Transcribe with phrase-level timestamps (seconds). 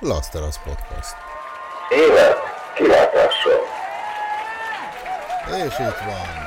[0.00, 1.14] Laszteras Podcast.
[1.90, 2.36] Élet
[2.74, 3.60] kilátással.
[5.66, 6.46] És itt van.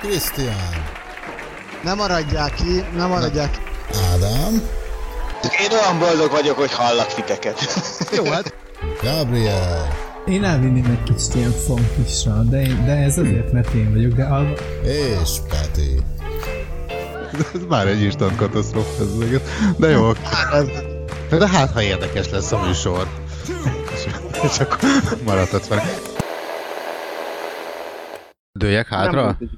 [0.00, 0.84] Krisztián.
[1.82, 3.58] Nem maradják ki, nem maradják ki.
[4.12, 4.68] Ádám.
[5.60, 7.58] Én olyan boldog vagyok, hogy hallak titeket.
[8.16, 8.54] Jó, hát
[9.02, 9.96] Gabriel.
[10.26, 14.24] Én elvinném egy kicsit ilyen funkisra, de, én, de ez azért, mert én vagyok, de
[14.24, 14.52] alva...
[14.82, 16.02] És Peti.
[17.54, 19.40] Ez már egy instant katasztrófa ez meg.
[19.76, 20.12] De jó.
[21.30, 23.06] De hát, ha érdekes lesz a műsor.
[23.92, 24.06] És,
[24.42, 24.78] és akkor
[25.24, 25.80] maradhatsz fel.
[28.52, 29.22] Dőjek Nem hátra?
[29.22, 29.50] volt, egy,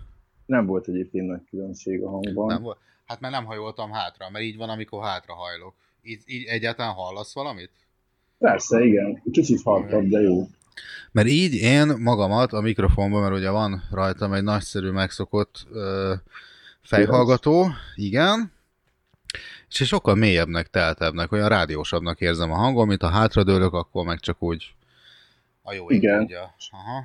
[0.47, 2.47] nem volt egyébként nagy különbség a hangban.
[2.47, 2.79] Nem volt?
[3.07, 5.75] Hát mert nem hajoltam hátra, mert így van, amikor hátrahajlok.
[6.03, 7.71] Így, így egyáltalán hallasz valamit?
[8.39, 9.23] Persze, igen.
[9.33, 10.49] Kicsit halkabb, de jó.
[11.13, 16.15] Mert így én magamat a mikrofonban, mert ugye van rajtam egy nagyszerű megszokott ö,
[16.83, 18.53] fejhallgató, igen,
[19.79, 24.43] és sokkal mélyebbnek, teltebbnek, olyan rádiósabbnak érzem a hangom, mint ha hátradőlök, akkor meg csak
[24.43, 24.75] úgy
[25.63, 26.19] a jó ég Igen.
[26.19, 26.55] tudja.
[26.71, 27.05] Aha.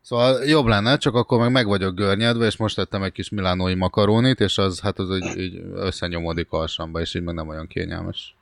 [0.00, 3.74] Szóval jobb lenne, csak akkor meg meg vagyok görnyedve, és most tettem egy kis milánói
[3.74, 8.34] makarónit, és az hát az így, így összenyomodik alsamba, és így meg nem olyan kényelmes.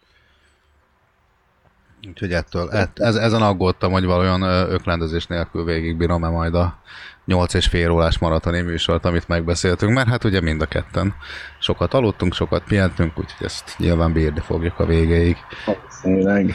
[2.08, 6.78] Úgyhogy ettől, ett, ez, ezen aggódtam, hogy valójában öklendezés nélkül végigbírom-e majd a
[7.24, 11.14] 8 és fél órás maratoni műsort, amit megbeszéltünk, mert hát ugye mind a ketten
[11.58, 15.36] sokat aludtunk, sokat pihentünk, úgyhogy ezt nyilván bírni fogjuk a végéig.
[15.66, 16.54] Valószínűleg.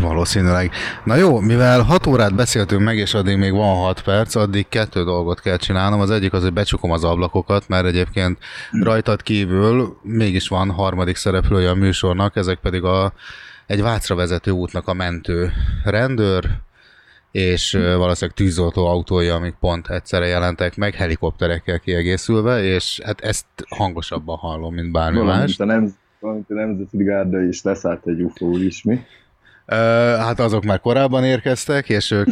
[0.00, 0.70] Valószínűleg.
[1.04, 5.04] Na jó, mivel 6 órát beszéltünk meg, és addig még van 6 perc, addig kettő
[5.04, 6.00] dolgot kell csinálnom.
[6.00, 8.38] Az egyik az, hogy becsukom az ablakokat, mert egyébként
[8.70, 13.12] rajtad kívül mégis van harmadik szereplője a műsornak, ezek pedig a,
[13.72, 15.50] egy Vácra vezető útnak a mentő
[15.84, 16.44] rendőr,
[17.30, 24.36] és valószínűleg tűzoltó autója, amik pont egyszerre jelentek meg, helikopterekkel kiegészülve, és hát ezt hangosabban
[24.36, 25.56] hallom, mint bármi más.
[25.56, 29.00] Valamint a, nem, valamint a Nemzeti Gárda is leszállt egy UFO is, mi?
[30.18, 32.28] Hát azok már korábban érkeztek, és ők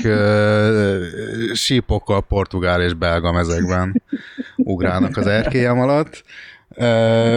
[1.54, 4.03] sípokkal portugál és belga mezekben
[4.56, 6.25] ugrálnak az erkélyem alatt.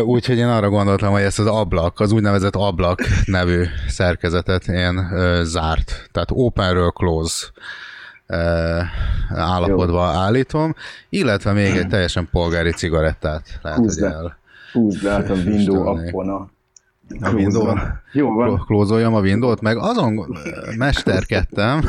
[0.03, 5.09] Úgyhogy én arra gondoltam, hogy ezt az ablak, az úgynevezett ablak nevű szerkezetet én
[5.43, 7.45] zárt, tehát openről close
[9.29, 10.75] állapotba állítom,
[11.09, 14.37] illetve még egy teljesen polgári cigarettát lehet, Húzd hogy el
[14.73, 15.75] Húzd le át a Istennék.
[15.75, 16.49] appon a,
[17.21, 17.79] A Windows?
[18.11, 18.63] Jó van.
[18.65, 20.37] klózoljam a Windows-t, meg azon
[20.77, 21.83] mesterkedtem,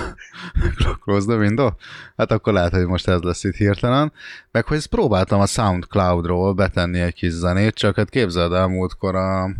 [1.04, 1.68] close the window,
[2.16, 4.12] hát akkor lehet, hogy most ez lesz itt hirtelen,
[4.50, 9.14] meg hogy ezt próbáltam a Soundcloud-ról betenni egy kis zenét, csak hát képzeld el, múltkor
[9.14, 9.50] a...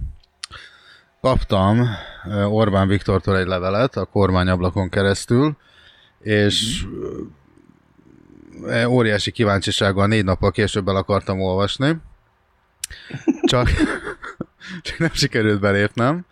[1.21, 1.87] kaptam
[2.29, 5.57] ö, Orbán Viktortól egy levelet a kormányablakon keresztül,
[6.21, 6.87] és
[8.63, 11.97] ö, óriási kíváncsisággal négy nappal később el akartam olvasni,
[13.43, 13.71] csak,
[14.83, 16.27] csak nem sikerült belépnem,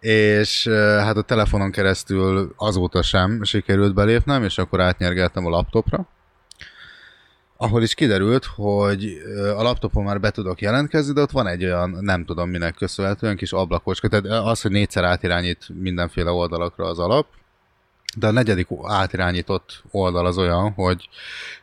[0.00, 0.68] és
[0.98, 6.08] hát a telefonon keresztül azóta sem sikerült belépnem, és akkor átnyergeltem a laptopra,
[7.56, 9.22] ahol is kiderült, hogy
[9.56, 13.36] a laptopon már be tudok jelentkezni, de ott van egy olyan, nem tudom minek köszönhetően,
[13.36, 17.26] kis ablakocska, tehát az, hogy négyszer átirányít mindenféle oldalakra az alap,
[18.16, 21.08] de a negyedik átirányított oldal az olyan, hogy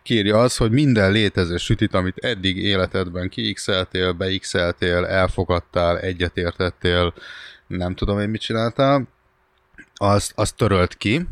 [0.04, 7.14] kírja az, hogy minden létező sütit, amit eddig életedben kiixeltél, beixeltél, elfogadtál, egyetértettél,
[7.68, 9.08] nem tudom én mit csináltál,
[9.96, 11.28] azt, azt törölt ki,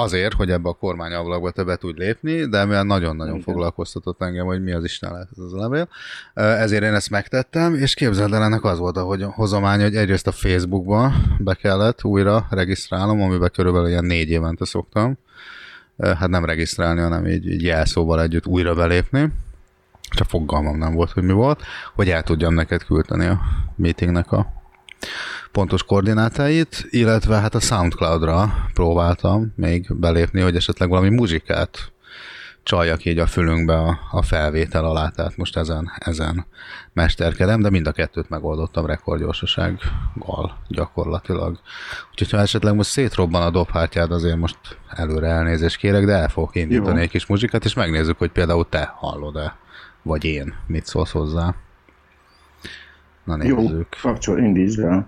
[0.00, 3.44] azért, hogy ebbe a kormányablakba te be tudj lépni, de mivel nagyon-nagyon Igen.
[3.44, 5.88] foglalkoztatott engem, hogy mi az Isten lehet ez a levél,
[6.34, 10.26] ezért én ezt megtettem, és képzeld el, ennek az volt a hogy hozomány, hogy egyrészt
[10.26, 15.18] a Facebookba be kellett újra regisztrálnom, amiben körülbelül ilyen négy évente szoktam,
[15.98, 19.32] hát nem regisztrálni, hanem így, így jelszóval együtt újra belépni,
[20.10, 21.62] csak fogalmam nem volt, hogy mi volt,
[21.94, 23.40] hogy el tudjam neked küldeni a
[23.76, 24.59] meetingnek a
[25.52, 31.92] pontos koordinátáit, illetve hát a Soundcloud-ra próbáltam még belépni, hogy esetleg valami muzsikát
[32.62, 36.46] csaljak így a fülünkbe a, a felvétel alá, tehát most ezen, ezen
[36.92, 41.58] mesterkedem, de mind a kettőt megoldottam rekordgyorsasággal gyakorlatilag.
[42.10, 44.58] Úgyhogy ha esetleg most szétrobban a dobhártyád, azért most
[44.88, 47.02] előre elnézést kérek, de el fogok indítani Jó.
[47.02, 49.56] egy kis muzsikát, és megnézzük, hogy például te hallod-e,
[50.02, 51.54] vagy én, mit szólsz hozzá.
[53.24, 53.96] Na Jó, nézzük.
[54.02, 55.06] kapcsol, indítsd el.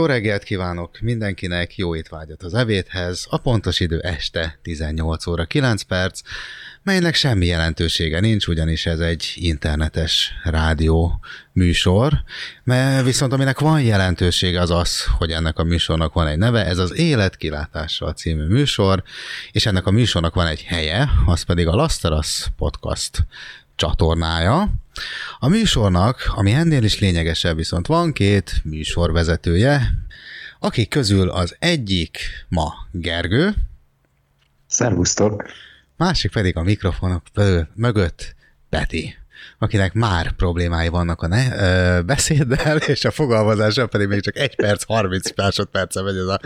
[0.00, 3.26] Jó reggelt kívánok mindenkinek, jó étvágyat az evéthez.
[3.30, 6.20] A pontos idő este 18 óra 9 perc,
[6.82, 11.20] melynek semmi jelentősége nincs, ugyanis ez egy internetes rádió
[11.52, 12.12] műsor,
[12.64, 16.78] mert viszont aminek van jelentősége az az, hogy ennek a műsornak van egy neve, ez
[16.78, 19.02] az Életkilátással című műsor,
[19.52, 23.26] és ennek a műsornak van egy helye, az pedig a Laszterasz Podcast
[23.76, 24.68] csatornája.
[25.38, 29.94] A műsornak, ami ennél is lényegesebb, viszont van két műsorvezetője,
[30.58, 33.54] akik közül az egyik ma Gergő,
[34.66, 35.44] Szervusztok!
[35.96, 37.22] másik pedig a mikrofonok
[37.74, 38.34] mögött
[38.68, 39.19] Peti,
[39.62, 44.56] akinek már problémái vannak a ne, ö, beszéddel, és a fogalmazással pedig még csak 1
[44.56, 46.40] perc, 30 másodperce megy ez a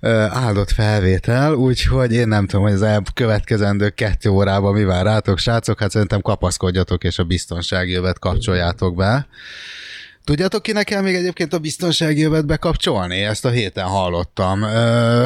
[0.00, 5.38] ö, áldott felvétel, úgyhogy én nem tudom, hogy az elkövetkezendő kettő órában mi vár rátok,
[5.38, 9.26] srácok, hát szerintem kapaszkodjatok, és a biztonsági jövet kapcsoljátok be.
[10.24, 13.20] Tudjátok, kinek kell még egyébként a biztonsági jövet bekapcsolni?
[13.20, 14.62] Ezt a héten hallottam.
[14.62, 15.24] Ö,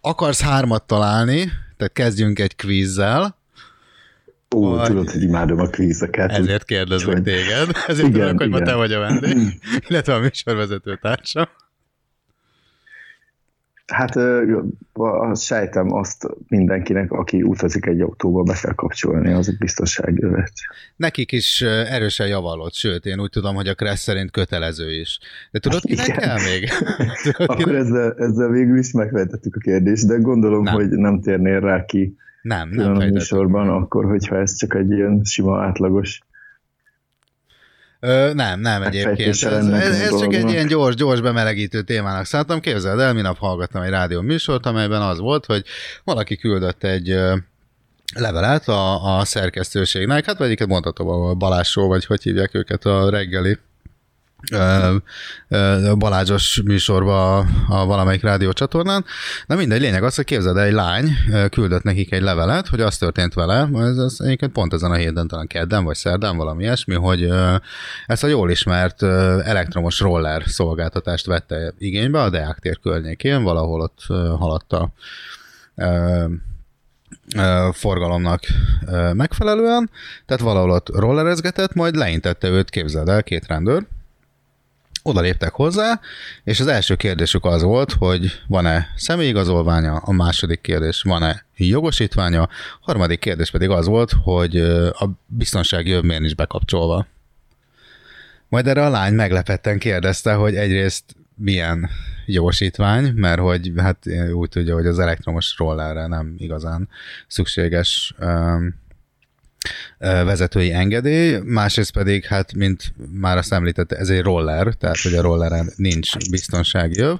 [0.00, 3.40] akarsz hármat találni, tehát kezdjünk egy kvízzel,
[4.88, 6.30] Tudod, hogy imádom a kvízeket.
[6.30, 8.68] ezért kérdezlek Hogy- téged, ezért Igen, tudok, hogy ma igen.
[8.68, 9.36] te vagy a vendég,
[9.88, 11.44] illetve a műsorvezető társam.
[13.86, 14.16] Hát
[14.92, 20.52] azt sejtem azt mindenkinek, aki utazik egy autóba, be kell kapcsolni, az egy biztonságjövet.
[20.96, 25.18] Nekik is erősen javallott, sőt, én úgy tudom, hogy a Kressz szerint kötelező is.
[25.50, 26.18] De tudod, kinek Igen.
[26.18, 26.68] kell még?
[27.22, 27.80] tudod, Akkor kinek?
[27.80, 30.74] ezzel, ezzel végül is megfejtettük a kérdést, de gondolom, Nem.
[30.74, 34.90] hogy nem térnél rá ki Nem, külön nem a műsorban, akkor, hogyha ez csak egy
[34.90, 36.20] ilyen sima átlagos.
[38.00, 39.06] Ö, nem, nem egyébként.
[39.06, 42.60] Megfejtése Ez, ez, ez csak egy ilyen gyors, gyors bemelegítő témának szántam.
[42.60, 45.64] Képzeld el, minap hallgattam egy rádió műsort, amelyben az volt, hogy
[46.04, 47.16] valaki küldött egy
[48.14, 53.10] levelet a, a szerkesztőségnek, hát vagy egyiket mondhatom a Balázsról, vagy hogy hívják őket a
[53.10, 53.58] reggeli
[55.98, 59.04] Balázsos műsorba a, valamelyik rádiócsatornán.
[59.46, 61.16] Na mindegy, lényeg az, hogy képzeld el, egy lány
[61.50, 65.28] küldött nekik egy levelet, hogy az történt vele, ez, ez egyébként pont ezen a héten,
[65.28, 67.28] talán kedden vagy szerdán valami ilyesmi, hogy
[68.06, 69.02] ezt a jól ismert
[69.42, 74.00] elektromos roller szolgáltatást vette igénybe a Deák tér környékén, valahol ott
[74.38, 74.92] haladt a
[77.72, 78.40] forgalomnak
[79.12, 79.90] megfelelően,
[80.26, 83.86] tehát valahol ott rollerezgetett, majd leintette őt, képzeld el, két rendőr,
[85.02, 86.00] oda léptek hozzá,
[86.44, 92.48] és az első kérdésük az volt, hogy van-e személyigazolványa, a második kérdés van-e jogosítványa, a
[92.80, 94.56] harmadik kérdés pedig az volt, hogy
[94.90, 97.06] a biztonsági öv miért nincs bekapcsolva.
[98.48, 101.04] Majd erre a lány meglepetten kérdezte, hogy egyrészt
[101.34, 101.90] milyen
[102.26, 103.98] jogosítvány, mert hogy hát
[104.32, 106.88] úgy tudja, hogy az elektromos rollerre nem igazán
[107.26, 108.14] szükséges
[109.98, 115.22] vezetői engedély, másrészt pedig, hát, mint már azt említette, ez egy roller, tehát hogy a
[115.22, 117.16] rolleren nincs biztonsági öv,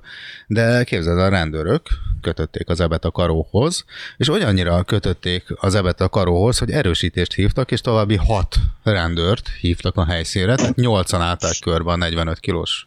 [0.46, 1.82] de képzeld, a rendőrök
[2.20, 3.84] kötötték az ebet a karóhoz,
[4.16, 9.96] és olyannyira kötötték az ebet a karóhoz, hogy erősítést hívtak, és további hat rendőrt hívtak
[9.96, 12.84] a helyszínre, tehát nyolcan állták körbe a 45 kilós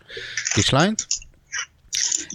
[0.53, 1.07] kislányt,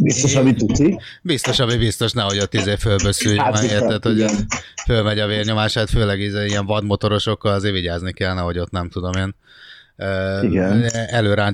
[0.03, 1.01] Biztos, amit tuti.
[1.23, 4.47] Biztos, ami biztos, nehogy a tizé fölböszülj, Hát, már érted, hogy igen.
[4.87, 9.13] fölmegy a vérnyomás, hát főleg íze, ilyen vadmotorosokkal azért vigyázni kell, nehogy ott nem tudom
[9.13, 9.35] én
[10.43, 10.85] Igen.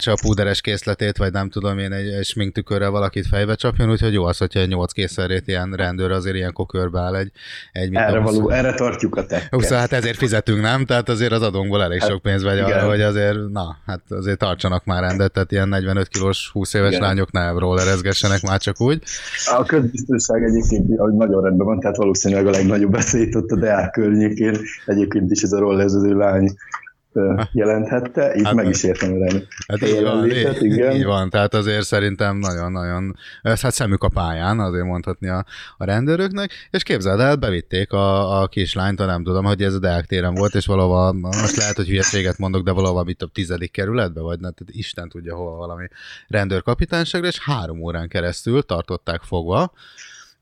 [0.04, 4.24] a púderes készletét, vagy nem tudom én egy, egy sminktükörrel valakit fejbe csapjon, úgyhogy jó
[4.24, 7.30] az, hogyha nyolc készerét ilyen rendőr azért ilyenkor körbe áll egy,
[7.72, 9.48] egy mit Erre, való, erre tartjuk a tekket.
[9.50, 10.84] 26, hát ezért fizetünk, nem?
[10.84, 14.84] Tehát azért az adónkból elég sok pénz megy arra, hogy azért, na, hát azért tartsanak
[14.84, 17.00] már rendet, tehát ilyen 45 kilós, 20 éves Igen.
[17.00, 19.02] lányok ne rollerezgessenek már csak úgy.
[19.56, 23.90] A közbiztonság egyébként ahogy nagyon rendben van, tehát valószínűleg a legnagyobb veszélyt ott a Deák
[23.90, 24.56] környékén.
[24.86, 26.56] Egyébként is ez a rollerező lány
[27.52, 29.46] jelenthette, így Hát, meg is értem a rend.
[29.68, 30.96] Hát így van, így, igen.
[30.96, 35.44] így van, tehát azért szerintem nagyon-nagyon, hát szemük a pályán, azért mondhatni a,
[35.76, 39.78] a rendőröknek, és képzeld el, bevitték a, a kislányt, a nem tudom, hogy ez a
[39.78, 43.70] Deák téren volt, és valahol, most lehet, hogy hülyeséget mondok, de valahol mit több tizedik
[43.70, 45.88] kerületbe, vagy ne, tehát Isten tudja hova valami
[46.28, 49.72] rendőrkapitányságra, és három órán keresztül tartották fogva,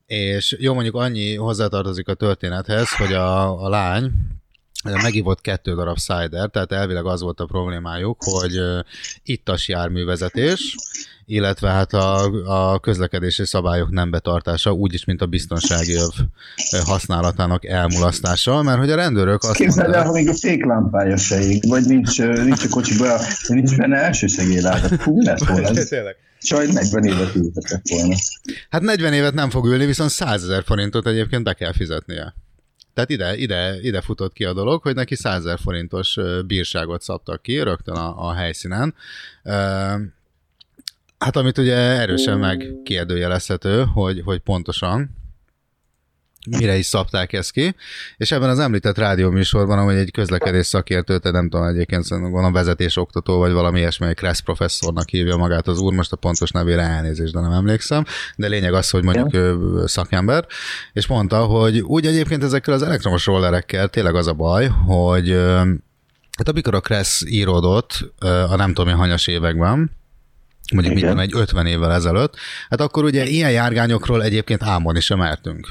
[0.05, 4.11] és jó, mondjuk annyi hozzátartozik a történethez, hogy a, a lány,
[4.93, 8.59] megívott kettő darab cider, tehát elvileg az volt a problémájuk, hogy
[9.23, 10.75] ittas járművezetés,
[11.25, 12.23] illetve hát a,
[12.73, 16.11] a közlekedési szabályok nem betartása, úgyis, mint a biztonsági öv
[16.85, 21.39] használatának elmulasztása, mert hogy a rendőrök azt Képzeld el, mondták, ha még a féklámpája se
[21.39, 24.91] ég, vagy nincs, nincs a kocsiba, nincs benne elsősegélylátás.
[24.99, 25.69] Fú, mi lett volna.
[26.39, 28.15] Sajt 40 évet ültetett volna.
[28.69, 32.33] Hát 40 évet nem fog ülni, viszont 100 ezer forintot egyébként be kell fizetnie.
[32.95, 37.41] Tehát ide, ide, ide futott ki a dolog, hogy neki 100 ezer forintos bírságot szabtak
[37.41, 38.95] ki rögtön a, a helyszínen.
[41.17, 45.09] Hát amit ugye erősen megkérdőjelezhető, hogy, hogy pontosan
[46.49, 47.75] mire is szabták ezt ki,
[48.17, 52.43] és ebben az említett rádióműsorban, amely egy közlekedés szakértő, tehát nem tudom, egyébként szerintem van
[52.43, 56.15] a vezetés oktató, vagy valami ilyesmi, egy Kressz professzornak hívja magát az úr, most a
[56.15, 58.03] pontos nevére elnézést, de nem emlékszem,
[58.35, 60.45] de lényeg az, hogy mondjuk ő szakember,
[60.93, 65.29] és mondta, hogy úgy egyébként ezekkel az elektromos rollerekkel tényleg az a baj, hogy
[66.37, 68.13] hát amikor a Kressz íródott
[68.49, 69.91] a nem tudom én hanyas években,
[70.73, 71.09] mondjuk Igen.
[71.09, 72.35] tudom, egy 50 évvel ezelőtt,
[72.69, 75.67] hát akkor ugye ilyen járgányokról egyébként álmodni sem mertünk.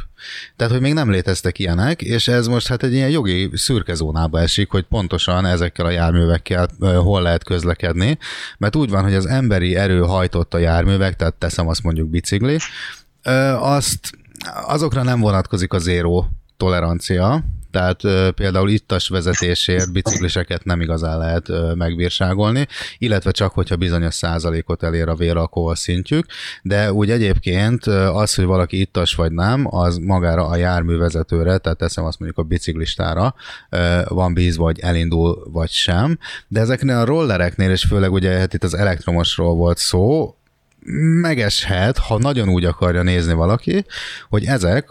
[0.56, 4.40] Tehát, hogy még nem léteztek ilyenek, és ez most hát egy ilyen jogi szürke zónába
[4.40, 8.18] esik, hogy pontosan ezekkel a járművekkel hol lehet közlekedni,
[8.58, 12.58] mert úgy van, hogy az emberi erő hajtott a járművek, tehát teszem azt mondjuk bicikli,
[13.58, 14.10] azt
[14.66, 17.44] azokra nem vonatkozik a zéró tolerancia,
[17.74, 22.66] tehát például ittas vezetésért bicikliseket nem igazán lehet megbírságolni,
[22.98, 26.26] illetve csak, hogyha bizonyos százalékot elér a véralkohol szintjük,
[26.62, 32.04] de úgy egyébként az, hogy valaki ittas vagy nem, az magára a járművezetőre, tehát teszem
[32.04, 33.34] azt mondjuk a biciklistára
[34.08, 38.64] van bízva, vagy elindul, vagy sem, de ezeknél a rollereknél, és főleg ugye hát itt
[38.64, 40.34] az elektromosról volt szó,
[41.20, 43.84] megeshet, ha nagyon úgy akarja nézni valaki,
[44.28, 44.88] hogy ezek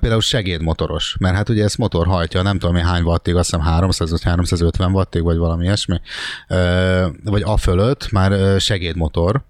[0.00, 3.66] Például segédmotoros, mert hát ugye ezt motor hajtja, nem tudom én hány wattig, azt hiszem
[3.66, 6.00] 300 vagy 350 wattig, vagy valami ilyesmi,
[7.24, 9.42] vagy a fölött már segédmotor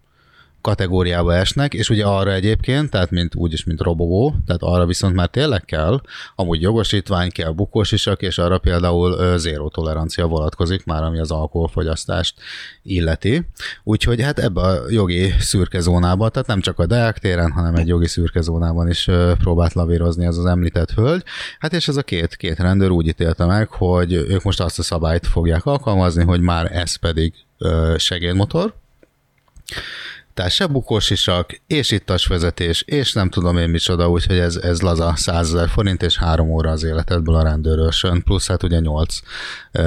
[0.61, 5.29] kategóriába esnek, és ugye arra egyébként, tehát mint úgyis, mint robogó, tehát arra viszont már
[5.29, 6.00] tényleg kell,
[6.37, 12.35] amúgy jogosítvány kell, bukósisak, és arra például zéró tolerancia vonatkozik már, ami az alkoholfogyasztást
[12.83, 13.47] illeti.
[13.85, 17.88] Úgyhogy hát ebbe a jogi szürke zónába, tehát nem csak a Deák téren, hanem egy
[17.88, 21.23] jogi szürke zónában is próbált lavírozni ez az említett hölgy.
[21.59, 24.83] Hát és ez a két, két rendőr úgy ítélte meg, hogy ők most azt a
[24.83, 27.35] szabályt fogják alkalmazni, hogy már ez pedig
[27.97, 28.75] segédmotor,
[30.35, 35.13] tehát se bukósisak, és ittas vezetés, és nem tudom én micsoda, úgyhogy ez, ez laza
[35.17, 39.19] 100 ezer forint, és három óra az életedből a rendőrösön, plusz hát ugye nyolc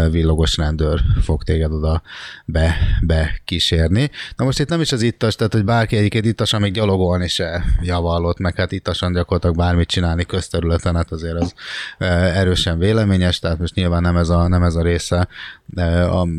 [0.09, 2.01] villogos rendőr fog téged oda
[2.45, 4.11] be, be kísérni.
[4.35, 7.63] Na most itt nem is az ittas, tehát hogy bárki egyiket ittasan még gyalogolni se
[7.81, 11.53] javallott, meg hát ittasan gyakorlatilag bármit csinálni közterületen, hát azért az
[12.33, 15.27] erősen véleményes, tehát most nyilván nem ez a, nem ez a része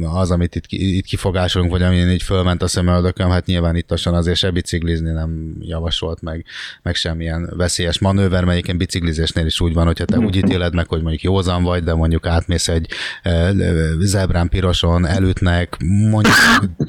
[0.02, 4.36] az, amit itt, itt kifogásolunk, vagy amin így fölment a szemöldököm, hát nyilván ittasan azért
[4.36, 6.44] se biciklizni nem javasolt meg,
[6.82, 11.00] meg semmilyen veszélyes manőver, melyiken biciklizésnél is úgy van, hogyha te úgy ítéled meg, hogy
[11.00, 12.90] mondjuk józan vagy, de mondjuk átmész egy
[13.24, 13.50] ö,
[13.98, 15.76] zebrán piroson, elütnek,
[16.10, 16.34] mondjuk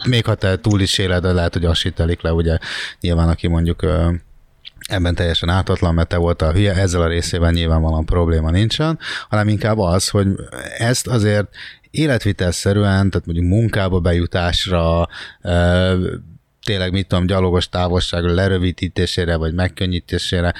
[0.07, 2.57] még ha te túl is éled, de lehet, hogy azt hittelik le, ugye
[2.99, 4.11] nyilván aki mondjuk ö,
[4.89, 9.77] ebben teljesen ártatlan, mert te voltál hülye, ezzel a részében nyilvánvalóan probléma nincsen, hanem inkább
[9.77, 10.27] az, hogy
[10.77, 11.47] ezt azért
[11.91, 15.07] életvitelszerűen, tehát mondjuk munkába bejutásra,
[15.41, 16.13] ö,
[16.65, 20.53] tényleg mit tudom, gyalogos távolságra lerövidítésére vagy megkönnyítésére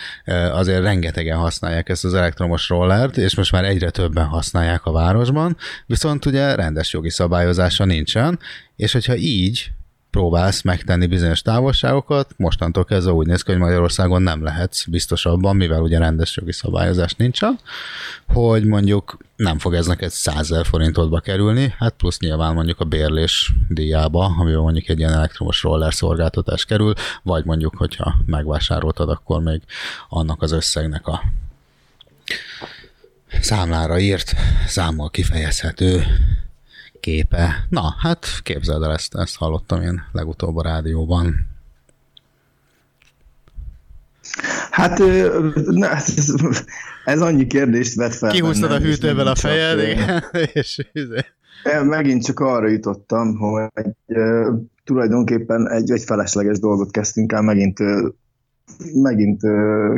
[0.51, 5.57] azért rengetegen használják ezt az elektromos rollert, és most már egyre többen használják a városban,
[5.85, 8.39] viszont ugye rendes jogi szabályozása nincsen,
[8.75, 9.71] és hogyha így
[10.15, 15.81] próbálsz megtenni bizonyos távolságokat, mostantól kezdve úgy néz ki, hogy Magyarországon nem lehetsz biztosabban, mivel
[15.81, 17.59] ugye rendes jogi szabályozás nincsen,
[18.27, 22.83] hogy mondjuk nem fog ez neked 100 ezer forintodba kerülni, hát plusz nyilván mondjuk a
[22.83, 26.93] bérlés díjába, amiben mondjuk egy ilyen elektromos roller szolgáltatás kerül,
[27.23, 29.61] vagy mondjuk, hogyha megvásároltad, akkor még
[30.09, 31.23] annak az összegnek a
[33.41, 34.35] számlára írt,
[34.67, 36.03] számmal kifejezhető
[37.05, 37.65] képe.
[37.69, 41.47] Na, hát képzeld el ezt, ezt hallottam én legutóbb a rádióban.
[44.71, 44.99] Hát,
[47.05, 48.31] ez, annyi kérdést vet fel.
[48.31, 49.79] Kihúztad a hűtővel a fejed,
[50.53, 51.19] és izé.
[51.83, 53.83] Megint csak arra jutottam, hogy
[54.83, 57.79] tulajdonképpen egy, egy felesleges dolgot kezdtünk el megint,
[58.93, 59.41] megint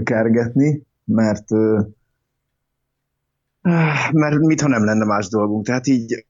[0.04, 1.46] kergetni, mert
[4.12, 5.66] mert mintha nem lenne más dolgunk.
[5.66, 6.26] Tehát így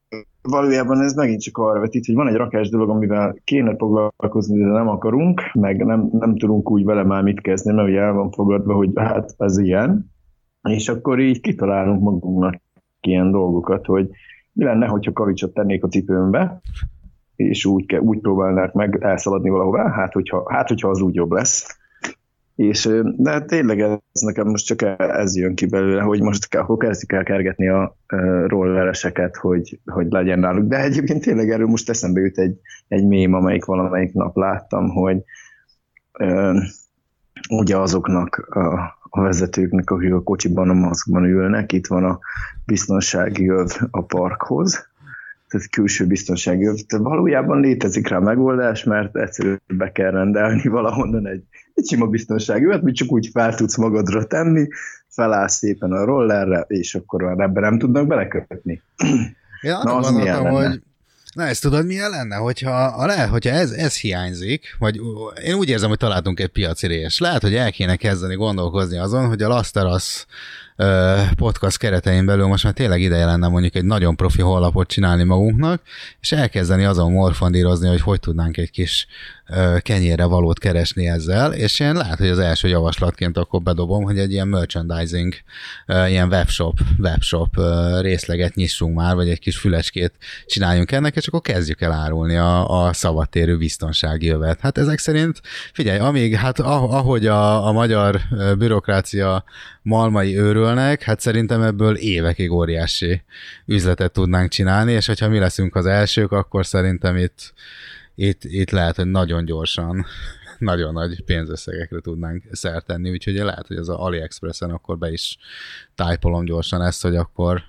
[0.50, 4.66] valójában ez megint csak arra vetít, hogy van egy rakás dolog, amivel kéne foglalkozni, de
[4.66, 8.32] nem akarunk, meg nem, nem tudunk úgy vele már mit kezdeni, mert ugye el van
[8.32, 10.12] fogadva, hogy hát ez ilyen,
[10.70, 12.62] és akkor így kitalálunk magunknak
[13.02, 14.10] ilyen dolgokat, hogy
[14.54, 16.62] mi lenne, hogyha kavicsot tennék a cipőmbe,
[17.36, 21.78] és úgy, úgy próbálnák meg elszaladni valahová, hát hogyha, hát hogyha az úgy jobb lesz.
[22.58, 26.78] És, de hát tényleg ez nekem most csak ez jön ki belőle, hogy most akkor
[26.78, 27.98] kezdjük el kergetni a
[28.48, 30.68] rollereseket, hogy, hogy legyen náluk.
[30.68, 35.24] De egyébként tényleg erről most eszembe jut egy, egy mém, amelyik valamelyik nap láttam, hogy
[36.20, 36.60] ö,
[37.50, 42.20] ugye azoknak a, a vezetőknek, akik a kocsiban, a maszkban ülnek, itt van a
[42.66, 44.90] biztonsági öv a parkhoz,
[45.48, 46.76] tehát külső biztonsági öv.
[46.88, 51.44] De valójában létezik rá megoldás, mert egyszerűen be kell rendelni valahonnan egy,
[51.78, 54.68] egy sima biztonsági övet, amit csak úgy fel tudsz magadra tenni,
[55.08, 58.82] felállsz szépen a rollerre, és akkor már ebben nem tudnak belekötni.
[59.62, 60.50] Én Na, az milyen lenne?
[60.50, 60.82] hogy
[61.34, 62.36] Na ezt tudod, milyen lenne?
[62.36, 65.00] Hogyha, ha lehet, hogyha ez, ez hiányzik, vagy
[65.44, 67.20] én úgy érzem, hogy találtunk egy piaci rés.
[67.20, 70.67] Lehet, hogy el kéne kezdeni gondolkozni azon, hogy a Lasteras ö,
[71.36, 75.82] podcast keretein belül most már tényleg ideje lenne mondjuk egy nagyon profi honlapot csinálni magunknak,
[76.22, 79.08] és elkezdeni azon morfondírozni, hogy hogy tudnánk egy kis
[79.48, 84.20] ö, kenyérre valót keresni ezzel, és én lehet, hogy az első javaslatként akkor bedobom, hogy
[84.20, 85.34] egy ilyen merchandising,
[86.08, 87.60] ilyen webshop, webshop
[88.02, 90.14] részleget nyissunk már, vagy egy kis fülecskét
[90.46, 94.60] csináljunk ennek, és akkor kezdjük el árulni a, a szabadtérő biztonsági jövet.
[94.60, 95.42] Hát ezek szerint,
[95.74, 98.22] figyelj, amíg, hát ah- ahogy a, a magyar
[98.58, 99.44] bürokrácia
[99.88, 103.24] malmai őrölnek, hát szerintem ebből évekig óriási
[103.66, 107.54] üzletet tudnánk csinálni, és hogyha mi leszünk az elsők, akkor szerintem itt,
[108.16, 110.06] itt, itt lehet, hogy nagyon gyorsan
[110.58, 115.38] nagyon nagy pénzösszegekre tudnánk szert tenni, úgyhogy lehet, hogy az a AliExpressen akkor be is
[115.96, 117.64] tájpolom gyorsan ezt, hogy akkor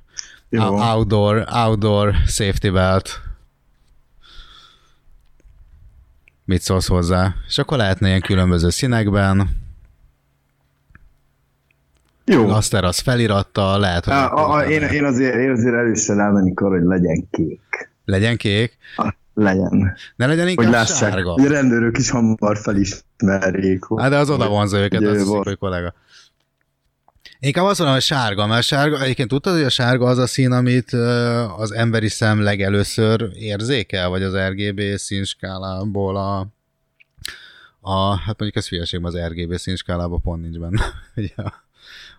[0.49, 0.63] Jó.
[0.63, 3.21] outdoor, outdoor safety belt
[6.45, 7.35] mit szólsz hozzá?
[7.47, 9.67] És akkor lehetne ilyen különböző színekben,
[12.29, 12.47] Jó.
[12.47, 16.61] Laster az felirattal, lehet, hogy A, a, a, én, én, azért, én azért először elmennék
[16.61, 17.61] arra, hogy legyen kék.
[18.05, 18.77] legyen kék,
[19.35, 19.97] Legyen.
[20.17, 21.31] ne legyen Hogy inkább lássák, sárga.
[21.33, 23.83] hogy a rendőrök is hamar felismerjék.
[23.85, 25.45] hogy- Hát de az oda vonza őket, azt volt.
[25.47, 25.95] hogy kollega.
[27.41, 30.53] Inkább azt mondom, hogy sárga, mert sárga, egyébként tudtad, hogy a sárga az a szín,
[30.53, 30.93] amit
[31.57, 36.47] az emberi szem legelőször érzékel, vagy az RGB színskálából a,
[37.81, 40.81] a hát mondjuk ez hülyeség, az RGB színskálában pont nincs benne
[41.17, 41.33] ugye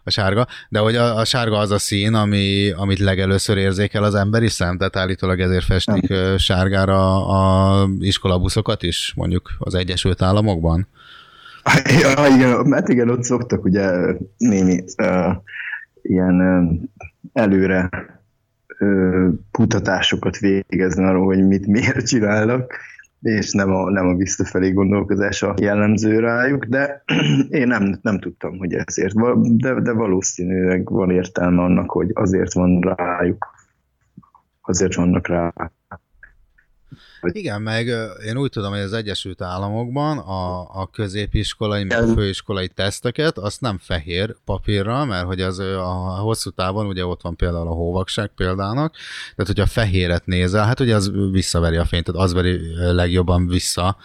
[0.04, 4.16] a, sárga, de hogy a, a sárga az a szín, ami, amit legelőször érzékel az
[4.16, 10.88] emberi szem, tehát állítólag ezért festik ö, sárgára a iskolabuszokat is, mondjuk az Egyesült Államokban.
[12.02, 13.92] Ja, igen, mert igen, ott szoktak ugye
[14.38, 15.36] némi uh,
[16.02, 16.82] ilyen uh,
[17.34, 17.90] előre
[18.80, 22.74] uh, kutatásokat végezni arról, hogy mit miért csinálnak,
[23.22, 27.04] és nem a, nem a visszafelé gondolkozás a jellemző rájuk, de
[27.50, 29.16] én nem, nem tudtam, hogy ezért,
[29.58, 33.48] de, de valószínűleg van értelme annak, hogy azért van rájuk,
[34.62, 35.54] azért vannak rá.
[37.22, 37.88] Igen, meg
[38.26, 43.62] én úgy tudom, hogy az Egyesült Államokban a, a középiskolai, meg a főiskolai teszteket azt
[43.62, 48.32] nem fehér papírra, mert hogy az a hosszú távon, ugye ott van például a hóvakság
[48.36, 48.96] példának,
[49.36, 53.98] tehát hogyha fehéret nézel, hát ugye az visszaveri a fényt, tehát az veri legjobban vissza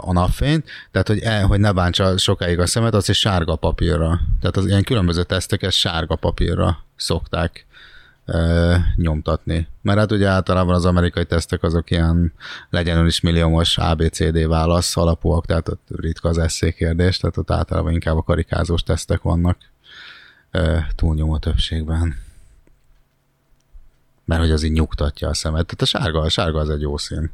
[0.00, 4.20] a napfényt, tehát hogy, el, hogy ne bántsa sokáig a szemet, az egy sárga papírra.
[4.40, 7.66] Tehát az ilyen különböző teszteket sárga papírra szokták
[8.96, 9.68] nyomtatni.
[9.82, 12.32] Mert hát ugye általában az amerikai tesztek azok ilyen
[12.70, 17.92] legyen is milliómos ABCD válasz alapúak, tehát ott ritka az eszé kérdés, tehát ott általában
[17.92, 19.58] inkább a karikázós tesztek vannak
[20.50, 22.16] ö, túlnyomó többségben.
[24.24, 25.66] Mert hogy az így nyugtatja a szemet.
[25.66, 27.30] Tehát a sárga, a sárga az egy jó szín.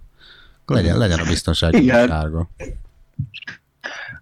[0.66, 2.09] Legyen, legyen a biztonsági Igen.
[2.09, 2.48] sárga.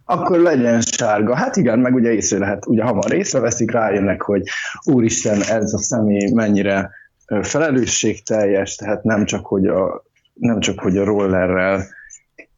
[0.05, 1.35] Akkor legyen sárga.
[1.35, 4.42] Hát igen, meg ugye észre lehet, ugye hamar észreveszik, rájönnek, hogy
[4.85, 6.90] úristen, ez a személy mennyire
[7.42, 11.87] felelősségteljes, tehát nem csak, hogy a, nem csak, hogy a rollerrel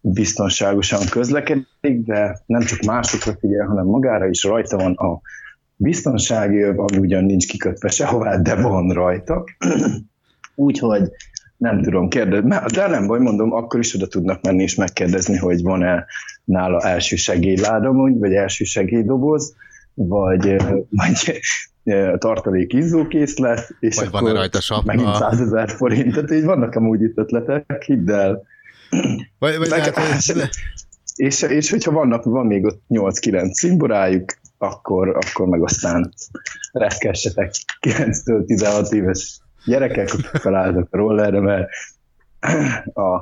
[0.00, 5.20] biztonságosan közlekedik, de nem csak másokra figyel, hanem magára is rajta van a
[5.76, 9.44] biztonsági öv, ami ugyan nincs kikötve sehová, de van rajta.
[10.54, 11.10] Úgyhogy
[11.58, 15.62] nem tudom kérdezni, de nem baj, mondom, akkor is oda tudnak menni és megkérdezni, hogy
[15.62, 16.06] van-e
[16.44, 19.54] nála első segélyláda, mondjuk, vagy első segélydoboz,
[19.94, 20.56] vagy,
[20.90, 21.40] vagy
[22.18, 24.84] tartalék izzókészlet, és Vagy akkor van-e rajta sapka?
[24.84, 26.14] megint 100 ezer forint.
[26.14, 28.42] Tehát így vannak amúgy itt ötletek, hidd el.
[29.38, 30.48] Vagy, vagy Meg- hogy,
[31.16, 34.24] És, és hogyha vannak, van még ott 8-9 cimborájuk,
[34.58, 36.12] akkor, akkor meg aztán
[36.72, 41.68] reszkessetek 9-től 16 éves gyerekek, felálltak a rollerre, mert
[42.94, 43.16] a,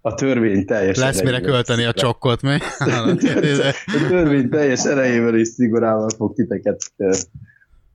[0.00, 2.56] a törvény teljes lesz mire költeni a csokkot, mi?
[2.78, 6.92] A törvény teljes erejével és szigorával fog titeket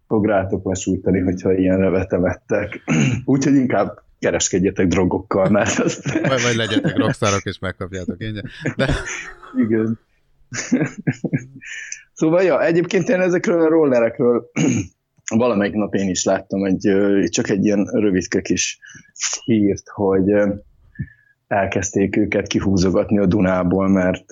[0.07, 2.83] fog rátok lesújtani, hogyha ilyenre vetemettek.
[3.25, 6.01] Úgyhogy inkább kereskedjetek drogokkal, mert az...
[6.03, 8.49] vagy, vagy legyetek rockstarok és megkapjátok ingyen.
[8.75, 8.89] De
[9.57, 9.99] Igen.
[12.19, 14.51] szóval, ja, egyébként én ezekről a rollerekről
[15.37, 16.93] valamelyik nap én is láttam egy,
[17.29, 18.79] csak egy ilyen rövidke kis
[19.45, 20.33] hírt, hogy
[21.47, 24.31] elkezdték őket kihúzogatni a Dunából, mert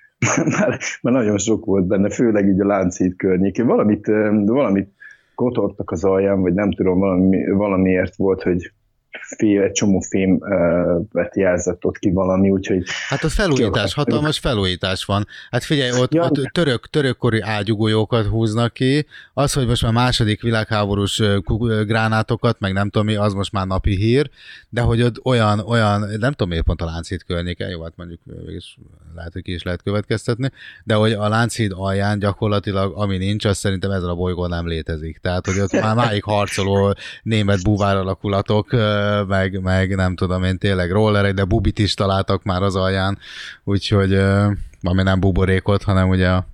[0.58, 3.66] már, már nagyon sok volt benne, főleg így a Lánchíd környékén.
[3.66, 4.06] Valamit,
[4.44, 4.92] valamit
[5.34, 8.72] kotortak az alján, vagy nem tudom, valami, valamiért volt, hogy
[9.10, 15.26] fél, egy csomó fémet jelzett ott ki valami, úgyhogy Hát ott felújítás, hatalmas felújítás van.
[15.50, 20.42] Hát figyelj, ott, Ja, ott török, törökkori ágyugójókat húznak ki, az, hogy most már második
[20.42, 21.22] világháborús
[21.86, 24.30] gránátokat, meg nem tudom mi, az most már napi hír,
[24.68, 28.20] de hogy ott olyan, olyan, nem tudom miért pont a Lánchíd környéken, jó, hát mondjuk
[28.24, 28.78] végülis
[29.14, 30.50] lehet, hogy ki is lehet következtetni,
[30.84, 35.18] de hogy a Lánchíd alján gyakorlatilag, ami nincs, az szerintem ezen a bolygón nem létezik.
[35.18, 38.72] Tehát, hogy ott már máig harcoló német búvár alakulatok,
[39.28, 43.18] meg, meg nem tudom én tényleg rollerek, de bubit is találtak már az alján,
[43.64, 44.14] úgyhogy
[44.82, 46.46] ami nem buborékot, hanem ugye a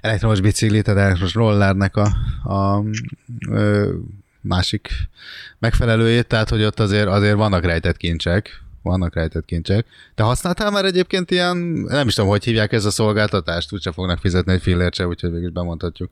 [0.00, 2.06] elektromos biciklit, tehát elektromos rollernek a,
[2.54, 2.84] a
[3.48, 3.92] ö,
[4.40, 4.88] másik
[5.58, 9.86] megfelelőjét, tehát hogy ott azért, azért vannak rejtett kincsek, vannak rejtett kincsek.
[10.14, 14.18] Te használtál már egyébként ilyen, nem is tudom, hogy hívják ez a szolgáltatást, úgyse fognak
[14.18, 16.10] fizetni egy fillért se, úgyhogy végül is bemondhatjuk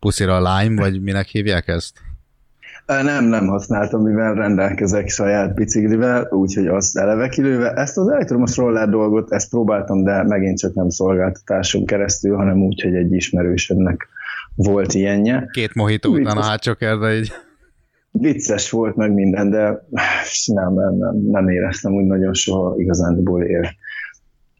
[0.00, 2.00] puszira a Lime, vagy minek hívják ezt?
[3.02, 7.72] Nem, nem használtam, mivel rendelkezek saját biciklivel, úgyhogy azt eleve kilőve.
[7.72, 12.82] Ezt az elektromos roller dolgot, ezt próbáltam, de megint csak nem szolgáltatáson keresztül, hanem úgy,
[12.82, 14.08] hogy egy ismerősödnek
[14.54, 15.48] volt ilyenje.
[15.52, 17.32] Két mohító után a hátsó kerbe így.
[18.10, 19.86] Vicces volt meg minden, de
[20.46, 23.70] nem, nem, nem, nem éreztem úgy nagyon soha igazándiból él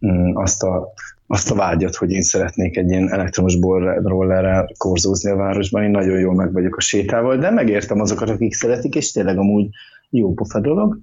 [0.06, 0.92] mm, azt a,
[1.32, 3.58] azt a vágyat, hogy én szeretnék egy ilyen elektromos
[4.02, 5.82] rollerrel korzózni a városban.
[5.82, 9.68] Én nagyon jól meg vagyok a sétával, de megértem azokat, akik szeretik, és tényleg amúgy
[10.10, 10.98] jó pofa dolog.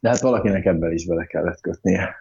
[0.00, 2.14] De hát valakinek ebben is bele kellett kötnie.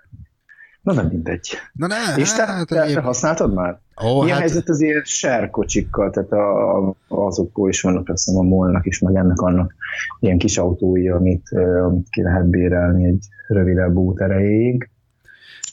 [0.82, 1.50] Na nem mindegy.
[1.74, 3.80] Na ne, És te, hát, te, te használtad már?
[4.04, 8.26] Ó, Milyen hát, helyzet az ilyen share kocsikkal, tehát a, a, azokból is vannak, azt
[8.26, 9.74] hiszem a molnak is, meg ennek annak
[10.20, 11.50] ilyen kis autói, amit,
[11.84, 14.90] amit ki lehet bérelni egy rövidebb út erejéig.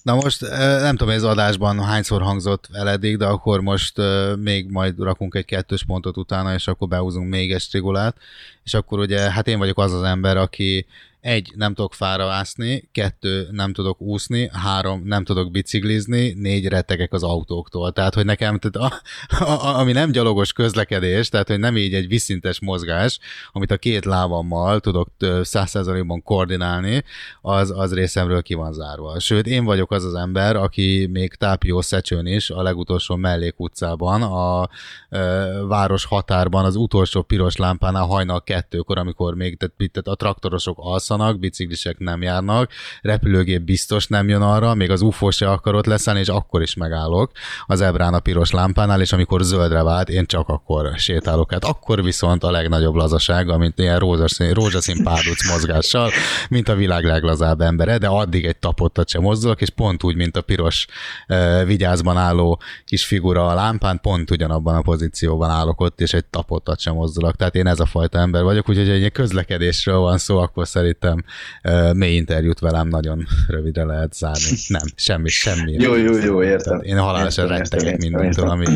[0.08, 0.40] Na most
[0.80, 4.00] nem tudom, ez adásban hányszor hangzott el eddig, de akkor most
[4.36, 8.16] még majd rakunk egy kettős pontot utána, és akkor behúzunk még egy strigulát,
[8.64, 10.86] és akkor ugye, hát én vagyok az az ember, aki
[11.20, 17.12] egy, nem tudok fára vászni, kettő, nem tudok úszni, három, nem tudok biciklizni, négy, rettegek
[17.12, 17.92] az autóktól.
[17.92, 19.00] Tehát, hogy nekem, tehát a,
[19.44, 23.18] a, a, ami nem gyalogos közlekedés, tehát, hogy nem így egy viszintes mozgás,
[23.52, 27.04] amit a két lábammal tudok ö, száz százalékban koordinálni,
[27.40, 29.20] az, az részemről ki van zárva.
[29.20, 34.68] Sőt, én vagyok az az ember, aki még Tápió Szecsőn is, a legutolsó mellékutcában, a
[35.10, 40.78] ö, város határban, az utolsó piros lámpánál hajnal kettőkor, amikor még tehát, tehát a traktorosok
[41.08, 46.20] alszanak, biciklisek nem járnak, repülőgép biztos nem jön arra, még az UFO se akarott leszállni,
[46.20, 47.30] és akkor is megállok
[47.66, 51.52] az ebrán a piros lámpánál, és amikor zöldre vált, én csak akkor sétálok.
[51.52, 56.10] Hát akkor viszont a legnagyobb lazaság, amit ilyen rózsaszín, rózsaszín párduc mozgással,
[56.48, 60.36] mint a világ leglazább embere, de addig egy tapottat sem mozdulok, és pont úgy, mint
[60.36, 60.86] a piros
[61.28, 66.24] uh, vigyázban álló kis figura a lámpán, pont ugyanabban a pozícióban állok ott, és egy
[66.24, 67.36] tapottat sem mozdulok.
[67.36, 70.68] Tehát én ez a fajta ember vagyok, úgyhogy egy közlekedésről van szó, akkor
[71.00, 71.24] szerintem
[71.64, 74.56] uh, mély interjút velem nagyon rövidre lehet zárni.
[74.68, 75.72] Nem, semmi, semmi.
[75.72, 76.78] Jó, jó, jó, értem.
[76.78, 78.66] Tehát én halálosan rettegek mindentől, ami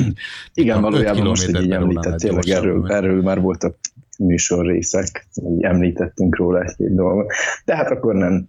[0.55, 3.77] Igen, valójában most, így említett, tényleg erről, erről már voltak
[4.19, 7.33] műsorrészek, így említettünk róla egy-két dolgot.
[7.65, 8.49] De hát akkor nem.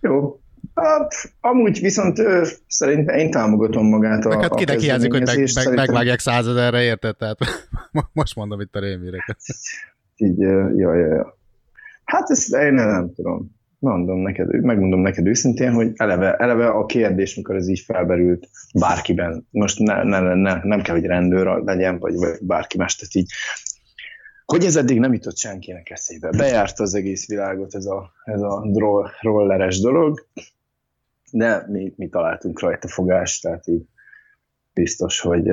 [0.00, 0.36] Jó.
[0.74, 5.36] Hát, amúgy viszont ö, szerintem én támogatom magát a Meg hát kinek hiányzik, hogy meg,
[5.38, 7.16] meg, Szerintem megvágják százezerre, érted?
[7.16, 7.38] Tehát
[8.12, 9.36] most mondom itt a rémíreket.
[10.16, 11.36] Így, ö, ja, ja, ja.
[12.04, 13.60] Hát ezt én nem, tudom.
[13.78, 19.46] Mondom neked, megmondom neked őszintén, hogy eleve, eleve a kérdés, mikor ez így felberült bárkiben,
[19.50, 23.14] most ne, ne, ne, ne, nem kell, hogy rendőr legyen, vagy, vagy bárki más, tehát
[23.14, 23.30] így,
[24.44, 26.30] hogy ez eddig nem jutott senkinek eszébe.
[26.30, 30.26] Bejárta az egész világot ez a, ez a droll, rolleres dolog,
[31.32, 33.84] de mi, mi találtunk rajta fogást, tehát így
[34.72, 35.48] biztos, hogy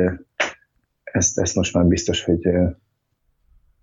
[1.03, 2.47] ezt, ezt most már biztos, hogy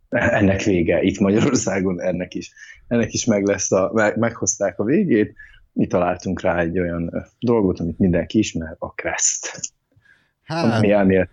[0.08, 2.52] ennek vége itt Magyarországon, ennek is,
[2.88, 5.34] ennek is meg lesz a, meg, meghozták a végét,
[5.72, 9.60] mi találtunk rá egy olyan dolgot, amit mindenki ismer, a Crest.
[10.42, 11.30] Hát, Ami elmélet,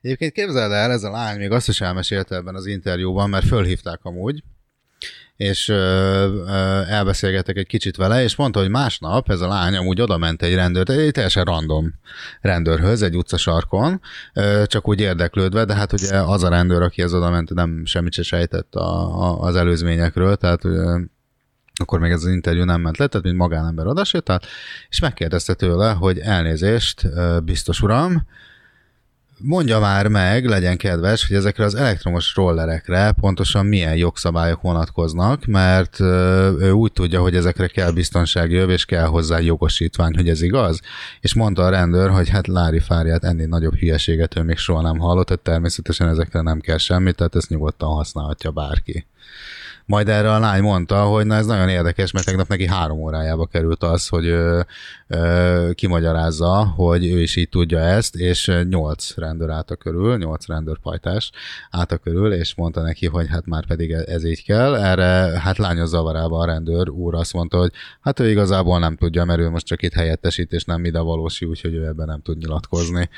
[0.00, 4.00] Egyébként képzeld el, ez a lány még azt is elmesélte ebben az interjúban, mert fölhívták
[4.02, 4.42] amúgy,
[5.36, 6.44] és ö,
[6.88, 10.54] elbeszélgettek egy kicsit vele, és mondta, hogy másnap ez a lány amúgy oda ment egy
[10.54, 11.94] rendőr, egy teljesen random
[12.40, 14.00] rendőrhöz egy utcasarkon,
[14.64, 18.12] csak úgy érdeklődve, de hát ugye az a rendőr, aki ez oda ment, nem semmit
[18.12, 20.62] se sejtett a, a, az előzményekről, tehát
[21.74, 24.46] akkor még ez az interjú nem ment le, tehát mint magánember odasétált,
[24.88, 27.08] és megkérdezte tőle, hogy elnézést,
[27.44, 28.26] biztos uram,
[29.38, 36.00] mondja már meg, legyen kedves, hogy ezekre az elektromos rollerekre pontosan milyen jogszabályok vonatkoznak, mert
[36.60, 40.80] ő úgy tudja, hogy ezekre kell biztonsági öv, és kell hozzá jogosítvány, hogy ez igaz.
[41.20, 44.98] És mondta a rendőr, hogy hát Lári Fáriát ennél nagyobb hülyeséget ő még soha nem
[44.98, 49.06] hallott, tehát természetesen ezekre nem kell semmit, tehát ezt nyugodtan használhatja bárki.
[49.86, 53.46] Majd erre a lány mondta, hogy na ez nagyon érdekes, mert tegnap neki három órájába
[53.46, 54.60] került az, hogy ö,
[55.06, 60.46] ö, kimagyarázza, hogy ő is így tudja ezt, és nyolc rendőr állt a körül, nyolc
[60.46, 61.30] rendőrpajtás
[61.70, 64.74] állt a körül, és mondta neki, hogy hát már pedig e- ez így kell.
[64.74, 69.24] Erre hát lányos zavarában a rendőr úr azt mondta, hogy hát ő igazából nem tudja,
[69.24, 72.38] mert ő most csak itt helyettesít, és nem ide valósi, úgyhogy ő ebben nem tud
[72.38, 73.08] nyilatkozni.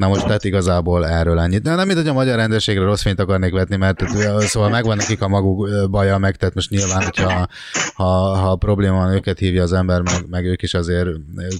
[0.00, 1.62] Na most tehát igazából erről ennyit.
[1.62, 4.04] De nem mint, hogy a magyar rendőrségre rossz fényt akarnék vetni, mert
[4.38, 7.48] szóval megvan nekik a maguk baja meg, tehát most nyilván, hogyha
[7.94, 11.08] ha, ha probléma van, őket hívja az ember, meg, meg ők is azért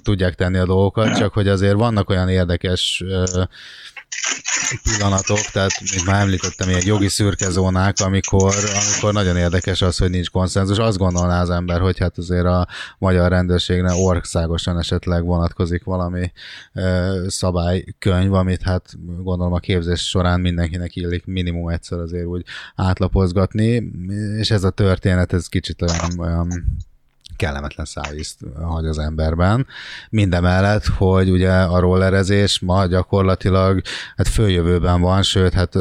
[0.02, 3.04] tudják tenni a dolgokat, csak hogy azért vannak olyan érdekes
[4.82, 10.10] pillanatok, tehát mint már említettem, ilyen jogi szürke zónák, amikor, amikor nagyon érdekes az, hogy
[10.10, 10.78] nincs konszenzus.
[10.78, 16.32] Azt gondolná az ember, hogy hát azért a magyar rendőrségre országosan esetleg vonatkozik valami
[16.72, 23.90] ö, szabálykönyv, amit hát gondolom a képzés során mindenkinek illik minimum egyszer azért úgy átlapozgatni,
[24.38, 26.78] és ez a történet, ez kicsit olyan, olyan
[27.40, 29.66] kellemetlen szájízt hagy az emberben.
[30.10, 33.80] Mindemellett, hogy ugye a rollerezés ma gyakorlatilag
[34.16, 35.74] hát följövőben van, sőt, hát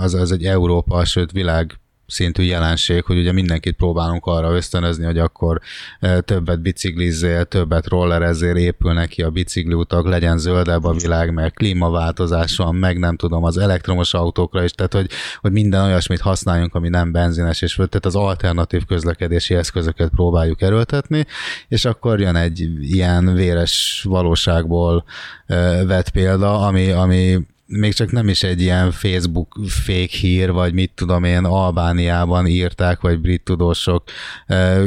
[0.00, 5.18] az, az egy Európa, sőt világ szintű jelenség, hogy ugye mindenkit próbálunk arra ösztönözni, hogy
[5.18, 5.60] akkor
[6.00, 12.56] ö, többet biciklizzél, többet rollerezzél, épülnek ki a bicikliutak, legyen zöldebb a világ, mert klímaváltozás
[12.56, 16.88] van, meg nem tudom, az elektromos autókra is, tehát hogy, hogy minden olyasmit használjunk, ami
[16.88, 21.26] nem benzines, és tehát az alternatív közlekedési eszközöket próbáljuk erőltetni,
[21.68, 25.04] és akkor jön egy ilyen véres valóságból
[25.46, 30.72] ö, vett példa, ami, ami még csak nem is egy ilyen Facebook fake hír, vagy
[30.72, 34.04] mit tudom én, Albániában írták, vagy brit tudósok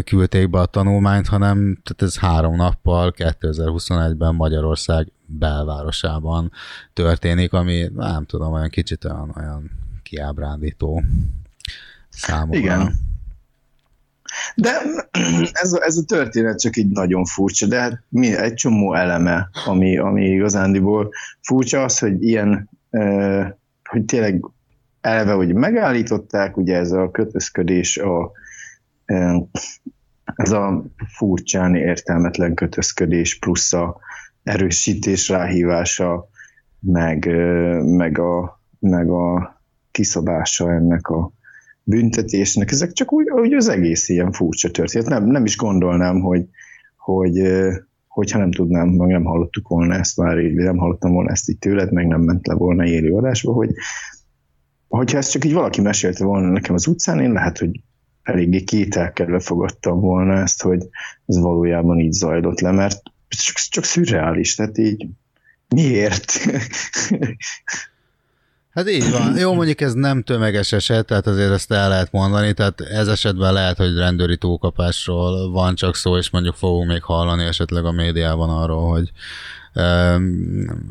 [0.03, 6.51] küldték be a tanulmányt, hanem tehát ez három nappal 2021-ben Magyarország belvárosában
[6.93, 9.71] történik, ami nem tudom, olyan kicsit olyan, olyan
[10.03, 11.03] kiábrándító
[12.09, 12.57] számomra.
[12.57, 12.93] Igen.
[14.55, 14.81] De
[15.61, 19.49] ez a, ez a történet csak így nagyon furcsa, de hát mi, egy csomó eleme,
[19.65, 21.09] ami, ami igazándiból
[21.41, 23.51] furcsa az, hogy ilyen, eh,
[23.89, 24.45] hogy tényleg
[25.01, 28.31] eleve, hogy megállították, ugye ez a kötözködés, a,
[29.05, 29.35] eh,
[30.35, 30.83] ez a
[31.17, 33.99] furcsán értelmetlen kötözködés plusz a
[34.43, 36.29] erősítés ráhívása,
[36.79, 39.57] meg, eh, meg, a, meg a
[39.91, 41.31] kiszabása ennek a
[41.89, 45.07] büntetésnek, ezek csak úgy, úgy az egész ilyen furcsa történet.
[45.07, 46.45] Nem, nem is gondolnám, hogy,
[46.97, 47.41] hogy
[48.07, 51.57] hogyha nem tudnám, meg nem hallottuk volna ezt már így, nem hallottam volna ezt így
[51.57, 53.69] tőled, meg nem ment le volna élő adásba, hogy
[54.87, 57.81] hogyha ezt csak így valaki mesélte volna nekem az utcán, én lehet, hogy
[58.23, 60.83] eléggé kételkedve fogadtam volna ezt, hogy
[61.25, 65.07] ez valójában így zajlott le, mert csak, csak szürreális, tehát így
[65.75, 66.31] miért?
[68.79, 69.37] Hát így van.
[69.37, 73.53] Jó, mondjuk ez nem tömeges eset, tehát azért ezt el lehet mondani, tehát ez esetben
[73.53, 78.49] lehet, hogy rendőri túlkapásról van csak szó, és mondjuk fogunk még hallani esetleg a médiában
[78.49, 79.11] arról, hogy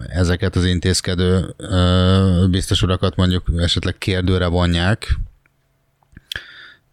[0.09, 1.55] ezeket az intézkedő
[2.51, 5.19] biztos urakat mondjuk esetleg kérdőre vonják,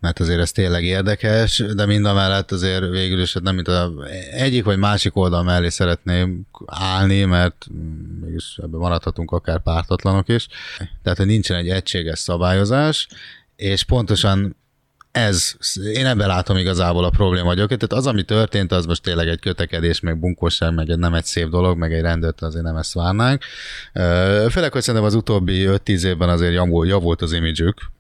[0.06, 3.68] mert azért ez tényleg érdekes, de mind a mellett azért végül is hát nem mint
[3.68, 3.92] a
[4.32, 7.66] egyik vagy másik oldal mellé szeretném állni, mert
[8.22, 10.48] mégis ebben maradhatunk akár pártatlanok is.
[11.04, 13.08] Tehát, hogy nincsen egy egységes szabályozás,
[13.56, 14.56] és pontosan
[15.12, 15.56] ez,
[15.94, 17.68] én ebben látom igazából a probléma vagyok.
[17.68, 21.50] Tehát az, ami történt, az most tényleg egy kötekedés, meg bunkosság, meg nem egy szép
[21.50, 23.44] dolog, meg egy rendőrt azért nem ezt várnánk.
[24.50, 27.94] Főleg, hogy szerintem az utóbbi 5-10 évben azért javult, javult az imidzsük,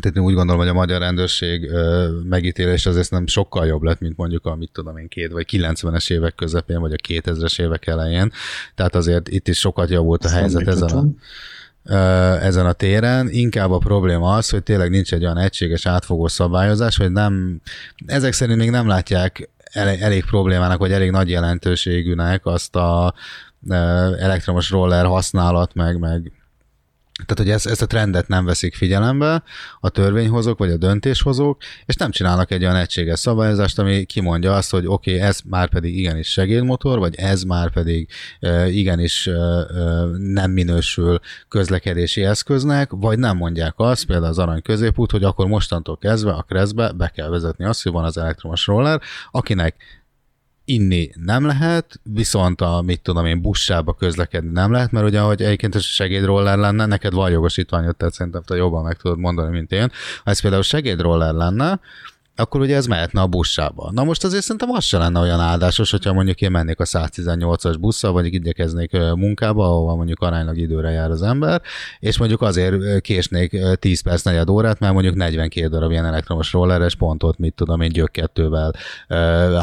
[0.00, 1.70] tehát én úgy gondolom, hogy a magyar rendőrség
[2.28, 6.10] megítélés azért nem sokkal jobb lett, mint mondjuk a, mit tudom én, két vagy 90-es
[6.10, 8.32] évek közepén, vagy a 2000-es évek elején.
[8.74, 11.16] Tehát azért itt is sokat javult a Ezt helyzet ezen
[11.84, 11.94] a,
[12.42, 13.28] ezen a téren.
[13.30, 17.60] Inkább a probléma az, hogy tényleg nincs egy olyan egységes átfogó szabályozás, hogy nem,
[18.06, 23.14] ezek szerint még nem látják elég, elég problémának, vagy elég nagy jelentőségűnek azt a
[24.18, 26.32] elektromos roller használat, meg, meg
[27.26, 29.42] tehát, hogy ezt, ezt a trendet nem veszik figyelembe
[29.80, 34.70] a törvényhozók vagy a döntéshozók, és nem csinálnak egy olyan egységes szabályozást, ami kimondja azt,
[34.70, 38.08] hogy oké, okay, ez már pedig igenis segédmotor, vagy ez már pedig
[38.68, 39.30] igenis
[40.18, 45.96] nem minősül közlekedési eszköznek, vagy nem mondják azt, például az arany középút, hogy akkor mostantól
[45.98, 50.01] kezdve a kreszbe be kell vezetni azt, hogy van az elektromos roller, akinek
[50.64, 55.42] inni nem lehet, viszont a, mit tudom én, bussába közlekedni nem lehet, mert ugye, hogy
[55.42, 59.72] egyébként ez segédroller lenne, neked van jogosítványod, tehát szerintem te jobban meg tudod mondani, mint
[59.72, 59.90] én.
[60.24, 61.80] Ha ez például segédroller lenne,
[62.36, 63.90] akkor ugye ez mehetne a bussába.
[63.92, 67.76] Na most azért szerintem az se lenne olyan áldásos, hogyha mondjuk én mennék a 118-as
[67.80, 71.62] busszal, vagy igyekeznék munkába, ahova mondjuk aránylag időre jár az ember,
[71.98, 76.52] és mondjuk azért késnék ö, 10 perc, negyed órát, mert mondjuk 42 darab ilyen elektromos
[76.52, 78.72] rolleres pontot, mit tudom én, gyökkettővel,
[79.08, 79.14] ö,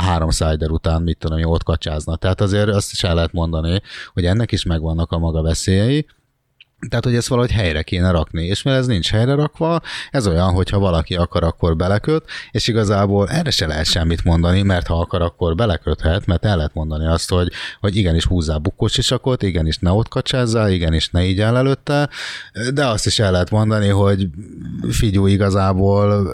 [0.01, 2.15] három szájder után, mit tudom én, ott kacsázna.
[2.15, 3.81] Tehát azért azt is el lehet mondani,
[4.13, 6.05] hogy ennek is megvannak a maga veszélyei,
[6.87, 10.53] tehát, hogy ezt valahogy helyre kéne rakni, és mivel ez nincs helyre rakva, ez olyan,
[10.53, 15.21] hogyha valaki akar, akkor beleköt, és igazából erre se lehet semmit mondani, mert ha akar,
[15.21, 19.91] akkor beleköthet, mert el lehet mondani azt, hogy, hogy igenis húzzál bukkos sisakot, igenis ne
[19.91, 22.09] ott kacsázzál, igenis ne így el előtte,
[22.73, 24.27] de azt is el lehet mondani, hogy
[24.89, 26.29] figyú igazából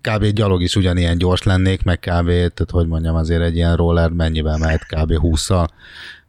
[0.00, 0.24] kb.
[0.24, 2.26] gyalog is ugyanilyen gyors lennék, meg kb.
[2.26, 5.12] tehát hogy mondjam, azért egy ilyen roller mennyivel mehet kb.
[5.22, 5.68] 20-szal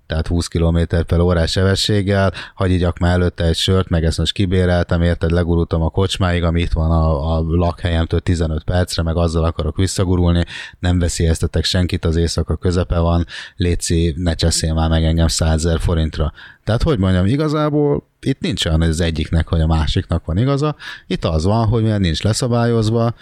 [0.08, 4.34] tehát 20 km per órás sebességgel, hagy igyak már előtte egy sört, meg ezt most
[4.34, 9.44] kibéreltem, érted, legurultam a kocsmáig, ami itt van a, a lakhelyemtől 15 percre, meg azzal
[9.44, 10.46] akarok visszagurulni,
[10.80, 15.80] nem veszélyeztetek senkit, az éjszaka közepe van, léci, ne cseszél már meg engem 100 ezer
[15.80, 16.34] forintra.
[16.64, 20.76] Tehát, hogy mondjam, igazából itt nincs olyan, hogy az egyiknek vagy a másiknak van igaza,
[21.08, 23.14] itt az van, hogy mivel nincs leszabályozva,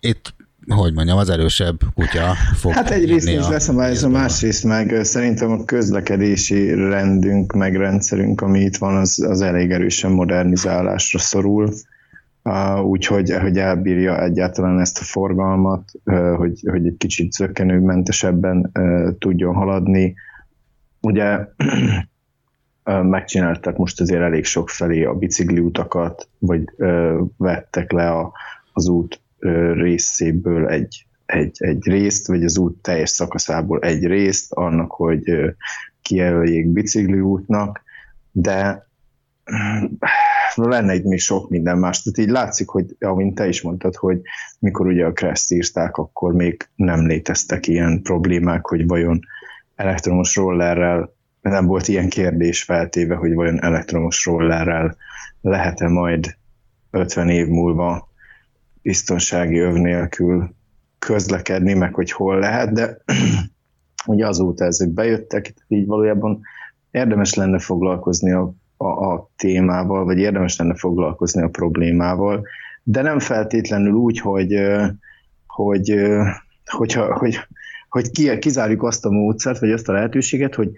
[0.00, 0.34] itt
[0.68, 4.10] hogy mondjam, az erősebb kutya fog Hát egyrészt is vízből.
[4.10, 10.10] másrészt meg szerintem a közlekedési rendünk, meg rendszerünk, ami itt van, az, az elég erősen
[10.10, 11.72] modernizálásra szorul.
[12.42, 19.08] Uh, úgyhogy hogy elbírja egyáltalán ezt a forgalmat, uh, hogy, hogy egy kicsit zökkenőmentesebben uh,
[19.18, 20.14] tudjon haladni.
[21.00, 21.38] Ugye
[23.02, 26.62] megcsináltak most azért elég sok felé a bicikliutakat, vagy
[27.36, 28.32] vettek le a,
[28.72, 29.20] az út
[29.72, 35.54] részéből egy, egy, egy részt, vagy az út teljes szakaszából egy részt, annak, hogy
[36.02, 37.82] kijelöljék bicikliútnak,
[38.32, 38.86] de
[40.54, 42.02] lenne itt még sok minden más.
[42.02, 44.20] Tehát így látszik, hogy amint te is mondtad, hogy
[44.58, 49.20] mikor ugye a Crest írták, akkor még nem léteztek ilyen problémák, hogy vajon
[49.74, 54.96] elektromos rollerrel, nem volt ilyen kérdés feltéve, hogy vajon elektromos rollerrel
[55.40, 56.36] lehet-e majd
[56.90, 58.07] 50 év múlva
[58.82, 60.54] biztonsági öv nélkül
[60.98, 62.96] közlekedni, meg hogy hol lehet, de
[64.06, 66.40] ugye azóta ezek bejöttek, így valójában
[66.90, 72.46] érdemes lenne foglalkozni a, a, a témával, vagy érdemes lenne foglalkozni a problémával,
[72.82, 74.60] de nem feltétlenül úgy, hogy,
[75.46, 75.94] hogy,
[76.64, 77.38] hogyha, hogy,
[77.88, 80.70] hogy ki- kizárjuk azt a módszert, vagy azt a lehetőséget, hogy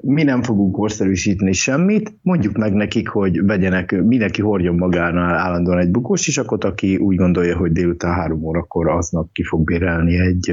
[0.00, 5.90] mi nem fogunk korszerűsíteni semmit, mondjuk meg nekik, hogy vegyenek, mindenki hordjon magánál állandóan egy
[5.90, 10.52] bukós isakot, aki úgy gondolja, hogy délután három órakor aznap ki fog bérelni egy,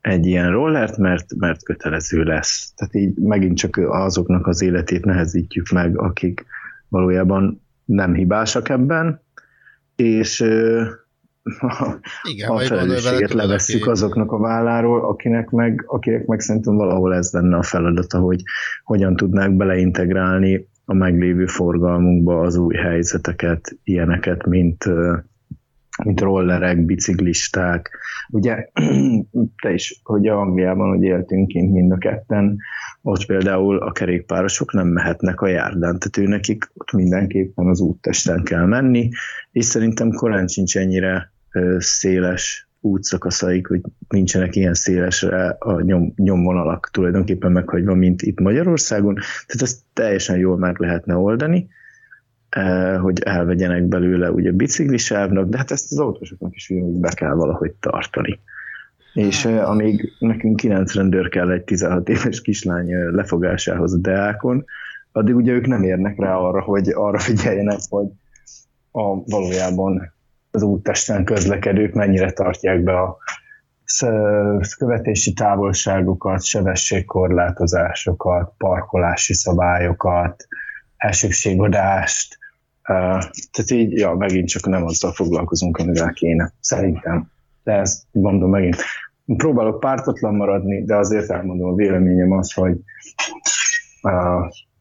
[0.00, 2.72] egy ilyen rollert, mert, mert kötelező lesz.
[2.76, 6.44] Tehát így megint csak azoknak az életét nehezítjük meg, akik
[6.88, 9.20] valójában nem hibásak ebben,
[9.96, 10.44] és
[11.60, 11.66] ö,
[12.30, 17.56] Igen, a felelősséget levesszük azoknak a válláról, akinek meg, akinek meg szerintem valahol ez lenne
[17.56, 18.42] a feladata, hogy
[18.84, 24.84] hogyan tudnák beleintegrálni a meglévő forgalmunkba az új helyzeteket, ilyeneket, mint,
[26.04, 27.90] mint rollerek, biciklisták.
[28.30, 28.68] Ugye
[29.62, 32.56] te is, hogy Angliában, hogy éltünk kint mind a ketten,
[33.02, 38.42] ott például a kerékpárosok nem mehetnek a járdán, tehát ő nekik ott mindenképpen az úttesten
[38.42, 39.08] kell menni,
[39.52, 41.32] és szerintem korán sincs ennyire
[41.78, 49.14] széles útszakaszaik, hogy nincsenek ilyen szélesre a nyom, nyomvonalak tulajdonképpen meghagyva, mint itt Magyarországon.
[49.14, 51.68] Tehát ezt teljesen jól meg lehetne oldani,
[53.00, 57.72] hogy elvegyenek belőle ugye biciklisávnak, de hát ezt az autósoknak is ugyanúgy be kell valahogy
[57.80, 58.40] tartani.
[59.14, 64.64] És amíg nekünk kilenc rendőr kell egy 16 éves kislány lefogásához a Deákon,
[65.12, 68.06] addig ugye ők nem érnek rá arra, hogy arra figyeljenek, hogy
[68.90, 70.12] a valójában
[70.50, 73.18] az úttesten közlekedők mennyire tartják be a
[74.78, 80.46] követési távolságokat, sebességkorlátozásokat, parkolási szabályokat,
[80.96, 82.38] elsőbségadást.
[82.82, 86.52] Tehát így, ja, megint csak nem azzal foglalkozunk, amivel kéne.
[86.60, 87.30] Szerintem.
[87.64, 88.76] De ezt mondom megint.
[89.26, 92.76] Próbálok pártatlan maradni, de azért elmondom a véleményem az, hogy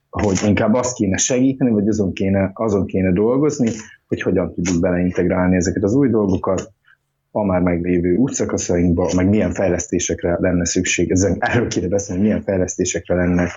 [0.09, 3.71] hogy inkább azt kéne segíteni, vagy azon kéne, azon kéne dolgozni,
[4.07, 6.71] hogy hogyan tudjuk beleintegrálni ezeket az új dolgokat
[7.31, 11.11] a már meglévő útszakaszainkba, meg milyen fejlesztésekre lenne szükség.
[11.11, 13.51] Ezen, erről kéne beszélni, milyen fejlesztésekre lenne,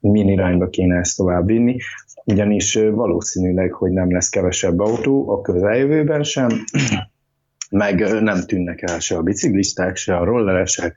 [0.00, 1.76] milyen irányba kéne ezt tovább vinni,
[2.24, 6.48] ugyanis valószínűleg, hogy nem lesz kevesebb autó a közeljövőben sem,
[7.70, 10.94] meg nem tűnnek el se a biciklisták, se a rolleresek,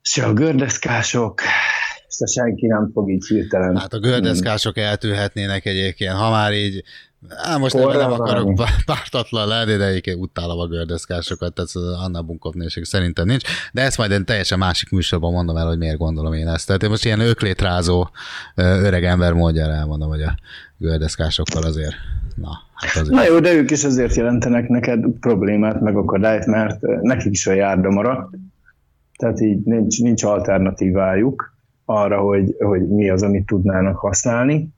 [0.00, 1.40] se a gördeszkások,
[2.18, 3.76] Ezt senki nem fog így hirtelen.
[3.76, 6.82] Hát a gördeszkások eltűhetnének egyébként, ha már így
[7.28, 8.54] Á, most nem Forrán akarok
[8.86, 13.98] pártatlan lenni, de egyébként utálom a gördeszkásokat, tehát az Anna Bunkovnéség szerintem nincs, de ezt
[13.98, 16.66] majd én teljesen másik műsorban mondom el, hogy miért gondolom én ezt.
[16.66, 18.08] Tehát én most ilyen öklétrázó
[18.54, 20.34] öreg ember módjára elmondom, hogy a
[20.78, 21.94] gördeszkásokkal azért,
[22.34, 23.14] na, hát azért.
[23.14, 27.52] Na jó, de ők is azért jelentenek neked problémát, meg akadályt, mert nekik is a
[27.52, 28.34] járda maradt,
[29.18, 31.54] tehát így nincs, nincs alternatívájuk
[31.86, 34.74] arra, hogy, hogy mi az, amit tudnának használni,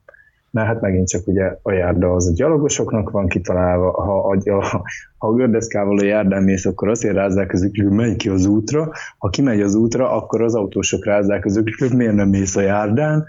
[0.51, 4.83] mert hát megint csak ugye a járda az a gyalogosoknak van kitalálva, ha a, ha,
[5.17, 9.29] a gördeszkával a járdán mész, akkor azért rázzák az öklük, menj ki az útra, ha
[9.29, 13.25] kimegy az útra, akkor az autósok rázzák az öklük, miért nem mész a járdán,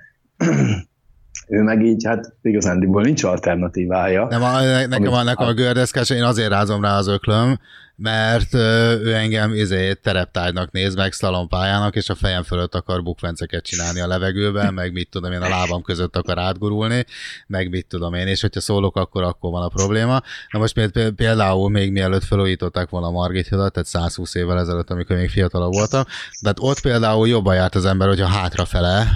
[1.49, 4.27] ő meg így, hát igazándiból nincs alternatívája.
[4.31, 7.59] Nem, a, nekem, Amit- nekem a gördeszkás, én azért rázom rá az öklöm,
[8.03, 14.01] mert ő engem izé, tereptárgynak néz meg, szlalompályának, és a fejem fölött akar bukvenceket csinálni
[14.01, 17.05] a levegőben, meg mit tudom én, a lábam között akar átgurulni,
[17.47, 20.23] meg mit tudom én, és hogyha szólok, akkor akkor van a probléma.
[20.51, 25.17] Na most pé- például még mielőtt felújították volna a Margit tehát 120 évvel ezelőtt, amikor
[25.17, 26.03] még fiatalabb voltam,
[26.41, 29.09] tehát ott például jobban járt az ember, hogyha hátrafele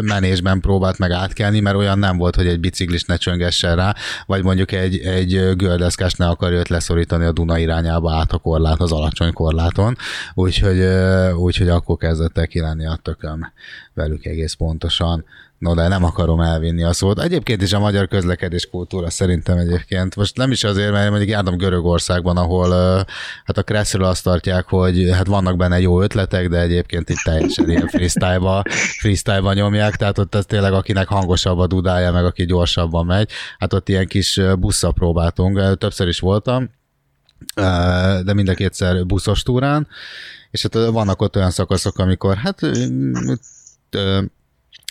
[0.00, 3.94] menésben próbált meg átkelni, mert olyan nem volt, hogy egy biciklis ne csöngessen rá,
[4.26, 8.80] vagy mondjuk egy, egy gördeszkás ne akarja őt leszorítani a Duna irányába át a korlát,
[8.80, 9.96] az alacsony korláton,
[10.34, 10.80] úgyhogy,
[11.34, 13.52] úgyhogy akkor kezdett el kilenni a tököm
[13.94, 15.24] velük egész pontosan.
[15.58, 17.20] No, de nem akarom elvinni a szót.
[17.20, 20.16] Egyébként is a magyar közlekedés kultúra szerintem egyébként.
[20.16, 22.68] Most nem is azért, mert mondjuk jártam Görögországban, ahol
[23.44, 27.70] hát a Kresszről azt tartják, hogy hát vannak benne jó ötletek, de egyébként itt teljesen
[27.70, 28.62] ilyen freestyle-ba,
[28.98, 33.72] freestyle nyomják, tehát ott ez tényleg akinek hangosabb a dudája, meg aki gyorsabban megy, hát
[33.72, 36.70] ott ilyen kis busszal próbáltunk, többször is voltam,
[38.24, 39.88] de mind a kétszer buszos túrán,
[40.50, 42.60] és hát vannak ott olyan szakaszok, amikor hát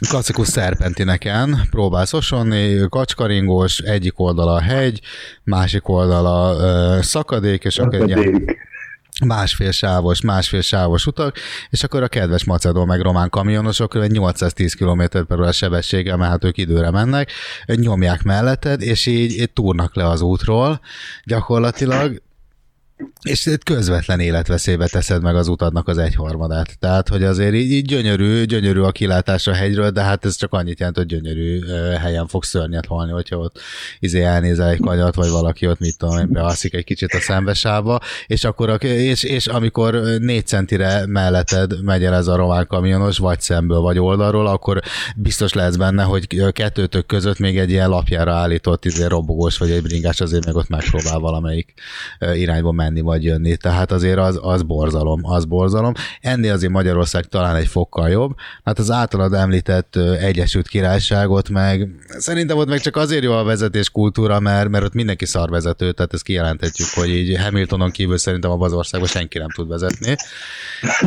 [0.10, 5.02] klasszikus szerpentineken próbálsz osonni, kacskaringós, egyik oldala a hegy,
[5.44, 8.18] másik oldala szakadék, és akkor egy
[9.26, 11.36] másfél sávos, másfél sávos utak,
[11.70, 16.32] és akkor a kedves macedó meg román kamionosok egy 810 km per óra sebességgel, mert
[16.32, 17.32] hát ők időre mennek,
[17.66, 20.80] nyomják melletted, és így, így túrnak le az útról.
[21.24, 22.22] Gyakorlatilag,
[23.22, 26.80] és itt közvetlen életveszélybe teszed meg az utadnak az egyharmadát.
[26.80, 30.54] Tehát, hogy azért így, így gyönyörű, gyönyörű a kilátás a hegyről, de hát ez csak
[30.54, 31.66] annyit jelent, hogy gyönyörű
[32.00, 33.60] helyen fog szörnyet halni, hogyha ott
[34.00, 38.44] izé elnézel egy kanyart, vagy valaki ott, mit tudom bealszik egy kicsit a szembesába, és
[38.44, 43.42] akkor, a, és, és amikor négy centire melletted megy el ez a román kamionos, vagy
[43.42, 44.82] szemből, vagy oldalról, akkor
[45.16, 49.82] biztos lesz benne, hogy kettőtök között még egy ilyen lapjára állított izé, robogós, vagy egy
[49.82, 51.74] bringás azért meg ott megpróbál valamelyik
[52.34, 53.58] irányba menni, vagy jönni.
[53.58, 55.94] Tehát azért az, az borzalom, az borzalom.
[56.22, 58.36] Ennél azért Magyarország talán egy fokkal jobb.
[58.64, 63.90] Hát az általad említett Egyesült Királyságot meg szerintem ott meg csak azért jó a vezetés
[63.90, 68.66] kultúra, mert, mert ott mindenki szarvezető, tehát ezt kijelenthetjük, hogy így Hamiltonon kívül szerintem abban
[68.66, 70.16] az országban senki nem tud vezetni.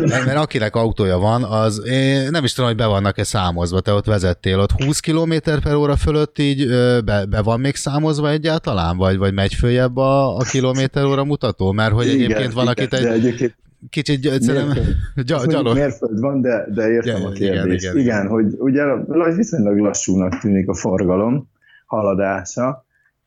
[0.00, 3.80] Mert akinek autója van, az én nem is tudom, hogy be vannak-e számozva.
[3.80, 6.68] Te ott vezettél, ott 20 km per óra fölött így
[7.04, 11.72] be, be van még számozva egyáltalán, vagy, vagy megy följebb a, a kilométer óra mutató?
[11.74, 13.54] Mert hogy egyébként van, akit igen, egy egyébként
[13.90, 14.86] kicsit egyszerűen Mérföld.
[15.24, 15.74] gy- Mondjuk gyalog.
[15.76, 17.84] Mérföld van, de, de értem Ja, a igen, kérdést.
[17.84, 18.28] igen, Igen, igen.
[18.28, 21.48] hogy ugye la- viszonylag lassúnak tűnik a forgalom
[21.86, 22.84] haladása.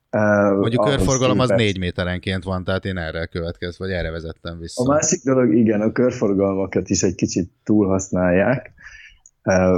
[0.09, 4.83] Mondjuk ahhoz körforgalom az négy méterenként van, tehát én erre következtem, vagy erre vezettem vissza.
[4.83, 8.71] A másik dolog, igen, a körforgalmakat is egy kicsit túlhasználják.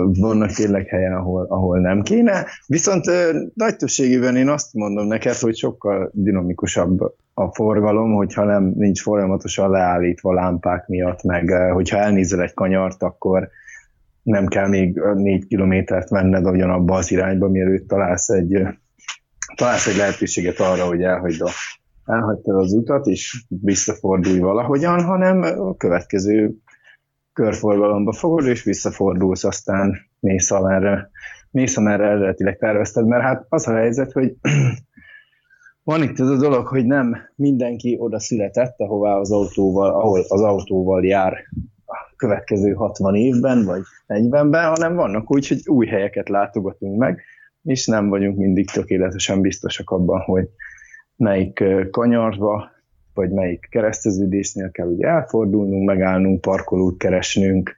[0.03, 2.45] Vannak tényleg helyen, ahol, ahol nem kéne.
[2.67, 3.05] Viszont
[3.53, 9.69] nagy többségében én azt mondom neked, hogy sokkal dinamikusabb a forgalom, hogyha nem nincs folyamatosan
[9.69, 13.49] leállítva lámpák miatt, meg eh, hogyha elnézel egy kanyart, akkor
[14.23, 18.73] nem kell még négy kilométert menned ugyanabba az irányba, mielőtt találsz egy, eh,
[19.55, 21.49] találsz egy lehetőséget arra, hogy elhagyd a
[22.05, 26.53] elhagytad az utat, és visszafordulj valahogyan, hanem a következő
[27.33, 31.09] körforgalomba fogod, és visszafordulsz, aztán mész amerre,
[31.51, 34.35] mész amerre eredetileg tervezted, mert hát az a helyzet, hogy
[35.89, 40.41] van itt ez a dolog, hogy nem mindenki oda született, ahová az autóval, ahol az
[40.41, 41.33] autóval jár
[41.85, 47.21] a következő 60 évben, vagy 40-ben, hanem vannak úgy, hogy új helyeket látogatunk meg,
[47.63, 50.49] és nem vagyunk mindig tökéletesen biztosak abban, hogy
[51.15, 52.71] melyik kanyarba,
[53.13, 57.75] vagy melyik kereszteződésnél kell ugye elfordulnunk, megállnunk, parkolót keresnünk.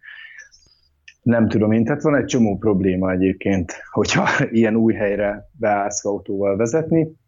[1.21, 4.27] Nem tudom én, tehát van egy csomó probléma egyébként, hogyha
[4.59, 7.19] ilyen új helyre beállsz autóval vezetni,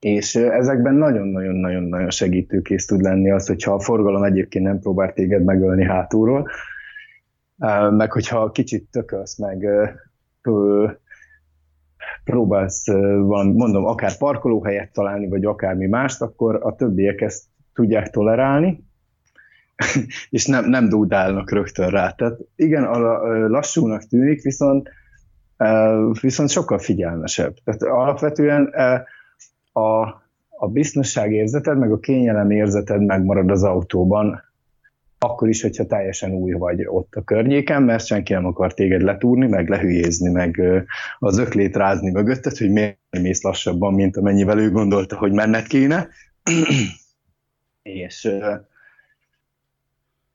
[0.00, 5.84] és ezekben nagyon-nagyon-nagyon-nagyon segítőkész tud lenni az, hogyha a forgalom egyébként nem próbál téged megölni
[5.84, 6.48] hátulról,
[7.90, 9.66] meg hogyha kicsit tökölsz, meg
[12.24, 17.42] próbálsz, mondom, akár parkolóhelyet találni, vagy akármi mást, akkor a többiek ezt
[17.74, 18.84] tudják tolerálni,
[20.30, 22.10] és nem, nem dúdálnak rögtön rá.
[22.10, 22.98] Tehát igen, a,
[23.48, 24.90] lassúnak tűnik, viszont
[26.20, 27.54] viszont sokkal figyelmesebb.
[27.64, 28.74] Tehát alapvetően
[29.72, 30.00] a,
[30.48, 34.42] a biztonság érzeted, meg a kényelem érzeted megmarad az autóban,
[35.18, 39.46] akkor is, hogyha teljesen új vagy ott a környéken, mert senki nem akar téged letúrni,
[39.46, 40.62] meg lehülyézni, meg
[41.18, 46.08] az öklét rázni mögötted, hogy miért mész lassabban, mint amennyivel ő gondolta, hogy menned kéne.
[47.82, 48.36] És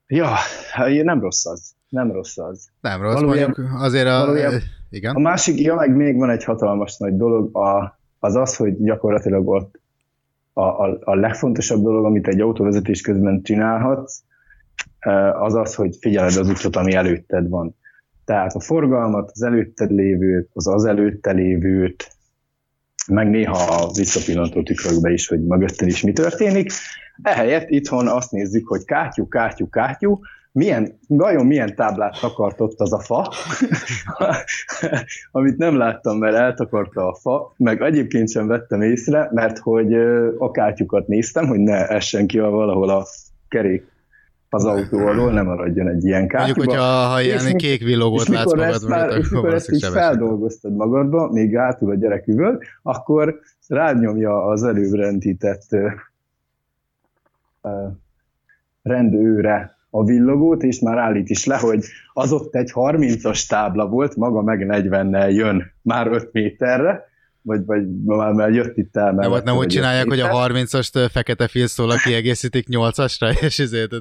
[0.07, 0.27] ja,
[0.71, 1.73] hát nem rossz az.
[1.89, 2.69] Nem rossz az.
[2.81, 4.25] Nem rossz, Valójában- mondjuk azért a...
[4.25, 5.15] valójában- Igen?
[5.15, 7.94] A másik, ja, meg még van egy hatalmas nagy dolog, a,
[8.25, 9.79] az az, hogy gyakorlatilag ott
[10.53, 14.23] a, a, a legfontosabb dolog, amit egy autóvezetés közben csinálhatsz,
[15.39, 17.75] az az, hogy figyeled az utat, ami előtted van.
[18.25, 22.11] Tehát a forgalmat, az előtted lévőt, az az előtte lévőt,
[23.07, 26.71] meg néha a visszapillantó tükrökbe is, hogy mögötted is mi történik.
[27.21, 30.19] Ehelyett itthon azt nézzük, hogy kátyú, kátyú, kátyú,
[30.55, 33.33] milyen, vajon milyen táblát takart ott az a fa,
[35.31, 39.93] amit nem láttam, mert eltakarta a fa, meg egyébként sem vettem észre, mert hogy
[40.37, 43.05] a kátyukat néztem, hogy ne essen ki a valahol a
[43.47, 43.93] kerék
[44.49, 46.71] az autó alól, nem maradjon egy ilyen Mondjuk, kátyuba.
[46.71, 49.71] hogyha ha ilyen És kék villogót látsz mikor magad ezt, mögött, már, és mikor ezt
[49.71, 55.67] így feldolgoztad magadba, még átul a gyerek üvöl, akkor rányomja az előbb rendített
[57.61, 57.87] ö,
[58.81, 61.83] rendőre a villogót, és már állít is le, hogy
[62.13, 67.03] az ott egy 30-as tábla volt, maga meg 40-nel jön már 5 méterre,
[67.41, 69.11] vagy, vagy már, már jött itt el.
[69.11, 70.65] Nem, nem úgy csinálják, hogy a méter.
[70.65, 73.91] 30-ast fekete filszóla kiegészítik 8-asra, és ezért,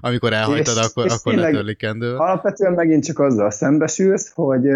[0.00, 2.16] amikor elhajtad, És- akkor, és akkor tényleg- letörlik kendővel.
[2.16, 4.66] Alapvetően megint csak azzal szembesülsz, hogy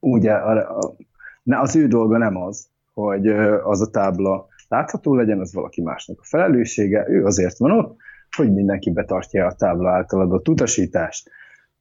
[0.00, 0.94] ugye a, a,
[1.42, 3.26] ne, az ő dolga nem az, hogy
[3.64, 7.96] az a tábla látható legyen, az valaki másnak a felelőssége, ő azért van ott,
[8.36, 11.30] hogy mindenki betartja a tábla által adott utasítást.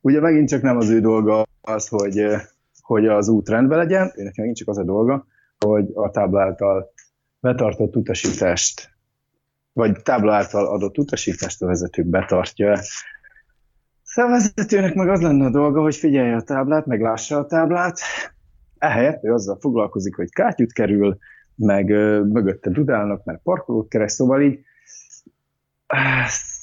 [0.02, 2.36] Ugye megint csak nem az ő dolga az, hogy, ö,
[2.82, 5.26] hogy az út rendben legyen, őnek megint csak az a dolga,
[5.66, 6.92] hogy a tábla által
[7.40, 8.90] betartott utasítást,
[9.74, 12.80] vagy tábla által adott utasítást a vezető betartja
[14.18, 17.46] Szóval a vezetőnek meg az lenne a dolga, hogy figyelje a táblát, meg lássa a
[17.46, 18.00] táblát.
[18.78, 21.18] Ehelyett ő azzal foglalkozik, hogy kátyút kerül,
[21.56, 24.60] meg ö, mögötte dudálnak, meg parkolót keres, szóval így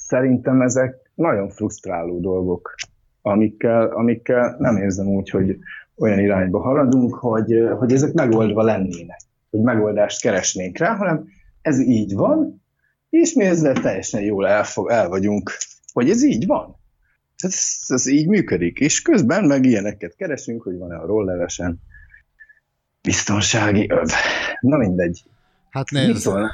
[0.07, 2.75] szerintem ezek nagyon frusztráló dolgok,
[3.21, 5.57] amikkel, amikkel nem érzem úgy, hogy
[5.95, 9.19] olyan irányba haladunk, hogy, hogy ezek megoldva lennének,
[9.49, 11.27] hogy megoldást keresnénk rá, hanem
[11.61, 12.63] ez így van,
[13.09, 15.51] és mi ezzel teljesen jól elfog, el vagyunk,
[15.93, 16.75] hogy ez így van.
[17.37, 18.79] Ez, ez így működik.
[18.79, 21.79] És közben meg ilyeneket keresünk, hogy van-e a rollevesen
[23.01, 24.09] biztonsági öv.
[24.59, 25.23] Na mindegy.
[25.69, 26.51] Hát Mit nézd, szólnál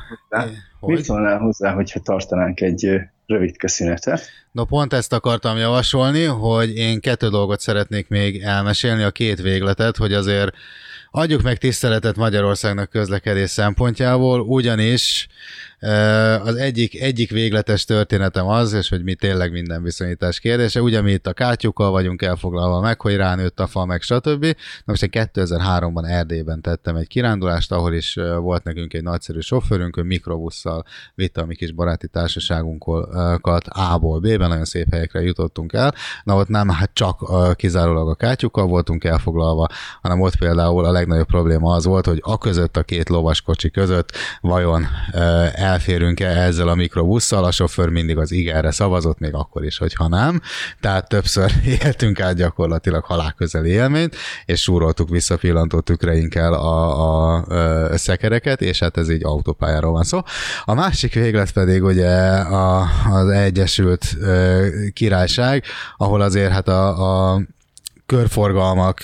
[0.81, 1.03] hozzá, mit hogy?
[1.03, 4.21] szólnál hozzá hogyha tartanánk egy ö, rövid köszönetet?
[4.51, 9.97] No pont ezt akartam javasolni, hogy én kettő dolgot szeretnék még elmesélni, a két végletet,
[9.97, 10.53] hogy azért
[11.11, 15.27] adjuk meg tiszteletet Magyarországnak közlekedés szempontjából, ugyanis
[16.43, 21.11] az egyik, egyik végletes történetem az, és hogy mi tényleg minden viszonyítás kérdése, ugye mi
[21.11, 24.43] itt a kátyukkal vagyunk elfoglalva meg, hogy ránőtt a fa, meg stb.
[24.45, 24.55] Na
[24.85, 30.01] most én 2003-ban Erdélyben tettem egy kirándulást, ahol is volt nekünk egy nagyszerű sofőrünk, ő
[30.01, 30.70] mikrobusszal
[31.15, 35.93] vitte a mi kis baráti társaságunkat A-ból B-ben, nagyon szép helyekre jutottunk el.
[36.23, 37.19] Na ott nem hát csak
[37.55, 39.67] kizárólag a kátyukkal voltunk elfoglalva,
[40.01, 44.11] hanem ott például a legnagyobb probléma az volt, hogy a között a két lovaskocsi között
[44.41, 44.87] vajon
[45.53, 50.41] elférünk-e ezzel a mikrobusszal, a sofőr mindig az igenre szavazott, még akkor is, hogyha nem.
[50.79, 51.51] Tehát többször
[51.83, 54.15] éltünk át gyakorlatilag halálközeli élményt,
[54.45, 57.43] és súroltuk vissza pillantó tükreinkkel a, a,
[57.91, 60.19] a szekereket, és hát ez így autópályáról van szó.
[60.65, 64.17] A másik véglet pedig ugye a, az Egyesült
[64.93, 65.63] Királyság,
[65.97, 67.41] ahol azért hát a, a
[68.05, 68.99] körforgalmak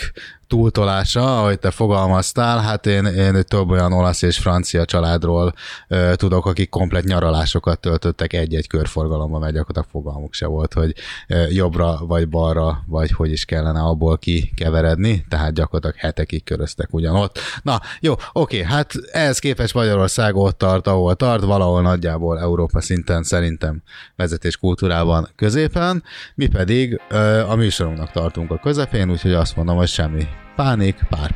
[0.48, 5.54] túltolása, ahogy te fogalmaztál, hát én, én több olyan olasz és francia családról
[5.88, 10.94] ö, tudok, akik komplet nyaralásokat töltöttek egy-egy körforgalomban, mert gyakorlatilag fogalmuk se volt, hogy
[11.28, 17.40] ö, jobbra vagy balra, vagy hogy is kellene abból kikeveredni, tehát gyakorlatilag hetekig köröztek ugyanott.
[17.62, 23.24] Na, jó, oké, hát ehhez képest Magyarország ott tart, ahol tart, valahol nagyjából Európa szinten
[23.24, 23.82] szerintem
[24.16, 26.04] vezetés kultúrában középen,
[26.36, 31.36] mi pedig ö, a műsorunknak tartunk a közepén, úgyhogy azt mondom, hogy semmi panic party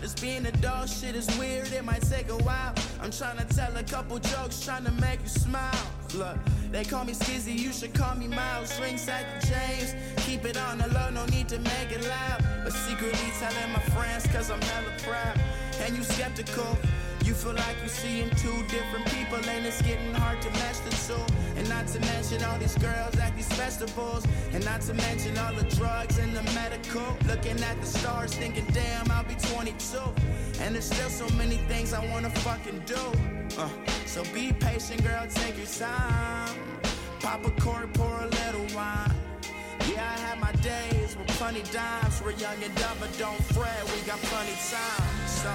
[0.00, 3.44] this being a dog shit is weird it might take a while i'm trying to
[3.54, 5.86] tell a couple jokes, trying to make you smile.
[6.14, 6.36] Look,
[6.70, 8.80] they call me Skizzy, you should call me Miles.
[8.80, 9.94] Ring side the James,
[10.24, 12.51] keep it on the low, no need to make it loud.
[12.72, 15.38] But secretly telling my friends, cause I'm hella proud.
[15.82, 16.78] And you skeptical,
[17.22, 20.90] you feel like you're seeing two different people, and it's getting hard to match the
[21.06, 21.20] two.
[21.58, 25.52] And not to mention all these girls at these festivals, and not to mention all
[25.52, 27.04] the drugs and the medical.
[27.26, 29.98] Looking at the stars, thinking, damn, I'll be 22.
[30.62, 33.04] And there's still so many things I wanna fucking do.
[33.58, 33.68] Uh,
[34.06, 36.56] so be patient, girl, take your time.
[37.20, 39.21] Pop a cork, pour a little wine.
[39.92, 42.22] Yeah, I had my days with plenty dimes.
[42.24, 45.28] We're young and dumb, but don't fret, we got plenty time.
[45.28, 45.52] So,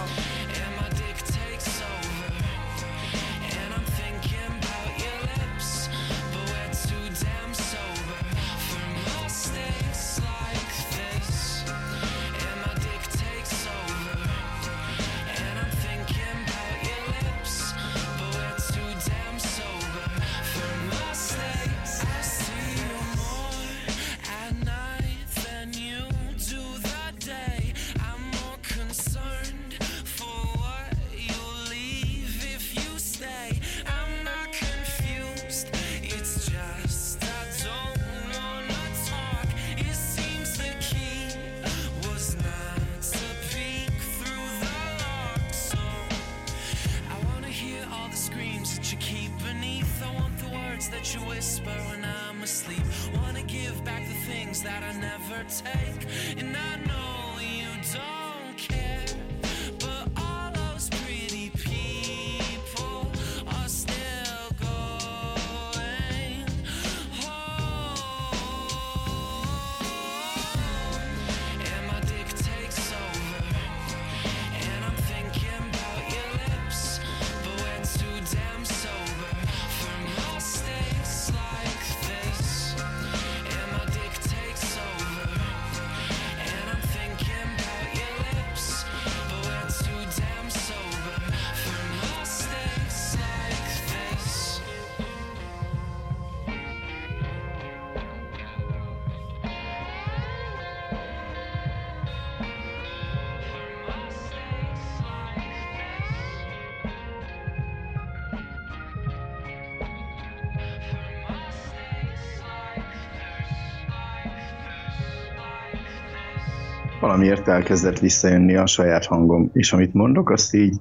[117.17, 120.75] Valamiért elkezdett visszajönni a saját hangom, és amit mondok, azt így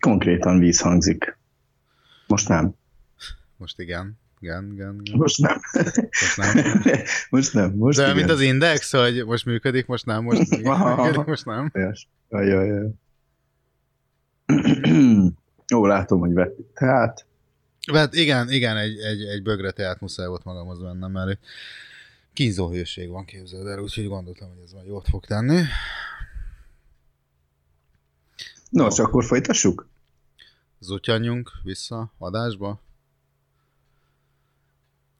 [0.00, 1.38] konkrétan vízhangzik.
[2.26, 2.74] Most nem.
[3.56, 4.18] Most igen.
[4.38, 5.18] Igen, igen, igen.
[5.18, 5.60] Most nem.
[5.72, 6.82] Most nem.
[7.30, 7.70] most nem.
[7.70, 8.16] Most De igen.
[8.16, 11.70] mint az index, hogy most működik, most nem, most működik, most nem.
[12.28, 12.86] Jaj, jaj.
[15.74, 16.56] Ó, látom, hogy vett.
[16.74, 17.26] Tehát,
[17.92, 21.38] Hát igen, igen, egy, egy, egy bögre teát muszáj volt magamhoz vennem, mert
[22.32, 25.62] kínzó hőség van, képzeld el, úgyhogy gondoltam, hogy ez majd jót fog tenni.
[28.70, 29.88] nos, akkor folytassuk?
[30.78, 32.80] Zutyanjunk vissza adásba.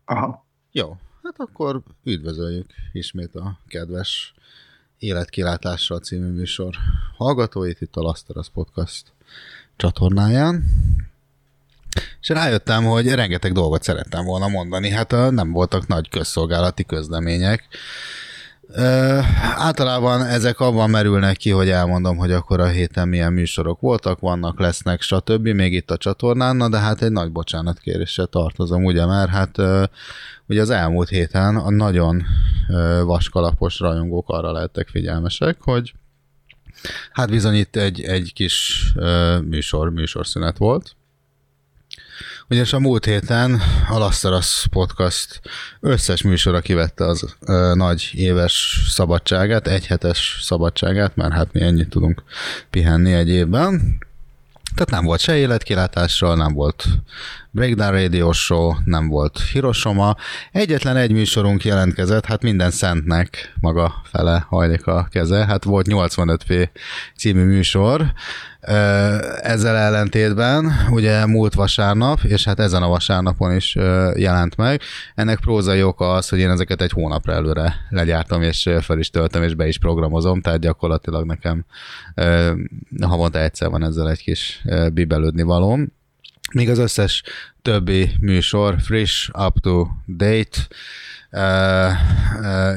[0.05, 0.45] Aha.
[0.73, 4.35] Jó, hát akkor üdvözöljük ismét a kedves
[4.99, 6.75] Életkilátással című műsor
[7.17, 9.13] hallgatóit itt a Laszteras Podcast
[9.77, 10.65] csatornáján.
[12.21, 17.69] És rájöttem, hogy rengeteg dolgot szerettem volna mondani, hát nem voltak nagy közszolgálati közlemények.
[18.73, 19.19] Ö,
[19.57, 24.61] általában ezek abban merülnek ki, hogy elmondom, hogy akkor a héten milyen műsorok voltak, vannak,
[24.61, 25.49] lesznek, stb.
[25.49, 29.85] még itt a csatornán, na de hát egy nagy bocsánatkéréssel tartozom, ugye, mert hát ö,
[30.47, 32.23] ugye az elmúlt héten a nagyon
[32.69, 35.95] ö, vaskalapos rajongók arra lehettek figyelmesek, hogy
[37.13, 40.97] hát bizony itt egy, egy kis ö, műsor, műsorszünet volt,
[42.51, 45.41] ugyanis a múlt héten a Laszterasz Podcast
[45.81, 52.23] összes műsora kivette az ö, nagy éves szabadságát, egyhetes szabadságát, mert hát mi ennyit tudunk
[52.71, 53.99] pihenni egy évben.
[54.75, 56.85] Tehát nem volt se életkilátásról, nem volt
[57.53, 60.17] Breakdown Radio Show, nem volt Hiroshima.
[60.53, 65.45] Egyetlen egy műsorunk jelentkezett, hát minden szentnek maga fele hajlik a keze.
[65.47, 66.69] Hát volt 85p
[67.17, 68.13] című műsor,
[69.41, 73.75] ezzel ellentétben ugye múlt vasárnap, és hát ezen a vasárnapon is
[74.15, 74.81] jelent meg.
[75.15, 79.43] Ennek prózai oka az, hogy én ezeket egy hónapra előre legyártam, és fel is töltöm,
[79.43, 81.65] és be is programozom, tehát gyakorlatilag nekem
[83.01, 85.99] havonta egyszer van ezzel egy kis bibelődni valóm.
[86.55, 87.23] Míg az összes
[87.63, 90.69] többi műsor friss, up to date,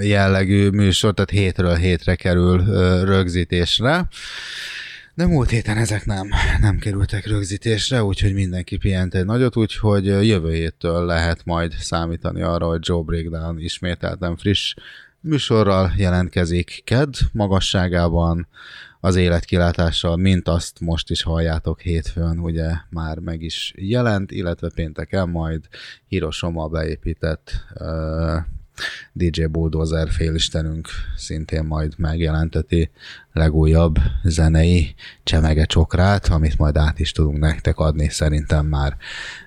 [0.01, 2.63] jellegű műsor, tehát hétről hétre kerül
[3.05, 4.07] rögzítésre.
[5.13, 6.29] De múlt héten ezek nem,
[6.61, 12.65] nem kerültek rögzítésre, úgyhogy mindenki pihent egy nagyot, úgyhogy jövő héttől lehet majd számítani arra,
[12.65, 14.73] hogy Joe Breakdown ismételten friss
[15.19, 18.47] műsorral jelentkezik KED magasságában,
[19.03, 25.29] az életkilátással, mint azt most is halljátok hétfőn, ugye már meg is jelent, illetve pénteken
[25.29, 25.61] majd
[26.07, 28.35] Hiroshima beépített uh,
[29.13, 32.91] DJ Bulldozer félistenünk szintén majd megjelenteti
[33.33, 38.97] legújabb zenei csemege csokrát, amit majd át is tudunk nektek adni szerintem már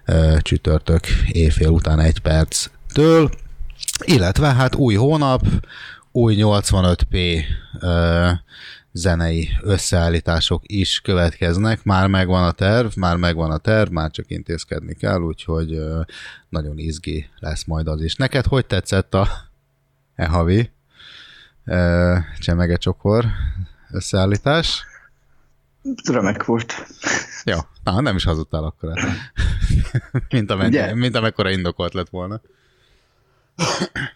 [0.06, 3.30] uh, csütörtök éjfél után egy perctől,
[4.04, 5.46] illetve hát új hónap,
[6.12, 7.42] új 85p
[7.82, 8.30] uh,
[8.96, 11.84] zenei összeállítások is következnek.
[11.84, 15.80] Már megvan a terv, már megvan a terv, már csak intézkedni kell, úgyhogy
[16.48, 18.14] nagyon izgi lesz majd az is.
[18.14, 19.28] Neked hogy tetszett a
[20.14, 20.70] e havi
[21.64, 23.24] ö, csemege csokor
[23.90, 24.84] összeállítás?
[26.12, 26.74] Remek volt.
[27.44, 28.92] Jó, na, nem is hazudtál akkor.
[30.30, 32.40] mint, amennyi, mint amekkora indokolt lett volna.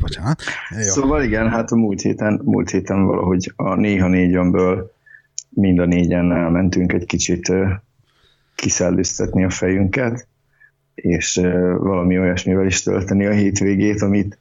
[0.00, 0.42] Bocsánat.
[0.70, 0.80] Jó.
[0.80, 4.92] Szóval igen, hát a múlt héten, múlt héten valahogy a néha négyönből
[5.48, 7.52] mind a négyen elmentünk egy kicsit
[8.54, 10.28] kiszellőztetni a fejünket,
[10.94, 11.40] és
[11.78, 14.38] valami olyasmivel is tölteni a hétvégét, amit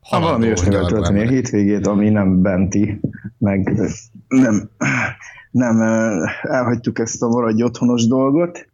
[0.00, 3.00] ha valami olyasmivel tölteni a hétvégét, ami nem benti,
[3.38, 3.80] meg
[4.28, 4.70] nem,
[5.50, 5.80] nem
[6.42, 8.68] elhagytuk ezt a maradj otthonos dolgot,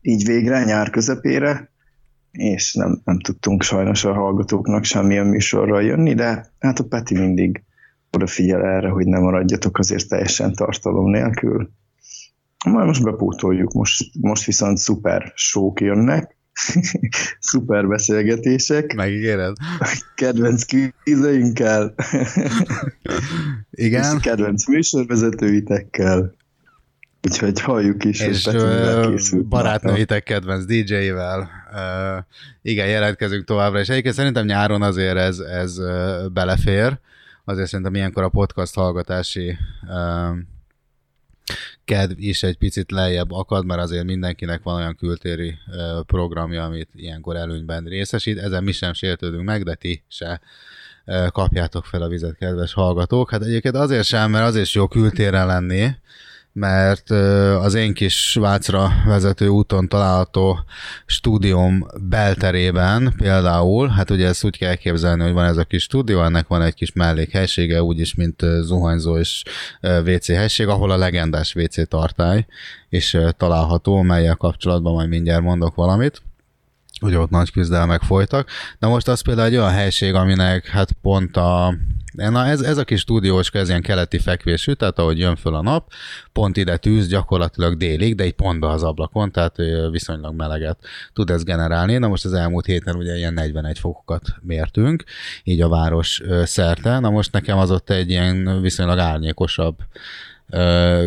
[0.00, 1.72] így végre, nyár közepére,
[2.38, 7.62] és nem, nem tudtunk sajnos a hallgatóknak semmilyen műsorral jönni, de hát a Peti mindig
[8.10, 11.70] odafigyel erre, hogy ne maradjatok azért teljesen tartalom nélkül.
[12.64, 16.36] Majd most bepótoljuk, most, most viszont szuper sók jönnek,
[17.40, 18.94] szuper beszélgetések.
[18.94, 19.56] Megígéred?
[20.14, 21.94] Kedvenc kvízeinkkel.
[23.70, 24.16] Igen.
[24.16, 26.34] És kedvenc műsorvezetőitekkel.
[27.24, 31.50] Úgyhogy halljuk is, és hogy barátnőitek kedvenc DJ-vel.
[31.72, 32.24] Uh,
[32.62, 35.78] igen, jelentkezünk továbbra, és egyébként szerintem nyáron azért ez, ez
[36.32, 36.98] belefér.
[37.44, 40.36] Azért szerintem ilyenkor a podcast hallgatási uh,
[41.84, 45.58] kedv is egy picit lejjebb akad, mert azért mindenkinek van olyan kültéri
[46.06, 48.38] programja, amit ilyenkor előnyben részesít.
[48.38, 50.40] Ezen mi sem sértődünk meg, de ti se
[51.28, 53.30] kapjátok fel a vizet, kedves hallgatók.
[53.30, 55.88] Hát egyébként azért sem, mert azért is jó kültéren lenni,
[56.54, 57.10] mert
[57.60, 60.58] az én kis Svájcra vezető úton található
[61.06, 66.22] stúdióm belterében például, hát ugye ezt úgy kell képzelni, hogy van ez a kis stúdió,
[66.22, 69.42] ennek van egy kis mellékhelysége, úgyis, mint zuhanyzó és
[70.04, 72.46] WC helység, ahol a legendás WC tartály
[72.88, 76.22] is található, melyel kapcsolatban majd mindjárt mondok valamit
[77.04, 78.48] hogy ott nagy küzdelmek folytak.
[78.78, 81.74] De most az például egy olyan helység, aminek hát pont a
[82.14, 85.62] Na ez, ez a kis stúdióska, ez ilyen keleti fekvésű, tehát ahogy jön föl a
[85.62, 85.92] nap,
[86.32, 89.56] pont ide tűz gyakorlatilag délig, de egy pontba az ablakon, tehát
[89.90, 90.78] viszonylag meleget
[91.12, 91.96] tud ez generálni.
[91.96, 95.04] Na most az elmúlt héten ugye ilyen 41 fokokat mértünk,
[95.44, 96.98] így a város szerte.
[96.98, 99.76] Na most nekem az ott egy ilyen viszonylag árnyékosabb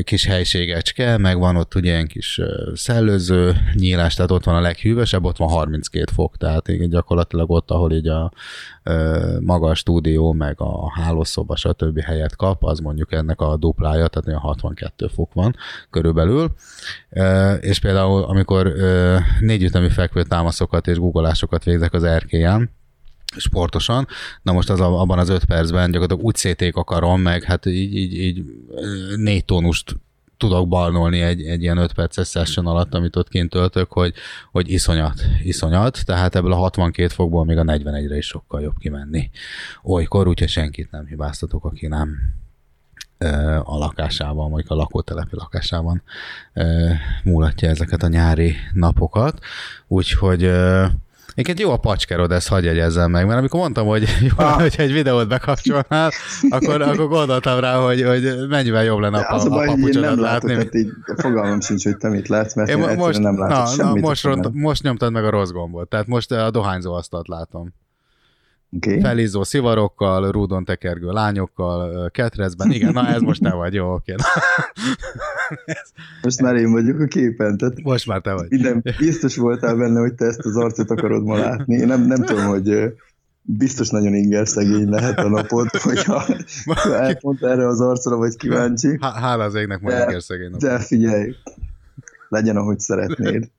[0.03, 2.41] kis helységecske, meg van ott ugye ilyen kis
[2.73, 7.91] szellőző nyílás, tehát ott van a leghűvösebb, ott van 32 fok, tehát gyakorlatilag ott, ahol
[7.91, 8.31] így a
[9.39, 11.99] maga a stúdió, meg a hálószoba, stb.
[11.99, 15.55] helyet kap, az mondjuk ennek a duplája, tehát olyan 62 fok van
[15.89, 16.53] körülbelül.
[17.59, 18.73] És például, amikor
[19.39, 22.75] négyütemű fekvő támaszokat és guggolásokat végzek az erkélyen,
[23.35, 24.07] sportosan.
[24.41, 27.95] Na most az a, abban az öt percben gyakorlatilag úgy széték akarom, meg hát így,
[27.95, 28.43] így, így
[29.15, 29.95] négy tónust
[30.37, 34.13] tudok balnolni egy, egy ilyen 5 perces session alatt, amit ott kint töltök, hogy,
[34.51, 39.29] hogy iszonyat, iszonyat, tehát ebből a 62 fokból még a 41-re is sokkal jobb kimenni.
[39.83, 42.17] Olykor, úgyhogy senkit nem hibáztatok, aki nem
[43.63, 46.01] a lakásában, vagy a lakótelepi lakásában
[47.23, 49.39] múlatja ezeket a nyári napokat.
[49.87, 50.51] Úgyhogy
[51.37, 54.61] Egyébként jó a pacskerod, ezt hagyj egyezzem meg, mert amikor mondtam, hogy jó, ah.
[54.61, 56.11] hogy egy videót bekapcsolnál,
[56.49, 60.53] akkor, akkor gondoltam rá, hogy, hogy mennyivel jobb lenne a, az a, a papucsodat látni.
[60.53, 63.65] Tehát így fogalmam sincs, hogy te mit látsz, mert én, én most, nem látok na,
[63.65, 64.01] semmit.
[64.01, 67.73] Na, most, ront, most nyomtad meg a rossz gombot, tehát most a dohányzó asztalt látom.
[68.75, 68.99] Okay.
[68.99, 72.71] Felízó szivarokkal, rúdon tekergő lányokkal, ketrecben.
[72.71, 74.15] Igen, na ez most te vagy, jó, oké.
[76.21, 78.49] Most már én vagyok a képen, tehát most már te vagy.
[78.49, 81.75] Minden, biztos voltál benne, hogy te ezt az arcot akarod ma látni.
[81.75, 82.93] Én nem, nem tudom, hogy
[83.41, 86.25] biztos nagyon inger szegény lehet a napod, hogyha
[87.19, 88.97] pont erre az arcra vagy kíváncsi.
[89.01, 90.69] Hála az égnek majd inger szegény napod.
[90.69, 91.35] De figyelj,
[92.29, 93.49] legyen, ahogy szeretnéd.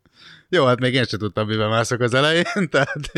[0.48, 3.10] Jó, hát még én sem tudtam, miben mászok az elején, tehát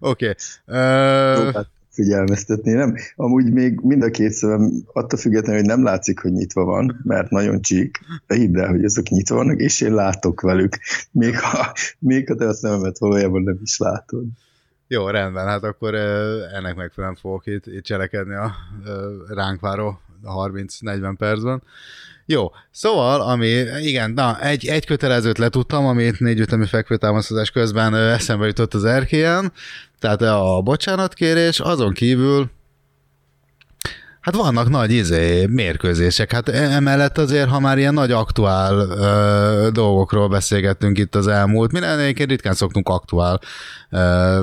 [0.00, 0.34] oké.
[0.66, 1.46] Okay.
[1.46, 2.96] Uh, figyelmeztetni, nem?
[3.16, 7.30] Amúgy még mind a két szemem, attól függetlenül, hogy nem látszik, hogy nyitva van, mert
[7.30, 10.78] nagyon csík, de hidd el, hogy ezek nyitva vannak, és én látok velük,
[11.10, 14.24] még ha, még ha te a szememet valójában nem is látod.
[14.88, 18.52] Jó, rendben, hát akkor ennek megfelelően fogok itt, itt cselekedni a
[19.28, 21.62] ránk váró 30-40 percben.
[22.26, 23.48] Jó, szóval, ami,
[23.80, 29.52] igen, na, egy, egy kötelezőt letudtam, amit négy ütemi fekvőtámasztás közben eszembe jutott az erkélyen,
[29.98, 32.50] tehát a bocsánatkérés, azon kívül
[34.22, 39.68] Hát vannak nagy izé, mérkőzések, hát e- emellett azért, ha már ilyen nagy aktuál ö,
[39.72, 43.40] dolgokról beszélgettünk itt az elmúlt, mi egyébként ritkán szoktunk aktuál
[43.90, 44.40] ö,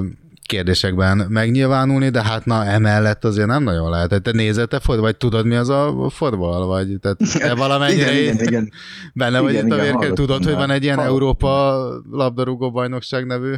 [0.50, 4.22] kérdésekben megnyilvánulni, de hát na emellett azért nem nagyon lehet.
[4.22, 8.34] Te nézed te fotball, vagy tudod mi az a fotball, vagy tehát te valamennyire igen,
[8.34, 8.72] igen, igen.
[9.14, 11.84] benne vagy Igen, itt a igen, vérke, hallottam tudod, hogy van egy ilyen Hallottam Európa
[12.12, 13.54] labdarúgó bajnokság nevű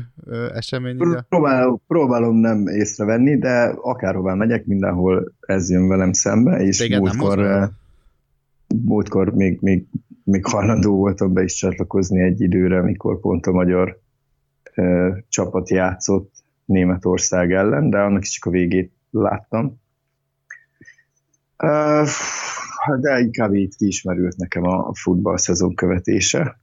[0.53, 0.97] esemény?
[1.29, 7.69] Próbál, próbálom nem észrevenni, de akárhová megyek, mindenhol ez jön velem szembe, és Téged múltkor,
[8.85, 9.85] múltkor még, még,
[10.23, 13.99] még hajlandó voltam be is csatlakozni egy időre, amikor pont a magyar
[15.29, 19.79] csapat játszott Németország ellen, de annak is csak a végét láttam.
[21.63, 22.07] Uh,
[22.99, 26.59] de inkább így kiismerült nekem a futball szezon követése.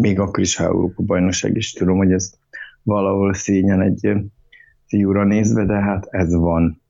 [0.00, 2.32] Még akkor is, ha Európa bajnokság is tudom, hogy ez
[2.82, 4.12] valahol szényen egy
[4.86, 6.82] fiúra nézve, de hát ez van.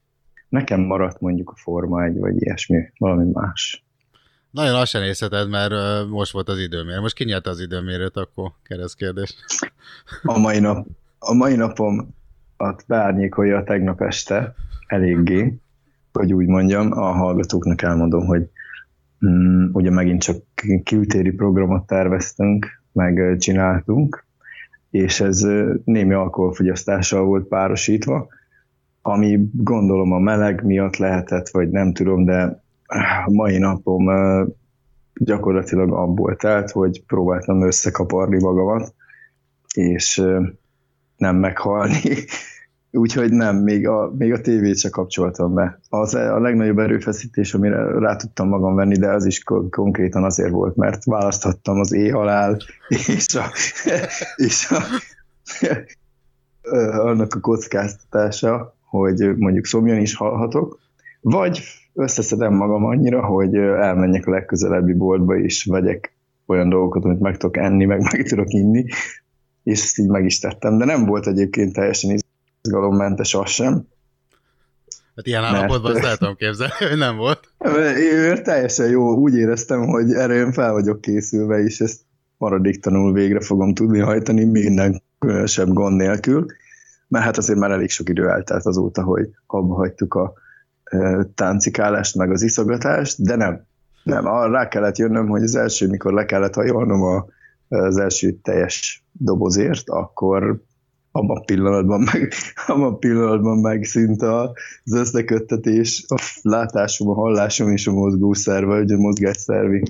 [0.48, 3.84] Nekem maradt mondjuk a Forma egy vagy ilyesmi, valami más.
[4.50, 7.00] Nagyon lassan nézheted, mert most volt az időmérő.
[7.00, 9.34] Most kinyerte az időmérőt, akkor keresztkérdés.
[10.22, 10.86] A mai, nap,
[11.18, 12.14] a mai napom
[12.56, 14.54] at beárnyékolja a tegnap este
[14.86, 15.58] eléggé,
[16.12, 18.50] hogy úgy mondjam, a hallgatóknak elmondom, hogy
[19.26, 20.36] mm, ugye megint csak
[20.84, 24.26] kültéri programot terveztünk, meg csináltunk,
[24.90, 25.46] és ez
[25.84, 28.28] némi alkoholfogyasztással volt párosítva,
[29.02, 32.62] ami gondolom a meleg miatt lehetett, vagy nem tudom, de
[33.24, 34.08] a mai napom
[35.14, 38.94] gyakorlatilag abból telt, hogy próbáltam összekaparni magamat,
[39.74, 40.22] és
[41.18, 42.00] nem meghalni.
[42.90, 45.80] Úgyhogy nem, még a, még a tévét se kapcsoltam be.
[45.88, 50.50] Az a legnagyobb erőfeszítés, amire rá tudtam magam venni, de az is ko- konkrétan azért
[50.50, 52.56] volt, mert választhattam az éjhalál
[53.16, 53.44] és a,
[54.46, 54.82] és a,
[56.98, 60.78] annak a kockáztatása, hogy mondjuk szomjan is halhatok,
[61.20, 61.62] vagy
[61.94, 66.12] összeszedem magam annyira, hogy elmenjek a legközelebbi boltba és vegyek
[66.46, 68.84] olyan dolgokat, amit meg tudok enni, meg meg tudok inni,
[69.68, 72.18] és ezt így meg is tettem, de nem volt egyébként teljesen
[72.62, 73.86] izgalommentes az sem.
[75.16, 77.52] Hát ilyen Mert- állapotban azt el tudom képzelni, hogy nem volt.
[77.98, 82.00] Én teljesen jó, úgy éreztem, hogy erre én fel vagyok készülve, és ezt
[82.36, 86.46] maradéktanul végre fogom tudni hajtani minden különösebb gond nélkül,
[87.08, 90.32] mert hát azért már elég sok idő eltelt azóta, hogy abba hagytuk a
[91.34, 93.66] táncikálást, meg az iszogatást, de nem.
[94.02, 97.26] Nem, arra rá kellett jönnöm, hogy az első, mikor le kellett hajolnom a,
[97.68, 100.62] az első teljes dobozért, akkor
[101.12, 102.32] abban a pillanatban meg,
[102.66, 104.52] abban pillanatban megszűnt a-
[104.84, 109.82] az összeköttetés, a látásom, a hallásom és a mozgószerve, vagy a mozgásszervi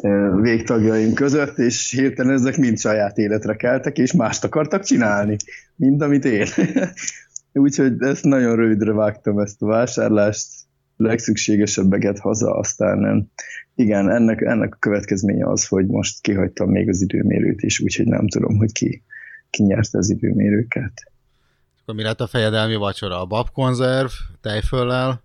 [0.00, 5.36] eh, végtagjaim között, és hirtelen ezek mind saját életre keltek, és mást akartak csinálni,
[5.76, 6.46] mint amit én.
[7.52, 10.46] Úgyhogy ezt nagyon rövidre vágtam ezt a vásárlást,
[10.96, 13.26] legszükségesebbeket haza, aztán nem.
[13.78, 18.28] Igen, ennek, ennek a következménye az, hogy most kihagytam még az időmérőt is, úgyhogy nem
[18.28, 19.02] tudom, hogy ki,
[19.50, 21.12] ki nyerte az időmérőket.
[21.82, 23.20] Akkor mi lett a fejedelmi vacsora?
[23.20, 24.08] A babkonzerv,
[24.40, 25.22] tejföllel,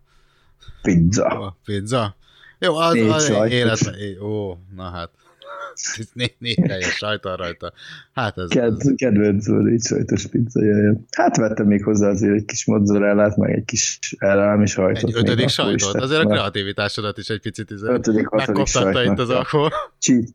[0.82, 1.26] Pizza.
[1.26, 2.16] a pizza?
[2.60, 3.58] Jó, az, az sajtos.
[3.58, 3.80] élet...
[4.22, 5.10] Ó, na hát.
[6.14, 7.74] Négy, négy teljes sajtal rajta.
[8.14, 8.50] Hát ez...
[8.50, 10.96] Ked, ez kedvenc volt egy sajtos pizza, jaj, jaj.
[11.12, 15.10] Hát vettem még hozzá azért egy kis mozzarellát, meg egy kis elem is hajtott.
[15.10, 15.96] egy ötödik akkor sajtot.
[15.96, 17.88] Azért a kreativitásodat is egy picit izé,
[18.32, 19.72] megkoptatta itt az a- alkohol.
[20.00, 20.28] cheat,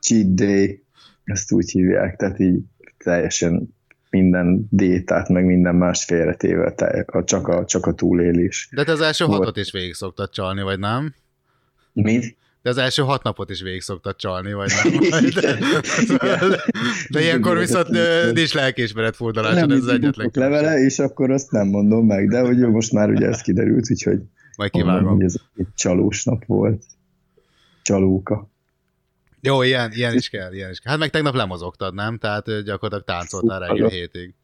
[0.00, 0.82] cheat day,
[1.24, 2.60] ezt úgy hívják, tehát így
[2.98, 3.76] teljesen
[4.10, 6.74] minden diétát, meg minden más félretéve,
[7.24, 8.68] csak, a, csak a túlélés.
[8.72, 9.38] De te az első Volt.
[9.38, 11.14] hatot is végig szoktad csalni, vagy nem?
[11.92, 12.36] Mit?
[12.62, 14.92] De az első hat napot is végig szoktad csalni, vagy nem?
[15.40, 15.56] De,
[16.02, 16.54] Igen.
[17.08, 17.88] de ilyenkor viszont
[18.32, 22.58] nincs lelkiismeret furdalásod, ez az egyetlen levele, és akkor azt nem mondom meg, de hogy
[22.58, 24.20] most már ugye ez kiderült, úgyhogy
[24.56, 25.14] Majd kivágom.
[25.14, 26.82] hogy ez egy csalós nap volt.
[27.82, 28.48] Csalóka.
[29.40, 30.90] Jó, ilyen, ilyen is kell, ilyen is kell.
[30.92, 32.18] Hát meg tegnap lemozogtad, nem?
[32.18, 34.34] Tehát gyakorlatilag táncoltál reggel hétig.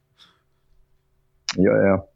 [1.57, 2.13] Ja, ja.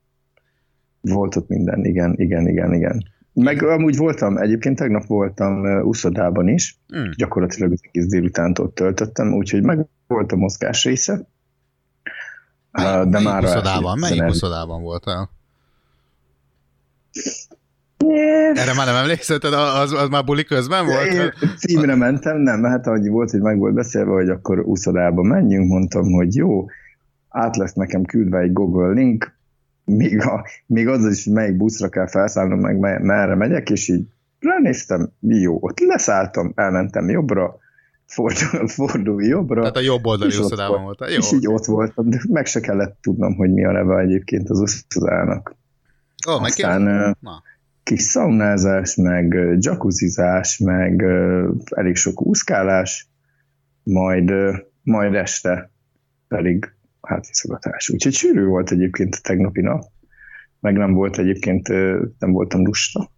[1.00, 3.04] Volt ott minden, igen, igen, igen, igen.
[3.42, 7.10] Meg amúgy voltam, egyébként tegnap voltam uszodában is, Mm.
[7.16, 11.26] gyakorlatilag az egész délutánt ott töltöttem, úgyhogy meg volt a mozgás része.
[12.72, 13.98] De melyik már uszodában?
[13.98, 15.30] Melyik uszodában voltál?
[18.54, 19.38] Erre már nem emlékszel,
[19.82, 21.06] az, az már buli közben volt?
[21.06, 25.68] Én címre mentem, nem, hát annyi volt, hogy meg volt beszélve, hogy akkor úszodába menjünk,
[25.68, 26.66] mondtam, hogy jó,
[27.28, 29.37] át lesz nekem küldve egy Google link,
[29.88, 34.06] még, a, még az is, melyik buszra kell felszállnom, meg me- merre megyek, és így
[34.40, 37.58] ránéztem, jó, ott leszálltam, elmentem jobbra,
[38.06, 39.60] fordul, fordul jobbra.
[39.60, 41.08] Tehát a jobb oldali úszodában volt- voltál.
[41.10, 41.16] Jó.
[41.16, 44.60] És így ott voltam, de meg se kellett tudnom, hogy mi a neve egyébként az
[44.60, 45.56] uszodának.
[46.28, 47.42] Ó, meg Aztán Na.
[47.82, 51.04] kis szaunázás, meg jacuzzizás, meg
[51.70, 53.08] elég sok úszkálás,
[53.82, 54.32] majd,
[54.82, 55.70] majd este
[56.28, 56.72] pedig
[57.08, 57.88] hát iszogatás.
[57.88, 59.82] Úgyhogy sűrű volt egyébként a tegnapi nap,
[60.60, 61.68] meg nem volt egyébként,
[62.18, 63.10] nem voltam lusta.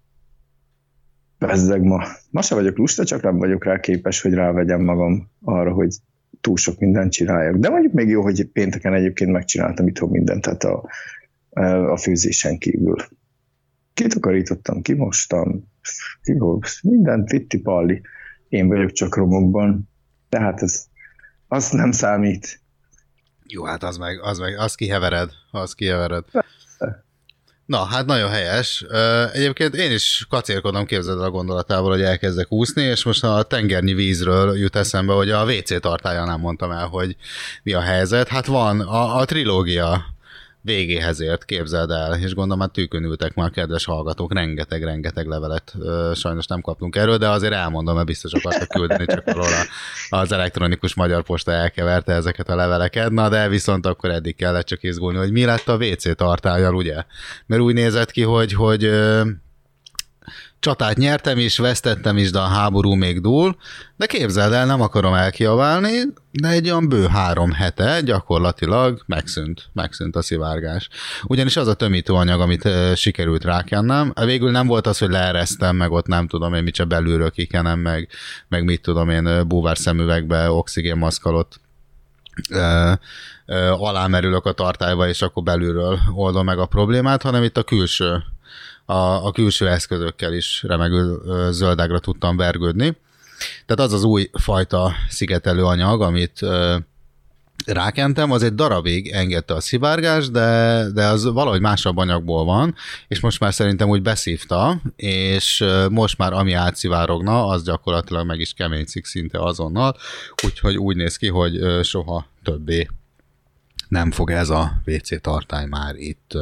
[1.38, 2.04] Bezzeg ma.
[2.30, 5.94] Ma se vagyok lusta, csak nem vagyok rá képes, hogy rávegyem magam arra, hogy
[6.40, 7.56] túl sok mindent csináljak.
[7.56, 10.84] De mondjuk még jó, hogy pénteken egyébként megcsináltam itthon mindent, tehát a,
[11.92, 12.96] a főzésen kívül.
[13.94, 15.64] Kitakarítottam, kimostam,
[16.82, 18.00] mindent vitti palli.
[18.48, 19.88] Én vagyok csak romokban,
[20.28, 20.86] tehát ez,
[21.48, 22.60] az nem számít.
[23.52, 26.24] Jó, hát az meg, az meg, az kihevered, az kihevered.
[27.66, 28.84] Na, hát nagyon helyes.
[29.32, 33.94] Egyébként én is kacérkodom, képzeld el a gondolatával, hogy elkezdek úszni, és most a tengernyi
[33.94, 37.16] vízről jut eszembe, hogy a WC tartályánál mondtam el, hogy
[37.62, 38.28] mi a helyzet.
[38.28, 40.04] Hát van a, a trilógia
[40.62, 45.74] végéhez ért, képzeld el, és gondolom, hát tűkön ültek már kedves hallgatók, rengeteg-rengeteg levelet
[46.14, 49.66] sajnos nem kaptunk erről, de azért elmondom, mert biztos akartak küldeni, csak valahol
[50.10, 54.82] az elektronikus magyar posta elkeverte ezeket a leveleket, na de viszont akkor eddig kellett csak
[54.82, 57.04] izgulni, hogy mi lett a WC tartályal, ugye?
[57.46, 59.22] Mert úgy nézett ki, hogy, hogy ö,
[60.60, 63.56] csatát nyertem is, vesztettem is, de a háború még dúl,
[63.96, 65.90] de képzeld el, nem akarom elkiabálni,
[66.30, 70.88] de egy olyan bő három hete gyakorlatilag megszűnt, megszűnt a szivárgás.
[71.24, 75.90] Ugyanis az a tömítőanyag, amit ö, sikerült rákennem, végül nem volt az, hogy leeresztem, meg
[75.90, 78.08] ott nem tudom én mit csak belülről kikenem, meg,
[78.48, 81.60] meg mit tudom én búvár szemüvegbe oxigénmaszkalot
[82.50, 82.92] ö,
[83.46, 88.22] ö, alámerülök a tartályba, és akkor belülről oldom meg a problémát, hanem itt a külső
[88.90, 91.18] a, a külső eszközökkel is remegő
[91.50, 92.96] zöldágra tudtam vergődni.
[93.66, 96.40] Tehát az az új fajta szigetelő anyag, amit
[97.66, 102.74] rákentem, az egy darabig engedte a szivárgást, de, de az valahogy másabb anyagból van,
[103.08, 108.52] és most már szerintem úgy beszívta, és most már ami átszivárogna, az gyakorlatilag meg is
[108.52, 109.96] keményszik szinte azonnal,
[110.44, 112.88] úgyhogy úgy néz ki, hogy soha többé
[113.88, 116.32] nem fog ez a WC tartály már itt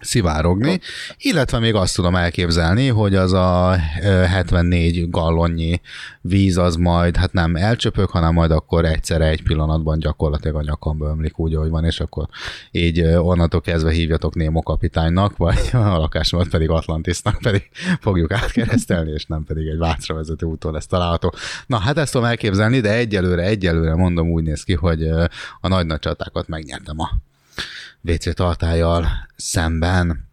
[0.00, 0.80] szivárogni,
[1.18, 5.80] illetve még azt tudom elképzelni, hogy az a ö, 74 gallonnyi
[6.20, 11.08] víz az majd, hát nem elcsöpök, hanem majd akkor egyszerre egy pillanatban gyakorlatilag a nyakamba
[11.08, 12.28] ömlik úgy, ahogy van, és akkor
[12.70, 17.68] így onnantól kezdve hívjatok Némo kapitánynak, vagy a lakásomat pedig Atlantisnak, pedig
[18.00, 21.34] fogjuk átkeresztelni, és nem pedig egy Vácra vezető úton lesz található.
[21.66, 25.02] Na, hát ezt tudom elképzelni, de egyelőre, egyelőre mondom úgy néz ki, hogy
[25.60, 27.10] a nagy-nagy csatákat megnyertem a
[28.04, 30.23] WC tartályjal szemben.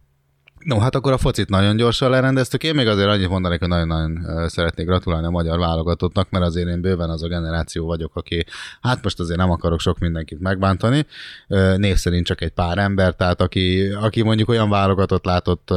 [0.64, 2.62] No, hát akkor a focit nagyon gyorsan lerendeztük.
[2.62, 6.80] Én még azért annyit mondanék, hogy nagyon-nagyon szeretnék gratulálni a magyar válogatottnak, mert azért én
[6.80, 8.44] bőven az a generáció vagyok, aki,
[8.80, 11.06] hát most azért nem akarok sok mindenkit megbántani,
[11.76, 15.70] név szerint csak egy pár ember, tehát aki, aki mondjuk olyan válogatott látott,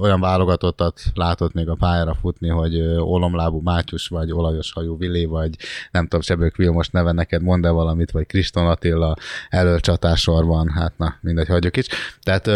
[0.00, 5.24] olyan válogatottat látott még a pályára futni, hogy ö, olomlábú Mátyus, vagy olajos hajú Vili,
[5.24, 5.56] vagy
[5.90, 9.16] nem tudom, Sebők Vilmos neve neked mond-e valamit, vagy Kriston Attila
[9.48, 11.86] előcsatássorban, hát na, mindegy, hagyjuk is.
[12.22, 12.50] Tehát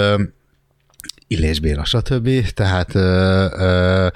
[1.33, 2.28] Illés Béla, stb.
[2.55, 4.07] Tehát ö, ö,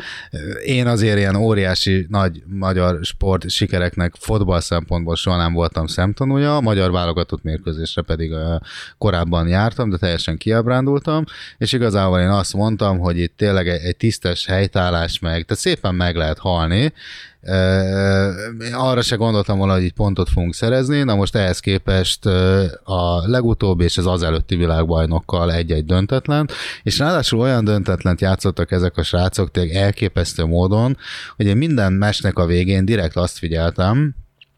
[0.64, 6.90] én azért ilyen óriási nagy magyar sport sikereknek fotball szempontból soha nem voltam szemtanúja, magyar
[6.90, 8.54] válogatott mérkőzésre pedig ö,
[8.98, 11.24] korábban jártam, de teljesen kiábrándultam,
[11.58, 15.94] és igazából én azt mondtam, hogy itt tényleg egy, egy tisztes helytállás meg, tehát szépen
[15.94, 16.92] meg lehet halni,
[18.72, 22.26] arra se gondoltam volna, hogy így pontot fogunk szerezni, na most ehhez képest
[22.84, 26.48] a legutóbb és az azelőtti világbajnokkal egy-egy döntetlen,
[26.82, 30.96] és ráadásul olyan döntetlent játszottak ezek a srácok tényleg elképesztő módon,
[31.36, 34.14] hogy én minden mesnek a végén direkt azt figyeltem,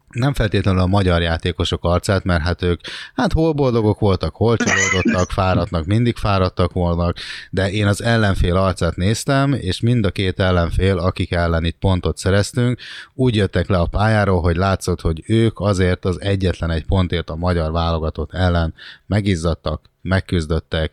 [0.09, 2.81] nem feltétlenül a magyar játékosok arcát, mert hát ők
[3.15, 7.17] hát hol boldogok voltak, hol csalódottak, fáradtnak, mindig fáradtak voltak,
[7.49, 12.17] de én az ellenfél arcát néztem, és mind a két ellenfél, akik ellen itt pontot
[12.17, 12.79] szereztünk,
[13.13, 17.35] úgy jöttek le a pályáról, hogy látszott, hogy ők azért az egyetlen egy pontért a
[17.35, 18.73] magyar válogatott ellen
[19.05, 20.91] megizzadtak, megküzdöttek,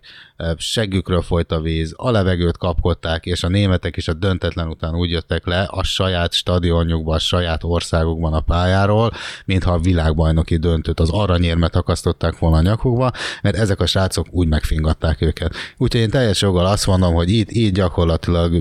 [0.56, 5.10] seggükről folyt a víz, a levegőt kapkodták, és a németek is a döntetlen után úgy
[5.10, 9.12] jöttek le a saját stadionjukba, a saját országukban a pályáról,
[9.44, 13.10] mintha a világbajnoki döntőt, az aranyérmet akasztották volna a nyakukba,
[13.42, 15.54] mert ezek a srácok úgy megfingatták őket.
[15.76, 18.52] Úgyhogy én teljes joggal azt mondom, hogy itt így gyakorlatilag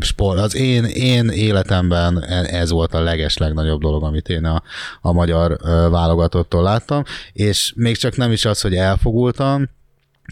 [0.00, 4.62] sport, az én, én életemben ez volt a leges legnagyobb dolog, amit én a,
[5.00, 5.56] a magyar
[5.90, 7.02] válogatottól láttam,
[7.32, 9.76] és még csak nem is az, hogy elfogultam,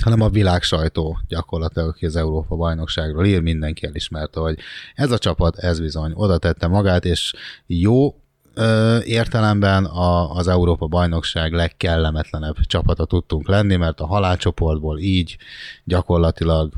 [0.02, 4.58] hanem a világ sajtó gyakorlatilag, aki az Európa bajnokságról ír, mindenki elismerte, hogy
[4.94, 7.34] ez a csapat, ez bizony oda tette magát, és
[7.66, 8.14] jó
[8.54, 15.36] ö, értelemben a, az Európa bajnokság legkellemetlenebb csapata tudtunk lenni, mert a halálcsoportból így
[15.84, 16.72] gyakorlatilag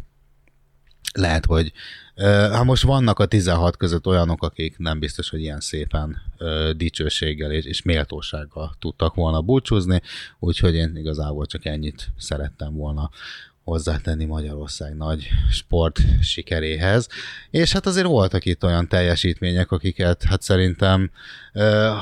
[1.12, 1.72] lehet, hogy
[2.50, 6.22] ha most vannak a 16 között olyanok, akik nem biztos, hogy ilyen szépen
[6.76, 10.02] dicsőséggel és, és méltósággal tudtak volna búcsúzni,
[10.38, 13.10] úgyhogy én igazából csak ennyit szerettem volna
[13.64, 17.08] hozzátenni Magyarország nagy sport sikeréhez.
[17.50, 21.10] És hát azért voltak itt olyan teljesítmények, akiket hát szerintem,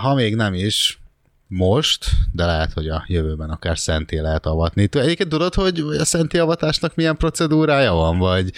[0.00, 1.00] ha még nem is
[1.48, 4.88] most, de lehet, hogy a jövőben akár szenté lehet avatni.
[4.90, 8.52] Egyébként tudod, hogy a szenté avatásnak milyen procedúrája van, vagy...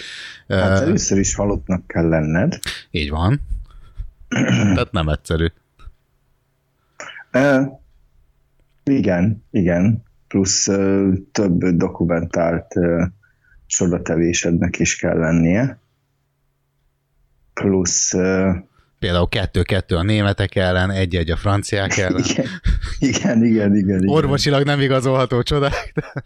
[0.47, 2.59] Hát ö, először is halottnak kell lenned.
[2.91, 3.41] így van.
[4.73, 5.47] Tehát nem egyszerű.
[7.33, 7.65] Uh,
[8.83, 10.03] igen, igen.
[10.27, 13.03] Plusz uh, több dokumentált uh,
[13.65, 15.79] sodatevésednek is kell lennie.
[17.53, 18.55] Plusz uh,
[18.99, 22.23] Például kettő-kettő a németek ellen, egy-egy a franciák ellen.
[22.23, 22.45] igen,
[22.99, 24.07] igen, igen, igen, igen.
[24.07, 26.23] Orvosilag nem igazolható csodák, de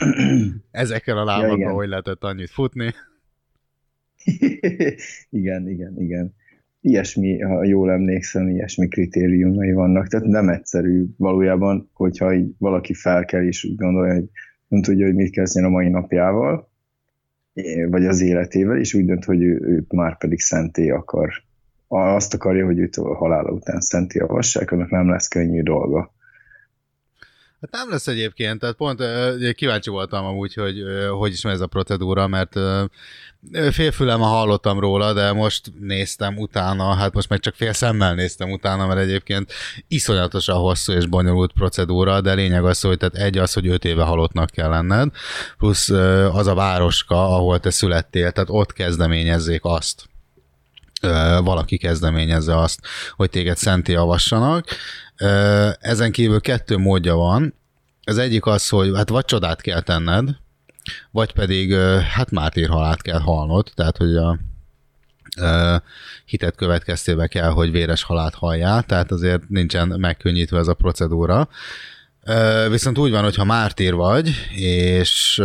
[0.70, 1.72] ezekkel a lábakkal igen.
[1.72, 2.94] hogy lehetett annyit futni.
[5.40, 6.34] igen, igen, igen.
[6.80, 10.08] Ilyesmi, ha jól emlékszem, ilyesmi kritériumai vannak.
[10.08, 14.28] Tehát nem egyszerű valójában, hogyha így valaki felkel és úgy gondolja, hogy
[14.68, 16.70] nem tudja, hogy mit kezdjen a mai napjával,
[17.54, 21.32] eh, vagy az életével, és úgy dönt, hogy ő, ő már pedig szenté akar.
[21.92, 26.12] Azt akarja, hogy őt a halála után szenté avassák, annak nem lesz könnyű dolga.
[27.60, 29.02] Hát nem lesz egyébként, tehát pont
[29.54, 30.82] kíváncsi voltam amúgy, hogy
[31.18, 32.84] hogy is megy ez a procedúra, mert ö,
[33.70, 38.86] félfülem hallottam róla, de most néztem utána, hát most meg csak fél szemmel néztem utána,
[38.86, 39.52] mert egyébként
[39.88, 44.02] iszonyatosan hosszú és bonyolult procedúra, de lényeg az, hogy tehát egy az, hogy öt éve
[44.02, 45.10] halottnak kell lenned,
[45.58, 45.88] plusz
[46.32, 50.09] az a városka, ahol te születtél, tehát ott kezdeményezzék azt,
[51.42, 52.80] valaki kezdeményezze azt,
[53.16, 54.66] hogy téged szenté avassanak.
[55.80, 57.54] Ezen kívül kettő módja van.
[58.04, 60.28] Az egyik az, hogy hát vagy csodát kell tenned,
[61.10, 61.74] vagy pedig
[62.14, 64.38] hát mártírhalált kell halnod, tehát hogy a
[66.24, 71.48] hitet következtében kell, hogy véres halált halljál, tehát azért nincsen megkönnyítve ez a procedúra.
[72.68, 75.42] Viszont úgy van, hogyha mártír vagy, és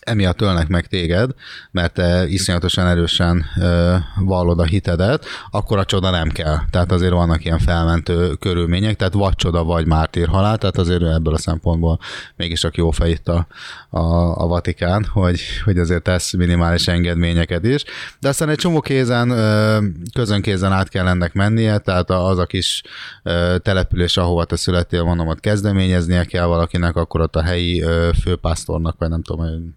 [0.00, 1.30] emiatt ölnek meg téged,
[1.70, 6.58] mert te iszonyatosan erősen ö, vallod a hitedet, akkor a csoda nem kell.
[6.70, 11.38] Tehát azért vannak ilyen felmentő körülmények, tehát vagy csoda, vagy mártírhalál, tehát azért ebből a
[11.38, 11.98] szempontból
[12.36, 13.46] mégis csak jó fej itt a,
[13.90, 14.00] a,
[14.42, 17.84] a Vatikán, hogy, hogy azért tesz minimális engedményeket is.
[18.20, 19.78] De aztán egy csomó kézen, ö,
[20.14, 22.82] közönkézen át kell ennek mennie, tehát az a kis
[23.22, 28.10] ö, település, ahova te születtél, mondom, ott kezdeményeznie kell valakinek, akkor ott a helyi ö,
[28.22, 29.76] főpásztornak, vagy nem tudom,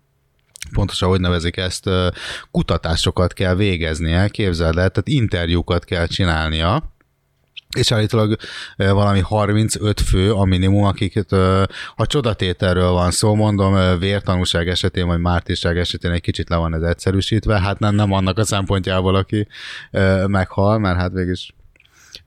[0.73, 1.89] pontosan hogy nevezik ezt,
[2.52, 6.93] kutatásokat kell végeznie, képzeld el, tehát interjúkat kell csinálnia,
[7.77, 8.35] és állítólag
[8.76, 11.30] valami 35 fő a minimum, akiket,
[11.95, 16.81] ha csodatételről van szó, mondom, vértanúság esetén, vagy mártírság esetén egy kicsit le van ez
[16.81, 19.48] egyszerűsítve, hát nem, nem annak a szempontjából, aki
[20.27, 21.53] meghal, mert hát végülis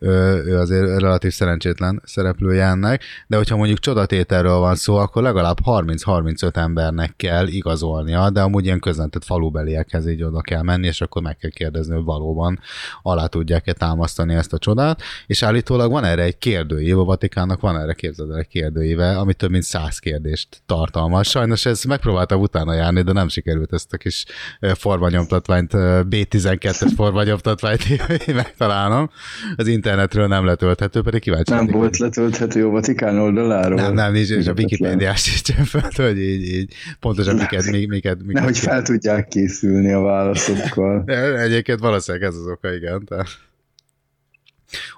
[0.05, 6.57] ő, azért relatív szerencsétlen szereplője ennek, de hogyha mondjuk csodatételről van szó, akkor legalább 30-35
[6.57, 11.37] embernek kell igazolnia, de amúgy ilyen közvetett falubeliekhez így oda kell menni, és akkor meg
[11.37, 12.61] kell kérdezni, hogy valóban
[13.03, 17.81] alá tudják-e támasztani ezt a csodát, és állítólag van erre egy kérdőív, a Vatikánnak van
[17.81, 21.29] erre képzeld el egy kérdőíve, ami több mint száz kérdést tartalmaz.
[21.29, 24.25] Sajnos ez megpróbáltam utána járni, de nem sikerült ezt a kis
[24.61, 27.83] formanyomtatványt, ö, B12-es formanyomtatványt
[28.35, 29.11] megtalálnom.
[29.57, 33.81] Az internetről nem letölthető, pedig kíváncsi Nem lennék, volt letölthető a Vatikán oldaláról?
[33.81, 34.53] nem, nem, nincs, és a.
[34.57, 39.93] Wikipédiás sincsen fel, hogy így, így pontosan miket, miket, miket, miket Nehogy fel tudják készülni
[39.93, 41.05] a válaszokkal.
[41.39, 43.05] Egyébként valószínűleg ez az oka, igen.
[43.05, 43.29] Tehát,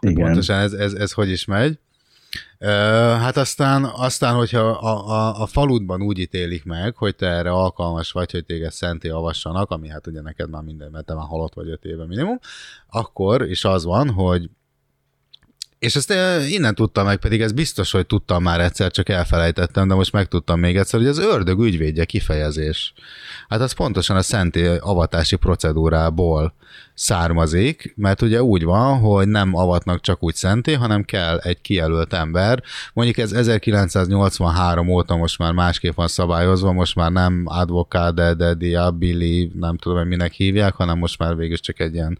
[0.00, 0.24] Igen.
[0.24, 1.78] pontosan ez, ez, ez hogy is megy.
[3.18, 8.12] Hát aztán, aztán hogyha a, a, a faludban úgy ítélik meg, hogy te erre alkalmas
[8.12, 11.54] vagy, hogy téged szenté avassanak, ami hát ugye neked már minden, mert te már halott
[11.54, 12.38] vagy öt éve minimum,
[12.88, 14.50] akkor is az van, hogy
[15.86, 19.88] És ezt eh, innen tudtam meg, pedig ez biztos, hogy tudtam már egyszer, csak elfelejtettem,
[19.88, 22.92] de most megtudtam még egyszer, hogy az ördög ügyvédje kifejezés.
[23.48, 26.54] Hát az pontosan a szenti avatási procedúrából
[26.94, 32.12] származik, mert ugye úgy van, hogy nem avatnak csak úgy szenté, hanem kell egy kijelölt
[32.12, 32.62] ember.
[32.92, 39.52] Mondjuk ez 1983 óta most már másképp van szabályozva, most már nem advocate de diabili,
[39.54, 42.18] nem tudom, hogy minek hívják, hanem most már végül csak egy ilyen,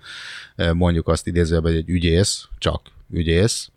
[0.57, 2.81] eh, mondjuk azt idézőben, egy ügyész, csak
[3.11, 3.71] ügyész,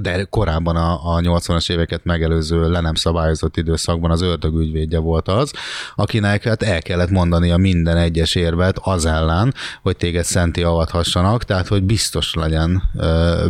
[0.00, 5.52] de korábban a, a 80-as éveket megelőző le nem szabályozott időszakban az ördögügyvédje volt az,
[5.94, 11.68] akinek hát el kellett mondania minden egyes érvet az ellen, hogy téged szenti avathassanak, tehát
[11.68, 12.82] hogy biztos legyen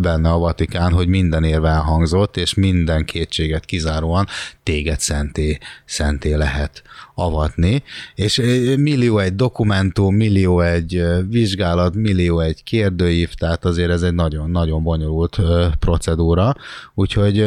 [0.01, 4.27] benne a Vatikán, hogy minden érve elhangzott, és minden kétséget kizáróan
[4.63, 6.83] téged szenté, szenté lehet
[7.18, 7.82] avatni,
[8.14, 8.36] és
[8.76, 15.40] millió egy dokumentum, millió egy vizsgálat, millió egy kérdőív, tehát azért ez egy nagyon-nagyon bonyolult
[15.78, 16.55] procedúra,
[16.94, 17.47] úgyhogy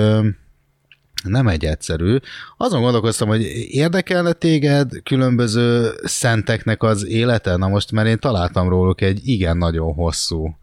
[1.24, 2.18] nem egy egyszerű.
[2.58, 7.56] Azon gondolkoztam, hogy érdekelne téged különböző szenteknek az élete?
[7.56, 10.58] Na most, mert én találtam róluk egy igen nagyon hosszú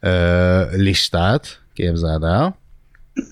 [0.00, 2.61] ö, listát, képzeld el.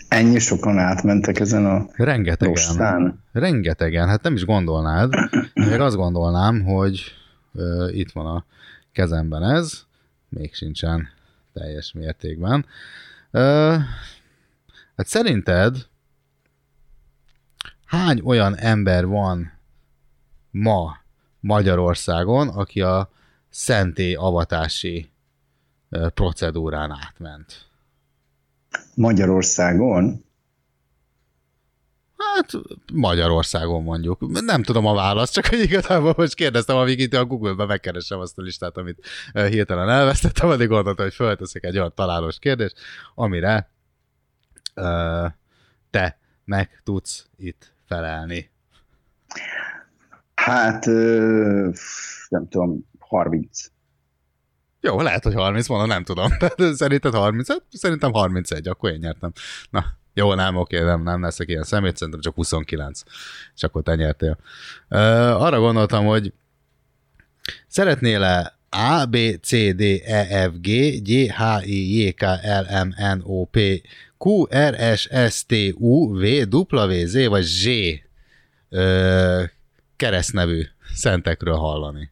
[0.08, 2.54] Ennyi sokan átmentek ezen a Rengetegen.
[2.54, 3.22] rostán.
[3.32, 5.12] Rengetegen, hát nem is gondolnád.
[5.54, 7.14] Még azt gondolnám, hogy
[7.54, 8.44] ö, itt van a
[8.92, 9.82] kezemben ez,
[10.28, 11.08] még sincsen
[11.52, 12.66] teljes mértékben.
[13.30, 13.76] Ö,
[14.96, 15.76] hát szerinted
[17.84, 19.52] hány olyan ember van
[20.50, 20.96] ma
[21.40, 23.10] Magyarországon, aki a
[23.50, 25.10] szenté avatási
[26.14, 27.69] procedúrán átment?
[28.94, 30.24] Magyarországon
[32.34, 32.50] Hát
[32.92, 34.42] Magyarországon mondjuk.
[34.44, 38.38] Nem tudom a választ, csak hogy igazából most kérdeztem, amíg itt a Google-ben megkeresem azt
[38.38, 42.76] a listát, amit hirtelen elvesztettem, addig gondoltam, hogy fölteszek egy olyan találós kérdést,
[43.14, 43.70] amire
[44.74, 45.26] ö,
[45.90, 48.50] te meg tudsz itt felelni.
[50.34, 50.86] Hát,
[52.28, 53.66] nem tudom, 30.
[54.80, 56.28] Jó, lehet, hogy 30 mondom, nem tudom.
[56.38, 57.48] Tehát szerinted 30?
[57.48, 59.32] Hát szerintem 31, akkor én nyertem.
[59.70, 59.84] Na,
[60.14, 63.02] jó, nem, oké, nem, nem leszek ilyen szemét, szerintem csak 29.
[63.54, 64.38] És akkor te nyertél.
[64.88, 64.98] Ö,
[65.30, 66.32] arra gondoltam, hogy
[67.66, 70.68] szeretnél-e A, B, C, D, E, F, G,
[71.02, 73.58] G, H, I, J, K, L, M, N, O, P,
[74.18, 77.66] Q, R, S, S, T, U, V, W, Z vagy Z
[78.68, 79.42] ö,
[79.96, 80.62] keresztnevű
[80.94, 82.10] szentekről hallani.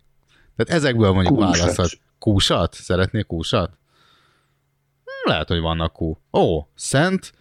[0.57, 1.91] Tehát ezekből mondjuk választhat.
[2.29, 2.75] Kúsat?
[2.75, 3.71] Szeretnél kúsat?
[5.05, 6.19] Hm, Lehet, hogy vannak kú.
[6.33, 7.33] Ó, Szent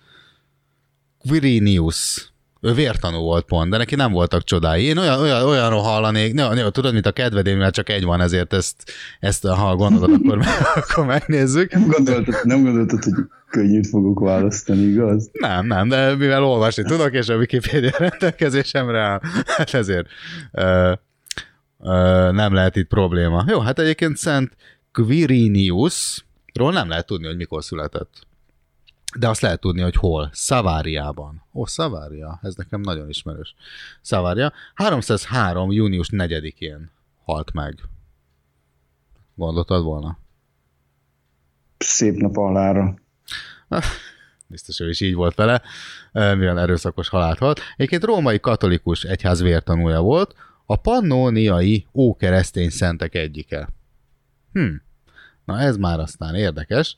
[1.18, 2.32] Quirinius.
[2.62, 4.84] Ő vértanú volt pont, de neki nem voltak csodái.
[4.84, 8.54] Én olyan, olyan, olyanról hallanék, ne, ne, tudod, mint a kedvedémmel csak egy van, ezért
[8.54, 10.40] ezt, ezt ha gondolod, akkor,
[10.82, 11.72] akkor megnézzük.
[11.72, 13.14] Nem gondoltad, nem gondoltad, hogy
[13.50, 15.30] könnyűt fogok választani, igaz?
[15.32, 20.08] Nem, nem, de mivel olvasni tudok, és a Wikipedia rendelkezésemre áll, hát ezért
[20.52, 20.94] ö,
[21.80, 23.44] ö, nem lehet itt probléma.
[23.48, 24.56] Jó, hát egyébként Szent
[25.04, 28.28] Quiriniusról nem lehet tudni, hogy mikor született.
[29.20, 30.30] De azt lehet tudni, hogy hol.
[30.34, 31.44] Szaváriában.
[31.54, 33.56] Ó, Szavária, ez nekem nagyon ismerős.
[34.02, 34.54] Szavária.
[34.74, 35.72] 303.
[35.72, 36.92] június 4-én
[37.24, 37.80] halt meg.
[39.36, 40.20] Gondoltad volna?
[41.78, 42.96] Szép nap alára.
[44.48, 45.62] biztos ő is így volt vele,
[46.12, 47.60] mivel erőszakos halált halt.
[47.76, 53.70] Egyébként római katolikus egyház vértanúja volt, a pannóniai ókeresztény szentek egyike.
[54.54, 54.76] Hm.
[55.48, 56.96] Na ez már aztán érdekes.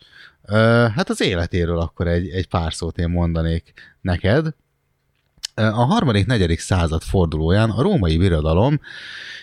[0.96, 4.48] Hát az életéről akkor egy, egy pár szót én mondanék neked.
[5.56, 8.80] A harmadik, negyedik század fordulóján a római birodalom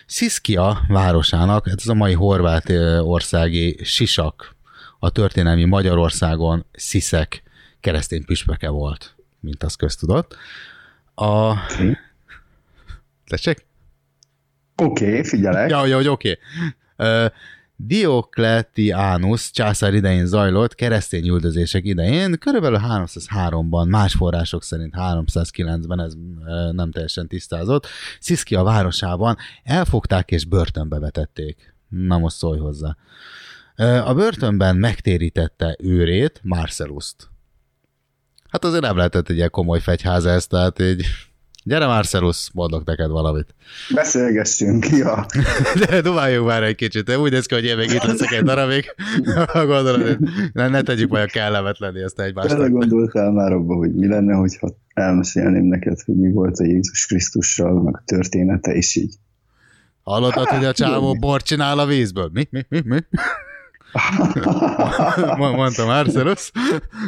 [0.06, 2.70] Sziszkia városának, ez a mai horvát
[3.00, 4.56] országi Sisak,
[4.98, 7.42] a történelmi Magyarországon Sziszek
[7.80, 10.36] keresztény püspöke volt, mint az köztudott.
[11.14, 11.54] A...
[13.26, 13.66] Tessék?
[14.76, 15.70] Oké, okay, figyelek.
[15.70, 16.38] Ja, ja, hogy oké.
[16.96, 17.28] Okay.
[17.76, 26.14] Diokletianus császár idején zajlott keresztény üldözések idején, körülbelül 303-ban, más források szerint 309-ben, ez
[26.72, 27.86] nem teljesen tisztázott,
[28.20, 31.74] Sziszkia városában elfogták és börtönbe vetették.
[31.88, 32.96] Na most szólj hozzá.
[34.04, 37.28] A börtönben megtérítette őrét, Marcelust.
[38.48, 41.06] Hát azért nem lehetett egy ilyen komoly fegyház ez, tehát így
[41.66, 43.54] gyere Marcelus, mondok neked valamit.
[43.94, 45.26] Beszélgessünk, ja.
[45.88, 48.84] De dumáljunk már egy kicsit, úgy néz ki, hogy én még itt leszek egy darabig.
[49.52, 50.18] Gondolod,
[50.52, 52.70] ne, ne tegyük majd a kellemetlenni ezt Bele egymásnak.
[52.70, 57.82] gondoltál már abba, hogy mi lenne, hogyha elmesélném neked, hogy mi volt a Jézus Krisztussal,
[57.82, 59.14] meg a története, és így.
[60.02, 62.30] Hallottad, hogy a csávó bort csinál a vízből?
[62.32, 62.98] Mi, mi, mi, mi?
[65.38, 66.50] Mo- mondta Marcellus,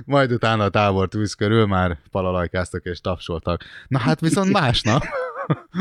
[0.05, 3.65] majd utána a tábor tűz körül már palalajkáztak és tapsoltak.
[3.89, 5.03] Na hát viszont másnap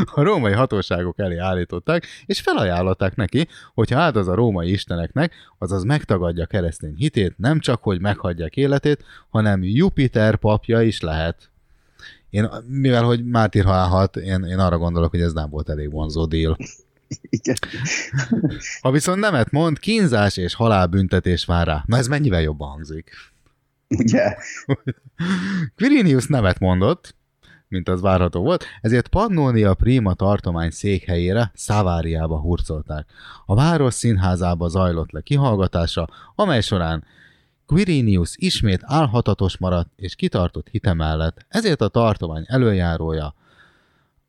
[0.05, 5.83] a római hatóságok elé állították, és felajánlották neki, hogy ha áldoz a római isteneknek, azaz
[5.83, 11.49] megtagadja keresztény hitét, nem csak, hogy meghagyják életét, hanem Jupiter papja is lehet.
[12.29, 16.25] Én, mivel hogy mártír halhat, én, én arra gondolok, hogy ez nem volt elég vonzó
[16.25, 16.57] deal.
[17.29, 17.55] Igen.
[18.81, 21.83] Ha viszont nemet mond, kínzás és halálbüntetés vár rá.
[21.85, 23.11] Na ez mennyivel jobban hangzik?
[23.87, 24.35] Ugye?
[25.75, 27.15] Quirinius nemet mondott,
[27.67, 33.09] mint az várható volt, ezért Pannonia Prima tartomány székhelyére, Szaváriába hurcolták.
[33.45, 37.03] A város színházába zajlott le kihallgatása, amely során
[37.65, 43.35] Quirinius ismét álhatatos maradt és kitartott hite mellett, ezért a tartomány előjárója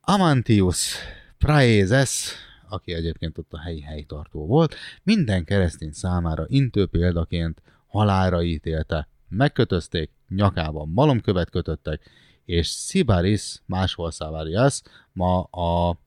[0.00, 0.94] Amantius
[1.38, 2.34] Praeses,
[2.68, 9.08] aki egyébként ott a helyi helytartó volt, minden keresztény számára intő példaként halálra ítélte.
[9.28, 12.10] Megkötözték, nyakában malomkövet kötöttek,
[12.44, 14.82] és Sibaris, máshol Szavarias,
[15.12, 16.00] ma a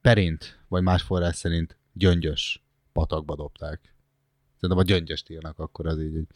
[0.00, 2.62] Perint, vagy más forrás szerint gyöngyös
[2.92, 3.94] patakba dobták.
[4.60, 6.26] Szerintem a gyöngyöst írnak, akkor az így egy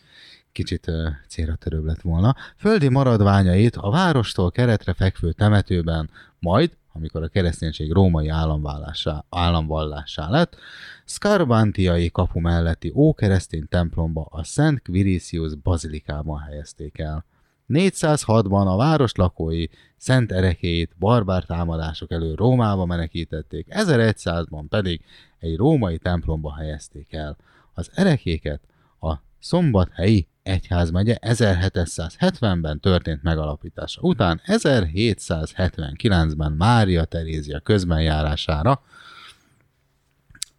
[0.53, 0.91] kicsit
[1.29, 2.37] célra törőbb lett volna.
[2.57, 10.57] Földi maradványait a várostól keretre fekvő temetőben, majd, amikor a kereszténység római államvallásá, államvallásá lett,
[11.05, 17.25] Scarbantiai kapu melletti ókeresztény templomba a Szent Quiricius bazilikában helyezték el.
[17.69, 19.67] 406-ban a város lakói
[19.97, 25.05] szent erekéit barbár támadások elől Rómába menekítették, 1100-ban pedig
[25.39, 27.37] egy római templomba helyezték el.
[27.75, 28.61] Az erekéket
[29.01, 38.83] a szombathelyi egyházmegye 1770-ben történt megalapítása után 1779-ben Mária Terézia közbenjárására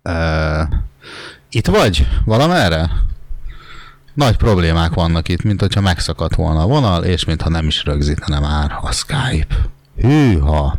[0.09, 0.67] Uh,
[1.49, 2.07] itt vagy?
[2.25, 2.91] Valamerre?
[4.13, 8.39] Nagy problémák vannak itt, mint hogyha megszakadt volna a vonal, és mintha nem is rögzítene
[8.39, 9.55] már a Skype.
[9.95, 10.77] Hűha!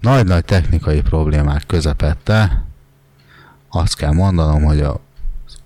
[0.00, 2.64] Nagy-nagy technikai problémák közepette.
[3.68, 5.00] Azt kell mondanom, hogy a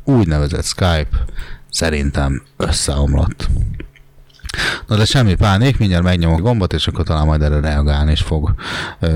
[0.05, 1.25] úgynevezett Skype
[1.75, 3.49] szerintem összeomlott.
[4.87, 8.21] Na de semmi pánik, mindjárt megnyomok a gombot, és akkor talán majd erre reagálni is
[8.21, 8.55] fog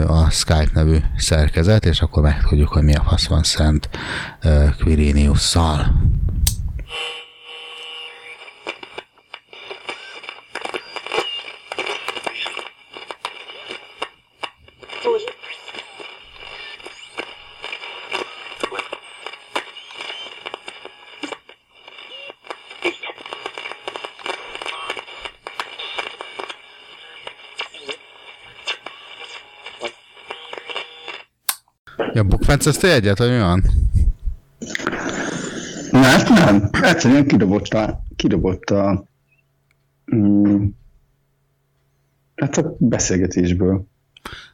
[0.06, 3.88] a Skype nevű szerkezet, és akkor megtudjuk, hogy mi a fasz van szent
[4.78, 6.00] Quiriniusszal.
[32.18, 33.64] Ja, bukfenceztél egyet, vagy van?
[35.90, 36.70] Mert nem.
[36.82, 39.04] Egyszerűen kidobott a, kidobott a
[40.14, 40.66] mm,
[42.36, 43.86] hát a beszélgetésből.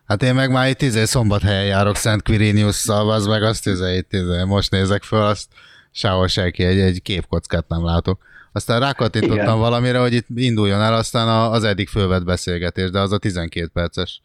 [0.06, 4.12] Hát én meg már itt izé szombathelyen járok Szent Quiriniusszal, az meg azt izé, itt
[4.12, 5.48] izé, most nézek föl, azt
[5.90, 8.22] sehol senki, egy, egy képkockát nem látok.
[8.52, 9.58] Aztán rákattintottam Igen.
[9.58, 14.20] valamire, hogy itt induljon el aztán az eddig fölvett beszélgetés, de az a 12 perces.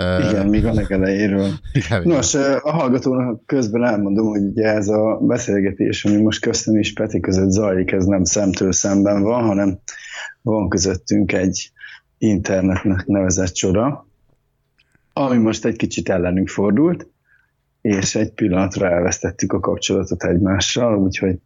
[0.00, 1.48] Igen, még a legelejéről.
[1.72, 6.92] igen, Nos, a hallgatónak közben elmondom, hogy ugye ez a beszélgetés, ami most köztem és
[6.92, 9.78] Peti között zajlik, ez nem szemtől szemben van, hanem
[10.42, 11.70] van közöttünk egy
[12.18, 14.08] internetnek nevezett csoda,
[15.12, 17.08] ami most egy kicsit ellenünk fordult,
[17.80, 21.38] és egy pillanatra elvesztettük a kapcsolatot egymással, úgyhogy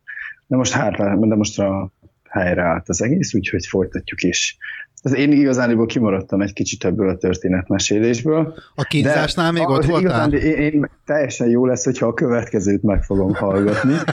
[0.47, 1.93] de most, hátra, de most a
[2.29, 4.59] helyre állt az egész, úgyhogy folytatjuk is.
[5.05, 8.55] Az én igazániból kimaradtam egy kicsit ebből a történetmesélésből.
[8.75, 10.01] A kínzásnál még ott voltál?
[10.01, 13.95] Igazán, én, én, teljesen jó lesz, hogyha a következőt meg fogom hallgatni.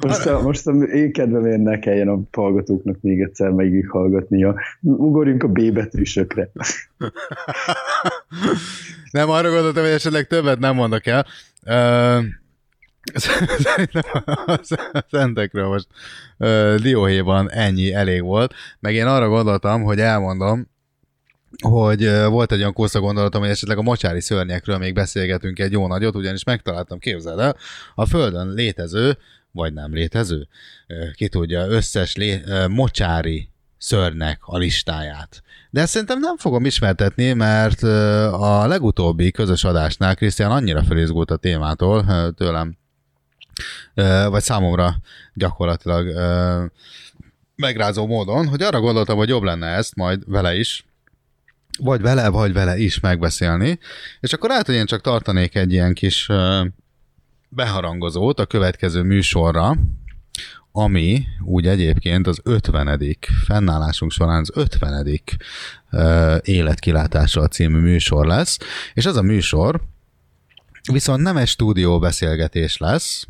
[0.00, 4.54] Most, a, most a én kedvemért ne kelljen a hallgatóknak még egyszer megig hallgatnia.
[4.80, 6.50] Ugorjunk a B betűsökre.
[9.10, 11.26] Nem, arra gondoltam, hogy esetleg többet nem mondok el.
[11.64, 12.18] Ö,
[13.14, 14.02] Szerintem
[14.46, 14.60] a
[15.10, 15.86] szentekről most
[16.38, 20.72] ö, dióhéjban ennyi elég volt, meg én arra gondoltam, hogy elmondom,
[21.62, 25.86] hogy volt egy olyan kósza gondolatom, hogy esetleg a mocsári szörnyekről még beszélgetünk egy jó
[25.86, 27.56] nagyot, ugyanis megtaláltam, képzeld el,
[27.94, 29.18] a Földön létező,
[29.52, 30.48] vagy nem létező,
[30.86, 33.48] ö, ki tudja, összes lé, mocsári
[33.78, 35.42] szörnek a listáját.
[35.70, 37.82] De ezt szerintem nem fogom ismertetni, mert
[38.32, 42.04] a legutóbbi közös adásnál Krisztián annyira felizgult a témától
[42.36, 42.76] tőlem,
[44.28, 44.96] vagy számomra
[45.34, 46.06] gyakorlatilag
[47.56, 50.84] megrázó módon, hogy arra gondoltam, hogy jobb lenne ezt majd vele is,
[51.78, 53.78] vagy vele, vagy vele is megbeszélni,
[54.20, 56.28] és akkor lehet, hogy én csak tartanék egy ilyen kis
[57.48, 59.76] beharangozót a következő műsorra,
[60.72, 63.16] ami úgy egyébként az 50.
[63.46, 65.20] fennállásunk során az 50.
[65.92, 68.58] Uh, életkilátással című műsor lesz,
[68.94, 69.80] és az a műsor
[70.92, 73.26] viszont nem egy stúdió beszélgetés lesz,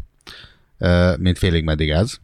[1.19, 2.19] mint félig meddig ez,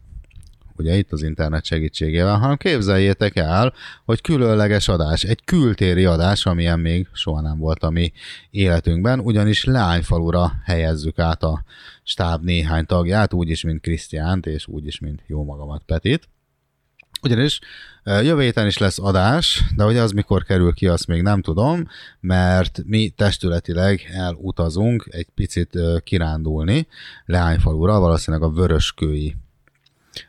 [0.81, 3.73] ugye itt az internet segítségével, hanem képzeljétek el,
[4.05, 8.11] hogy különleges adás, egy kültéri adás, amilyen még soha nem volt a mi
[8.49, 11.63] életünkben, ugyanis Leányfalura helyezzük át a
[12.03, 16.29] stáb néhány tagját, úgyis, mint Krisztiánt, és úgyis, mint jó magamat Petit.
[17.21, 17.59] Ugyanis
[18.03, 21.87] jövő héten is lesz adás, de hogy az mikor kerül ki, azt még nem tudom,
[22.19, 26.87] mert mi testületileg elutazunk egy picit kirándulni
[27.25, 29.35] Leányfalura, valószínűleg a Vöröskői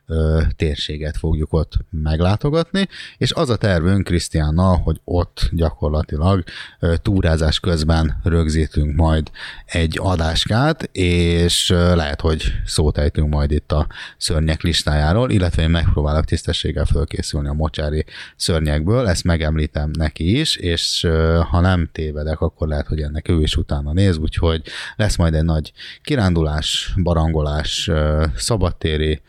[0.06, 2.88] ö, térséget fogjuk ott meglátogatni,
[3.18, 6.44] és az a tervünk Krisztiánnal, hogy ott gyakorlatilag
[6.80, 9.30] ö, túrázás közben rögzítünk majd
[9.64, 15.70] egy adáskát, és ö, lehet, hogy szót ejtünk majd itt a szörnyek listájáról, illetve én
[15.70, 18.04] megpróbálok tisztességgel fölkészülni a mocsári
[18.36, 23.40] szörnyekből, ezt megemlítem neki is, és ö, ha nem tévedek, akkor lehet, hogy ennek ő
[23.40, 24.62] is utána néz, úgyhogy
[24.96, 25.72] lesz majd egy nagy
[26.02, 27.90] kirándulás, barangolás,
[28.36, 29.22] szabadtéri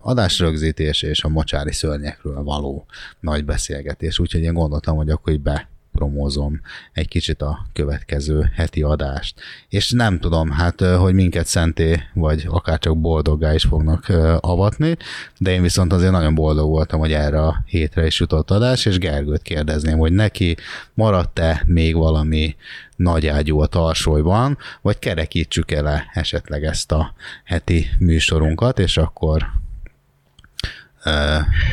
[0.00, 2.86] adásrögzítés és a mocsári szörnyekről való
[3.20, 4.18] nagy beszélgetés.
[4.18, 6.60] Úgyhogy én gondoltam, hogy akkor így be promózom
[6.92, 9.40] egy kicsit a következő heti adást.
[9.68, 14.08] És nem tudom, hát, hogy minket szenté, vagy akár csak boldoggá is fognak
[14.40, 14.96] avatni,
[15.38, 18.98] de én viszont azért nagyon boldog voltam, hogy erre a hétre is jutott adás, és
[18.98, 20.56] Gergőt kérdezném, hogy neki
[20.94, 22.56] maradt-e még valami
[22.96, 27.14] nagy ágyú a tarsolyban, vagy kerekítsük el esetleg ezt a
[27.44, 29.46] heti műsorunkat, és akkor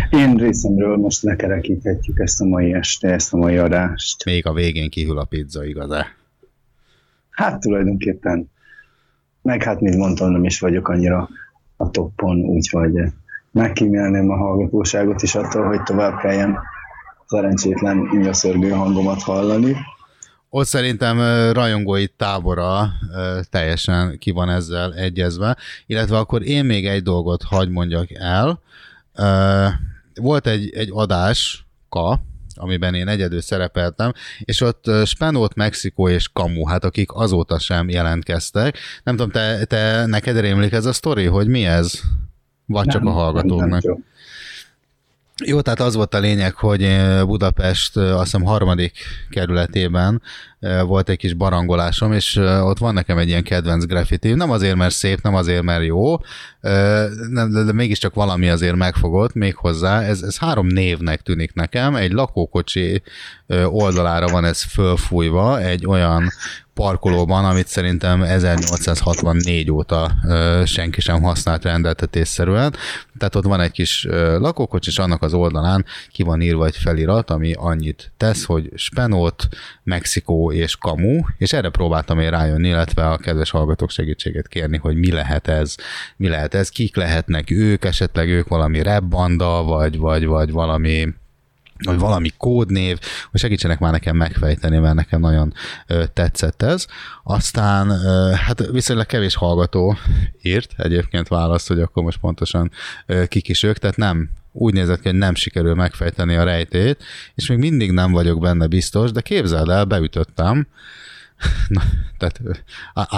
[0.09, 4.25] Én részemről most lekerekíthetjük ezt a mai este, ezt a mai adást.
[4.25, 6.07] még a végén kihűl a pizza, igaz-e?
[7.29, 8.51] Hát tulajdonképpen,
[9.41, 11.29] meg hát, mint mondtam, nem is vagyok annyira
[11.77, 12.93] a toppon, úgyhogy
[13.51, 16.57] megkímélném a hallgatóságot is attól, hogy tovább kelljen
[17.25, 19.75] szerencsétlen ingaszörgő hangomat hallani.
[20.49, 21.17] Ott szerintem
[21.51, 22.87] rajongói tábora
[23.49, 28.59] teljesen ki van ezzel egyezve, illetve akkor én még egy dolgot hagy mondjak el.
[30.13, 32.21] Volt egy, egy adás, Ka,
[32.55, 38.77] amiben én egyedül szerepeltem, és ott Spenót, Mexikó és Kamu, hát akik azóta sem jelentkeztek.
[39.03, 42.01] Nem tudom, te, te neked rémlik ez a sztori, hogy mi ez?
[42.65, 43.81] Vagy csak a hallgatóknak?
[43.81, 44.03] tudom.
[45.43, 48.97] Jó, tehát az volt a lényeg, hogy eh, Budapest eh, azt hiszem harmadik
[49.29, 50.21] kerületében
[50.59, 54.33] eh, volt egy kis barangolásom, és ott van nekem egy ilyen kedvenc graffiti.
[54.33, 56.17] Nem azért, mert szép, nem azért, mert jó,
[56.61, 60.01] de, mégiscsak valami azért megfogott még hozzá.
[60.01, 61.95] Ez, ez három névnek tűnik nekem.
[61.95, 63.01] Egy lakókocsi
[63.65, 66.31] oldalára van ez fölfújva, egy olyan
[66.73, 70.11] parkolóban, amit szerintem 1864 óta
[70.65, 72.75] senki sem használt rendeltetésszerűen.
[73.17, 76.77] Tehát ott van egy kis ö, lakókocsi, és annak az oldalán ki van írva egy
[76.77, 79.47] felirat, ami annyit tesz, hogy Spenót,
[79.83, 84.95] Mexikó és Kamu, és erre próbáltam én rájönni, illetve a kedves hallgatók segítséget kérni, hogy
[84.95, 85.75] mi lehet ez,
[86.17, 91.13] mi lehet ez, kik lehetnek ők, esetleg ők valami rap banda, vagy, vagy, vagy valami
[91.83, 92.99] vagy valami kódnév,
[93.31, 95.53] hogy segítsenek már nekem megfejteni, mert nekem nagyon
[95.87, 96.85] ö, tetszett ez.
[97.23, 99.97] Aztán ö, hát viszonylag kevés hallgató
[100.41, 102.71] írt egyébként választ, hogy akkor most pontosan
[103.05, 107.03] ö, kik is ők, tehát nem úgy nézett ki, hogy nem sikerül megfejteni a rejtét,
[107.35, 110.67] és még mindig nem vagyok benne biztos, de képzeld el, beütöttem,
[111.67, 111.81] Na,
[112.17, 112.39] tehát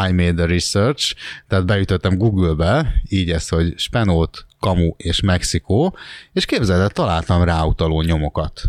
[0.10, 1.16] I made the research,
[1.48, 5.98] tehát beütöttem Google-be, így ez, hogy Spenót, Kamu és Mexikó,
[6.34, 8.62] és képzeld el, találtam ráutaló nyomokat.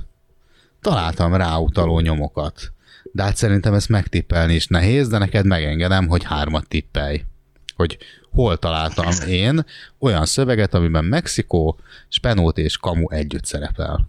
[0.81, 2.73] Találtam ráutaló nyomokat.
[3.13, 7.25] De hát szerintem ezt megtippelni is nehéz, de neked megengedem, hogy hármat tippelj.
[7.75, 7.99] Hogy
[8.31, 9.65] hol találtam én
[9.99, 14.09] olyan szöveget, amiben Mexikó, Spenót és Kamu együtt szerepel.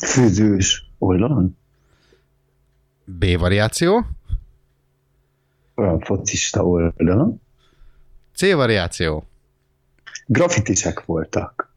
[0.00, 1.56] Fűzős oldalon?
[3.04, 4.06] B variáció,
[5.74, 7.40] Olyan focista oldalon.
[8.34, 9.28] C variáció.
[10.26, 11.72] Grafitisek voltak.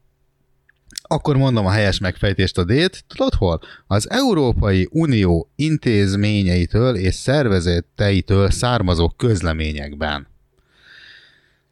[1.02, 3.04] Akkor mondom a helyes megfejtést a D-t.
[3.06, 3.60] Tudod hol?
[3.86, 10.26] Az Európai Unió intézményeitől és szervezeteitől származó közleményekben.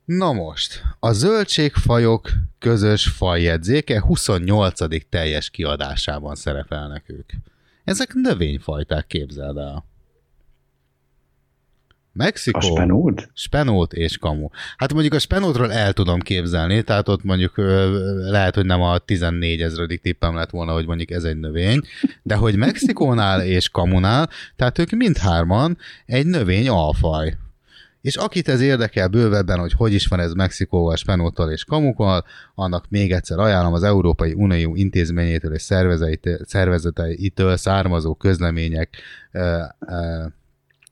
[0.07, 5.09] Na most, a zöldségfajok közös fajjegyzéke 28.
[5.09, 7.31] teljes kiadásában szerepelnek ők.
[7.85, 9.85] Ezek növényfajták, képzeld el.
[12.13, 13.29] Mexikó, A spenót?
[13.35, 14.49] Spenót és kamu.
[14.77, 17.53] Hát mondjuk a Spenótról el tudom képzelni, tehát ott mondjuk
[18.31, 21.81] lehet, hogy nem a 14 ezredik tippem lett volna, hogy mondjuk ez egy növény,
[22.23, 27.37] de hogy Mexikónál és kamunál, tehát ők mindhárman egy növény alfaj.
[28.07, 32.25] És akit ez érdekel bővebben, hogy hogy is van ez Mexikóval, Spenóttal és Kamukkal,
[32.55, 35.63] annak még egyszer ajánlom az Európai Unió intézményétől és
[36.43, 38.97] szervezeteitől származó közlemények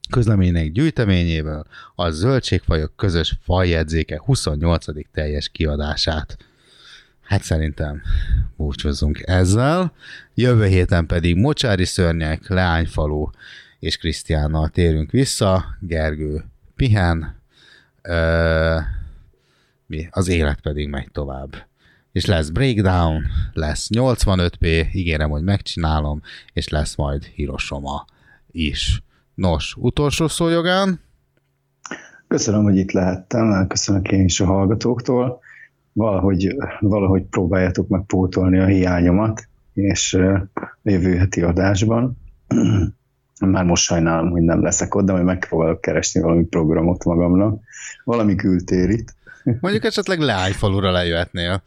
[0.09, 1.65] közlemények gyűjteményéből
[1.95, 4.85] a zöldségfajok közös fajjegyzéke 28.
[5.11, 6.37] teljes kiadását.
[7.21, 8.01] Hát szerintem
[8.57, 9.93] búcsúzzunk ezzel.
[10.33, 13.29] Jövő héten pedig Mocsári Szörnyek, Leányfalu
[13.79, 15.65] és Krisztiánnal térünk vissza.
[15.79, 16.43] Gergő
[16.75, 17.41] pihen,
[18.01, 18.79] ö,
[19.87, 20.07] mi?
[20.11, 21.55] az élet pedig megy tovább.
[22.11, 23.23] És lesz breakdown,
[23.53, 26.21] lesz 85p, ígérem, hogy megcsinálom,
[26.53, 28.05] és lesz majd Hiroshima
[28.51, 29.03] is.
[29.33, 30.99] Nos, utolsó szó jogán,
[32.27, 35.39] Köszönöm, hogy itt lehettem, köszönök én is a hallgatóktól.
[35.93, 40.49] Valahogy, valahogy próbáljátok meg pótolni a hiányomat, és a
[40.83, 42.17] jövő heti adásban.
[43.39, 47.59] Már most sajnálom, hogy nem leszek ott, de majd megpróbálok keresni valami programot magamnak.
[48.03, 49.15] Valami kültérit.
[49.59, 51.63] mondjuk esetleg Leányfalura lejöhetnél.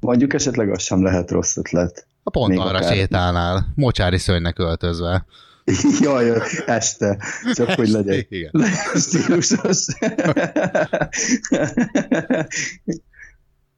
[0.00, 2.06] Mondjuk esetleg az sem lehet rossz ötlet.
[2.22, 5.24] A pont Még arra akár- sétálnál, mocsári szörnynek öltözve.
[6.00, 7.18] Jaj, jaj, este.
[7.54, 8.50] Csak hogy legyen, Igen.
[8.94, 9.86] stílusos.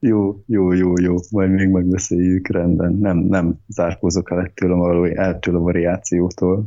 [0.07, 1.15] jó, jó, jó, jó.
[1.31, 2.93] Majd még megbeszéljük rendben.
[2.93, 6.65] Nem, nem zárkózok el ettől a, való, ettől a variációtól.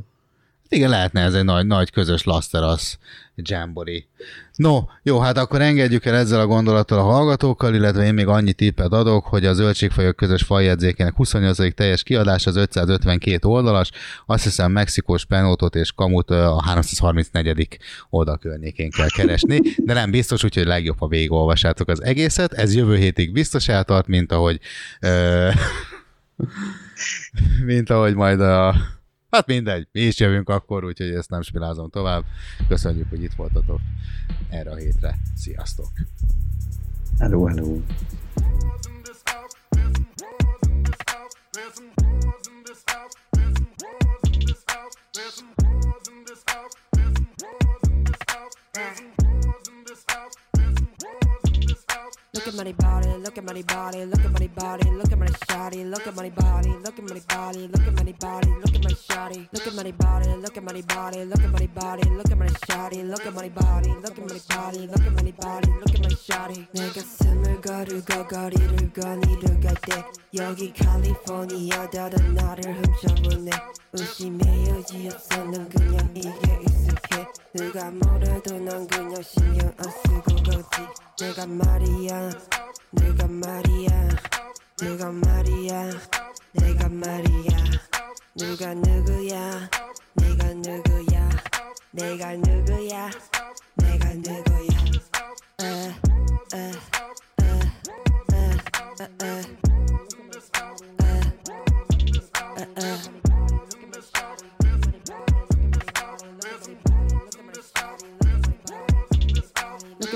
[0.69, 2.99] Igen, lehetne ez egy nagy, nagy közös Lasteras
[3.35, 4.07] Jambori.
[4.55, 8.53] No, jó, hát akkor engedjük el ezzel a gondolattal a hallgatókkal, illetve én még annyi
[8.53, 11.75] tippet adok, hogy a zöldségfajok közös fajjegyzékének 28.
[11.75, 13.91] teljes kiadás az 552 oldalas,
[14.27, 17.79] azt hiszem Mexikós penótot és kamut a 334.
[18.11, 22.53] oldal környékén kell keresni, de nem biztos, úgyhogy legjobb, ha végigolvassátok az egészet.
[22.53, 24.61] Ez jövő hétig biztos eltart, mint ahogy
[25.01, 25.49] ö,
[27.65, 28.75] mint ahogy majd a
[29.31, 32.25] Hát mindegy, mi is jövünk akkor, úgyhogy ezt nem spilázom tovább.
[32.69, 33.81] Köszönjük, hogy itt voltatok
[34.51, 35.19] erre a hétre.
[35.35, 35.91] Sziasztok!
[37.19, 37.81] Hello, hello.
[48.89, 49.18] Look
[52.48, 55.90] at my body, look at my body, look at my body, look at my shawty,
[55.90, 58.92] look at my body, look at my body, look at my body, look at my
[58.92, 62.38] shawty, look at my body, look at my body, look at my body, look at
[62.38, 65.94] my shawty, look at my body, look at my body, look at my body, look
[65.94, 66.68] at my shawty.
[66.74, 70.04] 내가 숨을 거르고 거리를 거니를 갈때
[70.36, 73.52] 여기 캘리포니아 다른 나를 훔쳐보네
[73.94, 76.30] 의심의 여지 없어 난 그냥 이게
[76.62, 80.37] 익숙해 누가 뭐래도 난 그냥 신경 안 쓰고 걷지
[81.19, 82.31] 내가 말이야
[82.93, 84.09] 내가 말이야
[84.81, 85.91] 내가 말이야
[86.53, 87.57] 내가 말이야
[88.37, 89.69] 누가 누구야
[90.15, 91.29] 내가 누구야
[91.91, 93.11] 내가 누구야
[93.77, 94.79] 내가 누구야
[95.61, 95.95] 에,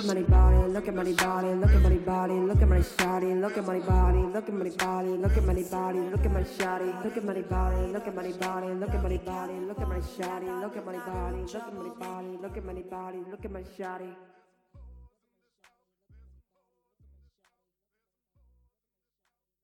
[0.03, 3.41] at my body, look at my body, look at my body, look at my shawty,
[3.41, 6.43] look at my body, look at my body, look at my body, look at my
[6.43, 9.89] shawty, look at my body, look at my body, look at my body, look at
[9.89, 13.45] my shawty, look at my body, look at my body, look at my body, look
[13.45, 14.32] at my shawty.